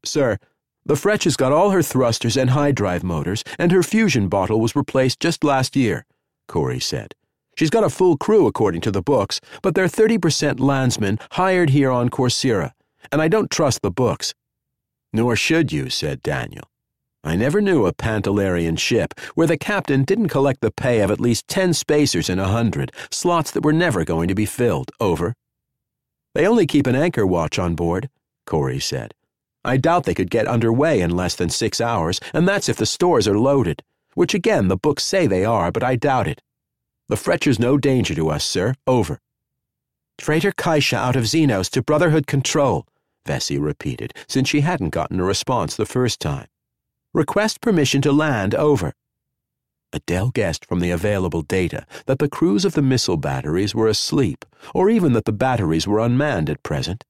Sir, 0.05 0.39
the 0.85 0.95
Fretch 0.95 1.25
has 1.25 1.37
got 1.37 1.53
all 1.53 1.71
her 1.71 1.83
thrusters 1.83 2.37
and 2.37 2.51
high 2.51 2.73
drive 2.73 3.05
motors, 3.05 3.45
and 3.59 3.71
her 3.71 3.83
fusion 3.83 4.29
bottle 4.29 4.61
was 4.61 4.75
replaced 4.75 5.21
just 5.21 5.45
last 5.45 5.77
year, 5.77 6.07
Corey 6.49 6.81
said. 6.81 7.15
She's 7.57 7.71
got 7.71 7.85
a 7.85 7.91
full 7.91 8.17
crew 8.17 8.47
according 8.47 8.81
to 8.83 8.91
the 8.91 9.03
books, 9.03 9.41
but 9.61 9.75
they're 9.75 9.87
30% 9.87 10.59
landsmen 10.59 11.19
hired 11.33 11.71
here 11.71 11.91
on 11.91 12.09
Corcyra, 12.09 12.73
and 13.13 13.21
I 13.21 13.29
don't 13.29 13.51
trust 13.51 13.83
the 13.83 13.91
books. 13.91 14.35
Nor 15.13 15.37
should 15.37 15.71
you, 15.71 15.91
said 15.91 16.23
Daniel. 16.23 16.65
I 17.25 17.37
never 17.37 17.61
knew 17.61 17.87
a 17.87 17.93
Pantalarian 17.93 18.77
ship 18.77 19.15
where 19.35 19.47
the 19.47 19.57
captain 19.57 20.03
didn't 20.03 20.29
collect 20.29 20.61
the 20.61 20.73
pay 20.73 21.01
of 21.01 21.11
at 21.11 21.21
least 21.21 21.47
10 21.47 21.73
spacers 21.73 22.29
in 22.29 22.41
a 22.41 22.49
hundred, 22.49 22.91
slots 23.11 23.53
that 23.53 23.65
were 23.65 23.73
never 23.73 24.05
going 24.05 24.27
to 24.27 24.35
be 24.35 24.47
filled. 24.47 24.91
Over. 25.01 25.35
They 26.35 26.47
only 26.47 26.67
keep 26.67 26.87
an 26.87 26.97
anchor 26.97 27.27
watch 27.27 27.59
on 27.59 27.77
board, 27.77 28.09
Corey 28.47 28.81
said. 28.81 29.15
I 29.65 29.77
doubt 29.77 30.05
they 30.05 30.15
could 30.15 30.31
get 30.31 30.49
underway 30.49 31.01
in 31.01 31.11
less 31.11 31.37
than 31.37 31.49
six 31.49 31.81
hours, 31.81 32.19
and 32.35 32.49
that's 32.49 32.69
if 32.69 32.77
the 32.77 32.87
stores 32.87 33.29
are 33.29 33.39
loaded, 33.39 33.83
which 34.15 34.35
again 34.35 34.67
the 34.67 34.77
books 34.77 35.05
say 35.05 35.29
they 35.29 35.45
are, 35.45 35.71
but 35.71 35.85
I 35.85 35.95
doubt 35.95 36.27
it. 36.27 36.43
The 37.09 37.17
Freccia's 37.17 37.61
no 37.61 37.79
danger 37.79 38.15
to 38.17 38.31
us, 38.31 38.45
sir. 38.45 38.75
Over. 38.87 39.21
Traitor 40.19 40.53
Kaisha 40.53 40.97
out 40.97 41.15
of 41.15 41.25
Xenos 41.25 41.71
to 41.71 41.83
Brotherhood 41.83 42.27
Control, 42.27 42.87
Vesey 43.27 43.59
repeated, 43.59 44.13
since 44.27 44.49
she 44.49 44.63
hadn't 44.63 44.91
gotten 44.91 45.21
a 45.21 45.25
response 45.25 45.77
the 45.77 45.87
first 45.87 46.19
time. 46.19 46.47
Request 47.15 47.61
permission 47.61 48.01
to 48.01 48.11
land 48.11 48.55
over. 48.55 48.95
Adele 49.93 50.31
guessed 50.31 50.65
from 50.65 50.81
the 50.81 50.91
available 50.91 51.43
data 51.43 51.85
that 52.07 52.19
the 52.19 52.29
crews 52.29 52.65
of 52.65 52.73
the 52.73 52.81
missile 52.81 53.19
batteries 53.19 53.75
were 53.75 53.87
asleep, 53.87 54.47
or 54.75 54.89
even 54.89 55.13
that 55.13 55.27
the 55.27 55.33
batteries 55.33 55.87
were 55.87 56.01
unmanned 56.01 56.49
at 56.49 56.63
present. 56.63 57.05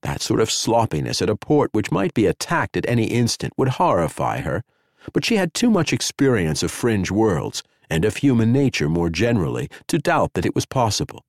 That 0.00 0.22
sort 0.22 0.40
of 0.40 0.50
sloppiness 0.50 1.20
at 1.20 1.28
a 1.28 1.36
port 1.36 1.68
which 1.74 1.92
might 1.92 2.14
be 2.14 2.24
attacked 2.24 2.74
at 2.78 2.88
any 2.88 3.04
instant 3.04 3.52
would 3.58 3.76
horrify 3.76 4.40
her, 4.40 4.64
but 5.12 5.26
she 5.26 5.36
had 5.36 5.52
too 5.52 5.70
much 5.70 5.92
experience 5.92 6.62
of 6.62 6.70
fringe 6.70 7.10
worlds 7.10 7.62
and 7.90 8.06
of 8.06 8.16
human 8.16 8.50
nature 8.50 8.88
more 8.88 9.10
generally 9.10 9.68
to 9.88 9.98
doubt 9.98 10.32
that 10.32 10.46
it 10.46 10.54
was 10.54 10.64
possible. 10.64 11.22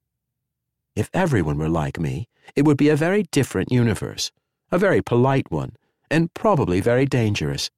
If 0.96 1.10
everyone 1.14 1.58
were 1.58 1.68
like 1.68 2.00
me, 2.00 2.30
it 2.56 2.64
would 2.64 2.78
be 2.78 2.88
a 2.88 2.96
very 2.96 3.24
different 3.24 3.74
universe, 3.74 4.32
a 4.72 4.78
very 4.78 5.02
polite 5.02 5.52
one, 5.52 5.76
and 6.10 6.34
probably 6.34 6.80
very 6.80 7.06
dangerous. 7.06 7.70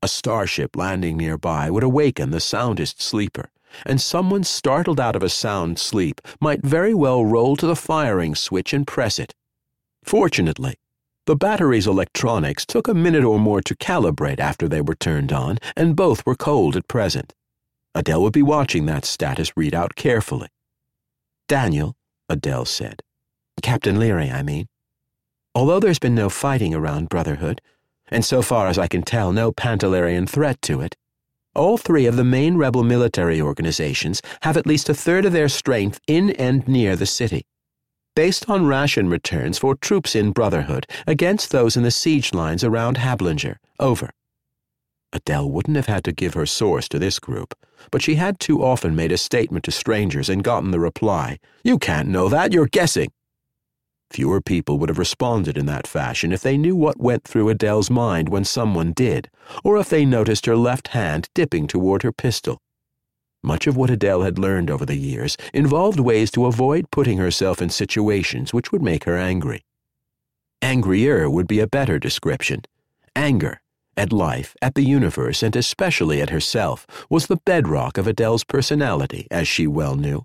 A 0.00 0.08
starship 0.08 0.76
landing 0.76 1.16
nearby 1.16 1.70
would 1.70 1.82
awaken 1.82 2.30
the 2.30 2.40
soundest 2.40 3.02
sleeper, 3.02 3.50
and 3.84 4.00
someone 4.00 4.44
startled 4.44 5.00
out 5.00 5.16
of 5.16 5.22
a 5.22 5.28
sound 5.28 5.78
sleep 5.78 6.20
might 6.40 6.64
very 6.64 6.94
well 6.94 7.24
roll 7.24 7.56
to 7.56 7.66
the 7.66 7.76
firing 7.76 8.34
switch 8.34 8.72
and 8.72 8.86
press 8.86 9.18
it. 9.18 9.34
Fortunately, 10.04 10.76
the 11.26 11.36
battery's 11.36 11.86
electronics 11.86 12.64
took 12.64 12.88
a 12.88 12.94
minute 12.94 13.24
or 13.24 13.38
more 13.38 13.60
to 13.60 13.76
calibrate 13.76 14.38
after 14.40 14.68
they 14.68 14.80
were 14.80 14.94
turned 14.94 15.32
on, 15.32 15.58
and 15.76 15.96
both 15.96 16.24
were 16.24 16.36
cold 16.36 16.76
at 16.76 16.88
present. 16.88 17.34
Adele 17.94 18.22
would 18.22 18.32
be 18.32 18.42
watching 18.42 18.86
that 18.86 19.04
status 19.04 19.50
readout 19.52 19.94
carefully. 19.94 20.48
Daniel, 21.48 21.96
Adele 22.28 22.64
said. 22.64 23.02
Captain 23.62 23.98
Leary, 23.98 24.30
I 24.30 24.42
mean. 24.42 24.68
Although 25.54 25.80
there's 25.80 25.98
been 25.98 26.14
no 26.14 26.30
fighting 26.30 26.74
around 26.74 27.08
Brotherhood, 27.08 27.60
and 28.10 28.24
so 28.24 28.42
far 28.42 28.66
as 28.68 28.78
I 28.78 28.86
can 28.86 29.02
tell, 29.02 29.32
no 29.32 29.52
Pantalarian 29.52 30.26
threat 30.26 30.60
to 30.62 30.80
it. 30.80 30.96
All 31.54 31.76
three 31.76 32.06
of 32.06 32.16
the 32.16 32.24
main 32.24 32.56
rebel 32.56 32.84
military 32.84 33.40
organizations 33.40 34.22
have 34.42 34.56
at 34.56 34.66
least 34.66 34.88
a 34.88 34.94
third 34.94 35.24
of 35.24 35.32
their 35.32 35.48
strength 35.48 36.00
in 36.06 36.30
and 36.30 36.66
near 36.68 36.94
the 36.94 37.06
city. 37.06 37.46
Based 38.14 38.48
on 38.48 38.66
ration 38.66 39.08
returns 39.08 39.58
for 39.58 39.74
troops 39.74 40.14
in 40.14 40.32
Brotherhood 40.32 40.86
against 41.06 41.50
those 41.50 41.76
in 41.76 41.82
the 41.82 41.90
siege 41.90 42.34
lines 42.34 42.64
around 42.64 42.96
Hablinger. 42.96 43.56
Over. 43.78 44.10
Adele 45.12 45.50
wouldn't 45.50 45.76
have 45.76 45.86
had 45.86 46.04
to 46.04 46.12
give 46.12 46.34
her 46.34 46.44
source 46.44 46.88
to 46.88 46.98
this 46.98 47.18
group, 47.18 47.54
but 47.90 48.02
she 48.02 48.16
had 48.16 48.38
too 48.38 48.62
often 48.62 48.94
made 48.94 49.12
a 49.12 49.16
statement 49.16 49.64
to 49.64 49.70
strangers 49.70 50.28
and 50.28 50.44
gotten 50.44 50.70
the 50.70 50.80
reply, 50.80 51.38
You 51.64 51.78
can't 51.78 52.08
know 52.08 52.28
that, 52.28 52.52
you're 52.52 52.66
guessing. 52.66 53.10
Fewer 54.10 54.40
people 54.40 54.78
would 54.78 54.88
have 54.88 54.98
responded 54.98 55.58
in 55.58 55.66
that 55.66 55.86
fashion 55.86 56.32
if 56.32 56.40
they 56.40 56.56
knew 56.56 56.74
what 56.74 57.00
went 57.00 57.24
through 57.24 57.48
Adele's 57.48 57.90
mind 57.90 58.28
when 58.28 58.44
someone 58.44 58.92
did, 58.92 59.30
or 59.62 59.76
if 59.76 59.90
they 59.90 60.04
noticed 60.04 60.46
her 60.46 60.56
left 60.56 60.88
hand 60.88 61.28
dipping 61.34 61.66
toward 61.66 62.02
her 62.02 62.12
pistol. 62.12 62.58
Much 63.42 63.66
of 63.66 63.76
what 63.76 63.90
Adele 63.90 64.22
had 64.22 64.38
learned 64.38 64.70
over 64.70 64.84
the 64.84 64.96
years 64.96 65.36
involved 65.54 66.00
ways 66.00 66.30
to 66.32 66.46
avoid 66.46 66.90
putting 66.90 67.18
herself 67.18 67.62
in 67.62 67.70
situations 67.70 68.52
which 68.52 68.72
would 68.72 68.82
make 68.82 69.04
her 69.04 69.16
angry. 69.16 69.62
Angrier 70.60 71.30
would 71.30 71.46
be 71.46 71.60
a 71.60 71.68
better 71.68 71.98
description. 71.98 72.62
Anger, 73.14 73.60
at 73.96 74.12
life, 74.12 74.56
at 74.60 74.74
the 74.74 74.82
universe, 74.82 75.42
and 75.42 75.54
especially 75.54 76.20
at 76.20 76.30
herself, 76.30 76.86
was 77.08 77.26
the 77.26 77.40
bedrock 77.44 77.96
of 77.96 78.06
Adele's 78.06 78.44
personality, 78.44 79.28
as 79.30 79.46
she 79.46 79.66
well 79.66 79.94
knew. 79.94 80.24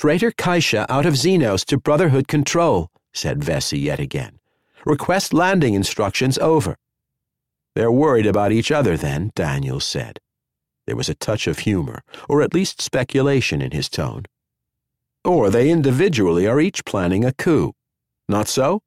Freighter 0.00 0.30
Kaisha 0.30 0.86
out 0.88 1.04
of 1.04 1.12
Xenos 1.12 1.62
to 1.66 1.76
Brotherhood 1.76 2.26
Control, 2.26 2.88
said 3.12 3.44
Vesey 3.44 3.78
yet 3.78 4.00
again. 4.00 4.38
Request 4.86 5.34
landing 5.34 5.74
instructions 5.74 6.38
over. 6.38 6.78
They're 7.74 7.92
worried 7.92 8.24
about 8.24 8.50
each 8.50 8.70
other 8.70 8.96
then, 8.96 9.30
Daniels 9.34 9.84
said. 9.84 10.18
There 10.86 10.96
was 10.96 11.10
a 11.10 11.14
touch 11.14 11.46
of 11.46 11.58
humor, 11.58 12.00
or 12.30 12.40
at 12.40 12.54
least 12.54 12.80
speculation 12.80 13.60
in 13.60 13.72
his 13.72 13.90
tone. 13.90 14.24
Or 15.22 15.50
they 15.50 15.68
individually 15.68 16.46
are 16.46 16.62
each 16.62 16.86
planning 16.86 17.26
a 17.26 17.34
coup. 17.34 17.74
Not 18.26 18.48
so? 18.48 18.80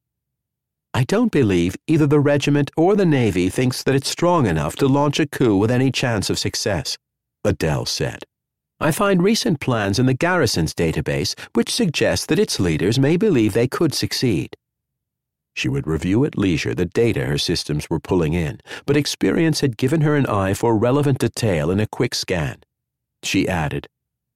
I 0.96 1.04
don't 1.04 1.32
believe 1.32 1.76
either 1.86 2.08
the 2.08 2.20
regiment 2.20 2.72
or 2.76 2.96
the 2.96 3.06
Navy 3.06 3.50
thinks 3.50 3.84
that 3.84 3.94
it's 3.94 4.10
strong 4.10 4.48
enough 4.48 4.76
to 4.78 4.88
launch 4.88 5.20
a 5.20 5.28
coup 5.28 5.58
with 5.58 5.70
any 5.70 5.92
chance 5.92 6.32
of 6.32 6.40
success, 6.40 6.98
Adele 7.46 7.86
said. 7.86 8.26
I 8.80 8.92
find 8.92 9.24
recent 9.24 9.60
plans 9.60 10.00
in 10.00 10.06
the 10.06 10.14
garrison's 10.14 10.74
database 10.74 11.40
which 11.54 11.74
suggest 11.74 12.28
that 12.28 12.40
its 12.40 12.60
leaders 12.60 13.00
may 13.00 13.18
believe 13.18 13.54
they 13.54 13.68
could 13.68 13.94
succeed. 13.94 14.56
She 15.56 15.70
would 15.70 15.88
review 15.88 16.26
at 16.26 16.38
leisure 16.38 16.74
the 16.74 16.86
data 16.86 17.26
her 17.26 17.38
systems 17.38 17.90
were 17.90 18.00
pulling 18.00 18.34
in, 18.34 18.60
but 18.86 18.98
experience 18.98 19.62
had 19.62 19.78
given 19.78 20.02
her 20.02 20.16
an 20.16 20.26
eye 20.26 20.54
for 20.54 20.76
relevant 20.76 21.20
detail 21.20 21.70
in 21.70 21.80
a 21.80 21.88
quick 21.88 22.16
scan. 22.16 22.58
She 23.22 23.48
added, 23.48 23.88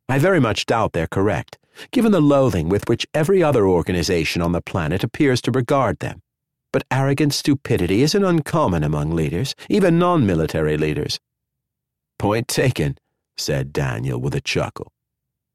I 0.08 0.20
very 0.20 0.40
much 0.40 0.66
doubt 0.66 0.94
they're 0.94 1.08
correct, 1.08 1.58
given 1.92 2.12
the 2.12 2.22
loathing 2.22 2.70
with 2.70 2.88
which 2.88 3.08
every 3.14 3.44
other 3.44 3.68
organization 3.68 4.42
on 4.42 4.52
the 4.52 4.62
planet 4.62 5.04
appears 5.04 5.42
to 5.42 5.52
regard 5.52 6.00
them. 6.00 6.22
But 6.72 6.86
arrogant 6.92 7.34
stupidity 7.34 8.04
isn't 8.04 8.24
uncommon 8.24 8.84
among 8.84 9.12
leaders, 9.12 9.56
even 9.70 9.98
non 9.98 10.26
military 10.26 10.78
leaders. 10.78 11.20
Point 12.20 12.48
taken, 12.48 12.98
said 13.38 13.74
Daniel 13.74 14.20
with 14.20 14.36
a 14.36 14.42
chuckle. 14.42 14.92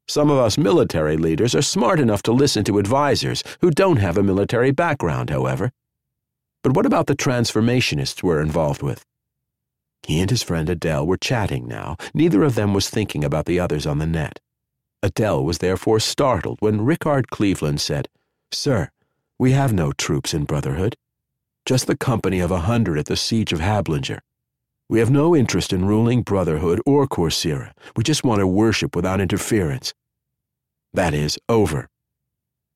Some 0.07 0.29
of 0.29 0.37
us 0.37 0.57
military 0.57 1.17
leaders 1.17 1.55
are 1.55 1.61
smart 1.61 1.99
enough 1.99 2.23
to 2.23 2.33
listen 2.33 2.63
to 2.65 2.79
advisers 2.79 3.43
who 3.61 3.71
don't 3.71 3.97
have 3.97 4.17
a 4.17 4.23
military 4.23 4.71
background, 4.71 5.29
however. 5.29 5.71
But 6.61 6.75
what 6.75 6.85
about 6.85 7.07
the 7.07 7.15
transformationists 7.15 8.21
we're 8.21 8.41
involved 8.41 8.81
with? 8.81 9.05
He 10.03 10.19
and 10.19 10.29
his 10.29 10.43
friend 10.43 10.69
Adele 10.69 11.07
were 11.07 11.17
chatting 11.17 11.67
now. 11.67 11.95
Neither 12.13 12.43
of 12.43 12.55
them 12.55 12.73
was 12.73 12.89
thinking 12.89 13.23
about 13.23 13.45
the 13.45 13.59
others 13.59 13.85
on 13.85 13.99
the 13.99 14.05
net. 14.05 14.39
Adele 15.01 15.43
was 15.43 15.59
therefore 15.59 15.99
startled 15.99 16.57
when 16.59 16.85
Rickard 16.85 17.29
Cleveland 17.29 17.81
said, 17.81 18.07
Sir, 18.51 18.89
we 19.39 19.51
have 19.51 19.73
no 19.73 19.91
troops 19.93 20.33
in 20.33 20.43
Brotherhood. 20.43 20.95
Just 21.65 21.87
the 21.87 21.97
company 21.97 22.39
of 22.39 22.51
a 22.51 22.61
hundred 22.61 22.99
at 22.99 23.05
the 23.05 23.15
siege 23.15 23.53
of 23.53 23.59
Hablinger. 23.59 24.19
We 24.89 24.99
have 24.99 25.09
no 25.09 25.35
interest 25.35 25.73
in 25.73 25.85
ruling 25.85 26.21
Brotherhood 26.21 26.81
or 26.85 27.07
Corcyra. 27.07 27.71
We 27.95 28.03
just 28.03 28.23
want 28.23 28.39
to 28.39 28.47
worship 28.47 28.95
without 28.95 29.21
interference. 29.21 29.93
That 30.93 31.13
is, 31.13 31.39
over. 31.49 31.89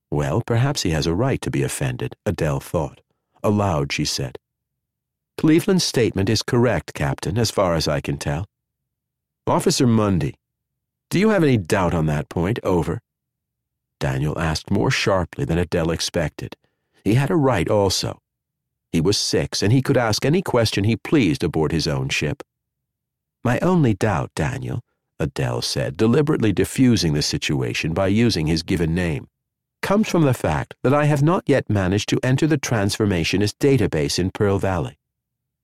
Well, 0.09 0.41
perhaps 0.41 0.83
he 0.83 0.91
has 0.91 1.05
a 1.05 1.13
right 1.13 1.41
to 1.41 1.51
be 1.51 1.63
offended, 1.63 2.15
Adele 2.25 2.59
thought. 2.59 3.01
Aloud, 3.43 3.91
she 3.91 4.05
said. 4.05 4.37
Cleveland's 5.37 5.83
statement 5.83 6.29
is 6.29 6.41
correct, 6.41 6.93
Captain, 6.93 7.37
as 7.37 7.51
far 7.51 7.75
as 7.75 7.87
I 7.87 8.01
can 8.01 8.17
tell. 8.17 8.47
Officer 9.45 9.85
Mundy, 9.85 10.35
do 11.09 11.19
you 11.19 11.29
have 11.29 11.43
any 11.43 11.57
doubt 11.57 11.93
on 11.93 12.05
that 12.07 12.29
point? 12.29 12.59
Over. 12.63 13.01
Daniel 13.99 14.37
asked 14.39 14.71
more 14.71 14.91
sharply 14.91 15.45
than 15.45 15.57
Adele 15.57 15.91
expected. 15.91 16.55
He 17.03 17.13
had 17.13 17.29
a 17.29 17.35
right 17.35 17.69
also. 17.69 18.19
He 18.91 19.01
was 19.01 19.17
six, 19.17 19.61
and 19.61 19.73
he 19.73 19.81
could 19.81 19.97
ask 19.97 20.25
any 20.25 20.41
question 20.41 20.83
he 20.83 20.95
pleased 20.95 21.43
aboard 21.43 21.71
his 21.71 21.87
own 21.87 22.09
ship. 22.09 22.43
My 23.43 23.59
only 23.59 23.93
doubt, 23.93 24.31
Daniel, 24.35 24.81
Adele 25.19 25.61
said, 25.61 25.97
deliberately 25.97 26.51
diffusing 26.51 27.13
the 27.13 27.21
situation 27.21 27.93
by 27.93 28.07
using 28.07 28.47
his 28.47 28.63
given 28.63 28.93
name, 28.93 29.27
comes 29.81 30.07
from 30.09 30.23
the 30.23 30.33
fact 30.33 30.75
that 30.83 30.93
I 30.93 31.05
have 31.05 31.23
not 31.23 31.43
yet 31.47 31.69
managed 31.69 32.09
to 32.09 32.19
enter 32.23 32.47
the 32.47 32.57
Transformationist 32.57 33.55
database 33.59 34.19
in 34.19 34.31
Pearl 34.31 34.59
Valley. 34.59 34.97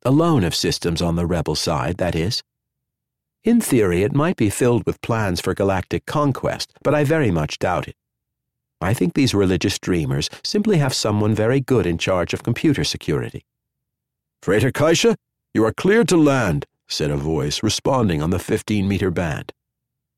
Alone 0.03 0.43
of 0.43 0.55
systems 0.55 1.01
on 1.01 1.15
the 1.15 1.25
rebel 1.25 1.55
side, 1.55 1.97
that 1.97 2.15
is. 2.15 2.43
In 3.43 3.59
theory, 3.59 4.03
it 4.03 4.13
might 4.13 4.37
be 4.37 4.49
filled 4.49 4.85
with 4.85 5.01
plans 5.01 5.41
for 5.41 5.53
galactic 5.53 6.05
conquest, 6.05 6.71
but 6.83 6.95
I 6.95 7.03
very 7.03 7.31
much 7.31 7.59
doubt 7.59 7.87
it. 7.87 7.95
I 8.83 8.93
think 8.93 9.13
these 9.13 9.33
religious 9.33 9.79
dreamers 9.79 10.29
simply 10.43 10.77
have 10.77 10.93
someone 10.93 11.33
very 11.33 11.59
good 11.59 11.85
in 11.85 11.97
charge 11.97 12.33
of 12.33 12.43
computer 12.43 12.83
security. 12.83 13.45
Freighter 14.41 14.71
Kaisha, 14.71 15.15
you 15.53 15.65
are 15.65 15.73
cleared 15.73 16.09
to 16.09 16.17
land, 16.17 16.65
said 16.87 17.09
a 17.09 17.17
voice 17.17 17.63
responding 17.63 18.21
on 18.21 18.29
the 18.29 18.39
15 18.39 18.87
meter 18.87 19.09
band. 19.09 19.53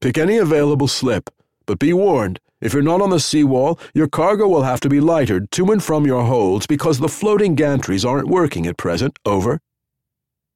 Pick 0.01 0.17
any 0.17 0.37
available 0.37 0.87
slip, 0.87 1.29
but 1.65 1.79
be 1.79 1.93
warned 1.93 2.39
if 2.61 2.73
you're 2.73 2.81
not 2.81 3.01
on 3.01 3.11
the 3.11 3.19
seawall, 3.19 3.79
your 3.93 4.07
cargo 4.07 4.47
will 4.47 4.63
have 4.63 4.79
to 4.81 4.89
be 4.89 4.99
lightered 4.99 5.51
to 5.51 5.71
and 5.71 5.83
from 5.83 6.05
your 6.05 6.23
holds 6.23 6.65
because 6.65 6.99
the 6.99 7.09
floating 7.09 7.55
gantries 7.55 8.03
aren't 8.03 8.27
working 8.27 8.65
at 8.65 8.77
present. 8.77 9.19
Over. 9.25 9.59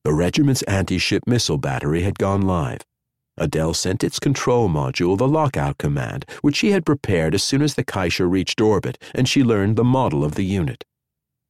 The 0.05 0.13
regiment's 0.13 0.63
anti 0.63 0.97
ship 0.97 1.23
missile 1.27 1.57
battery 1.57 2.03
had 2.03 2.17
gone 2.17 2.41
live. 2.41 2.79
Adele 3.39 3.73
sent 3.73 4.03
its 4.03 4.19
control 4.19 4.69
module 4.69 5.17
the 5.17 5.27
lockout 5.27 5.77
command, 5.77 6.25
which 6.41 6.57
she 6.57 6.71
had 6.71 6.85
prepared 6.85 7.33
as 7.33 7.43
soon 7.43 7.61
as 7.61 7.75
the 7.75 7.83
Kaisha 7.83 8.29
reached 8.29 8.61
orbit 8.61 9.01
and 9.15 9.27
she 9.27 9.43
learned 9.43 9.75
the 9.75 9.83
model 9.83 10.23
of 10.23 10.35
the 10.35 10.43
unit. 10.43 10.83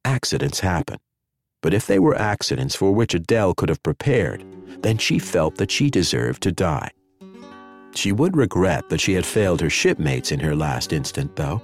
Accidents 0.06 0.60
happen. 0.60 0.98
But 1.62 1.74
if 1.74 1.88
they 1.88 2.00
were 2.00 2.16
accidents 2.16 2.76
for 2.76 2.94
which 2.94 3.14
Adele 3.14 3.54
could 3.54 3.70
have 3.70 3.84
prepared, 3.84 4.46
then 4.82 4.98
she 4.98 5.20
felt 5.20 5.56
that 5.56 5.72
she 5.72 5.90
deserved 5.90 6.42
to 6.44 6.52
die. 6.52 6.92
She 7.96 8.12
would 8.12 8.38
regret 8.38 8.90
that 8.90 9.02
she 9.02 9.14
had 9.14 9.26
failed 9.26 9.62
her 9.62 9.70
shipmates 9.70 10.32
in 10.32 10.40
her 10.40 10.56
last 10.56 10.94
instant, 10.94 11.36
though. 11.36 11.62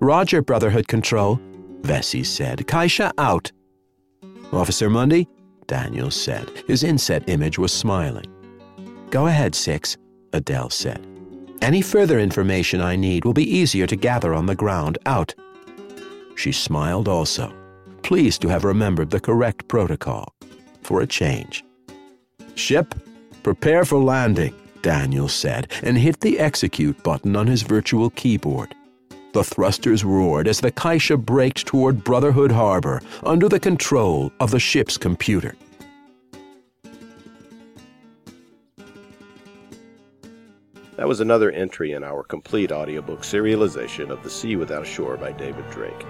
Roger, 0.00 0.42
Brotherhood 0.42 0.88
Control, 0.88 1.40
Vesey 1.82 2.24
said. 2.24 2.58
Kaisha 2.66 3.12
out. 3.18 3.52
Officer 4.52 4.88
Mundy, 4.88 5.28
Daniels 5.66 6.16
said. 6.16 6.50
His 6.66 6.82
inset 6.82 7.28
image 7.28 7.58
was 7.58 7.72
smiling. 7.72 8.24
Go 9.10 9.26
ahead, 9.26 9.54
Six, 9.54 9.96
Adele 10.32 10.70
said. 10.70 11.06
Any 11.62 11.80
further 11.80 12.18
information 12.18 12.80
I 12.80 12.94
need 12.94 13.24
will 13.24 13.32
be 13.32 13.56
easier 13.56 13.86
to 13.86 13.96
gather 13.96 14.34
on 14.34 14.46
the 14.46 14.54
ground. 14.54 14.98
Out. 15.06 15.34
She 16.36 16.52
smiled 16.52 17.08
also, 17.08 17.52
pleased 18.02 18.42
to 18.42 18.48
have 18.48 18.64
remembered 18.64 19.10
the 19.10 19.20
correct 19.20 19.66
protocol. 19.66 20.34
For 20.82 21.00
a 21.00 21.06
change. 21.06 21.64
Ship, 22.54 22.94
prepare 23.42 23.84
for 23.84 23.98
landing, 23.98 24.54
Daniel 24.82 25.28
said, 25.28 25.72
and 25.82 25.98
hit 25.98 26.20
the 26.20 26.38
execute 26.38 27.02
button 27.02 27.34
on 27.36 27.46
his 27.46 27.62
virtual 27.62 28.10
keyboard. 28.10 28.74
The 29.32 29.44
thrusters 29.44 30.04
roared 30.04 30.48
as 30.48 30.60
the 30.60 30.72
Kaisha 30.72 31.22
braked 31.22 31.66
toward 31.66 32.04
Brotherhood 32.04 32.52
Harbor 32.52 33.02
under 33.24 33.48
the 33.48 33.60
control 33.60 34.32
of 34.40 34.50
the 34.50 34.60
ship's 34.60 34.96
computer. 34.96 35.54
That 40.98 41.06
was 41.06 41.20
another 41.20 41.52
entry 41.52 41.92
in 41.92 42.02
our 42.02 42.24
complete 42.24 42.72
audiobook 42.72 43.20
serialization 43.20 44.10
of 44.10 44.24
The 44.24 44.30
Sea 44.30 44.56
Without 44.56 44.84
Shore 44.84 45.16
by 45.16 45.30
David 45.30 45.70
Drake. 45.70 46.04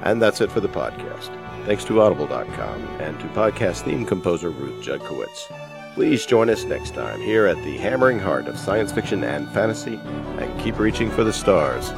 And 0.00 0.20
that's 0.20 0.40
it 0.40 0.50
for 0.50 0.60
the 0.60 0.68
podcast. 0.68 1.28
Thanks 1.66 1.84
to 1.84 2.00
Audible.com 2.00 2.80
and 3.00 3.20
to 3.20 3.26
podcast 3.26 3.82
theme 3.82 4.06
composer 4.06 4.48
Ruth 4.48 4.82
Judkowitz. 4.82 5.92
Please 5.94 6.24
join 6.24 6.48
us 6.48 6.64
next 6.64 6.94
time 6.94 7.20
here 7.20 7.44
at 7.44 7.62
the 7.64 7.76
hammering 7.76 8.18
heart 8.18 8.46
of 8.46 8.58
science 8.58 8.90
fiction 8.90 9.22
and 9.24 9.46
fantasy 9.50 9.96
and 10.38 10.58
keep 10.58 10.78
reaching 10.78 11.10
for 11.10 11.22
the 11.22 11.34
stars. 11.34 11.90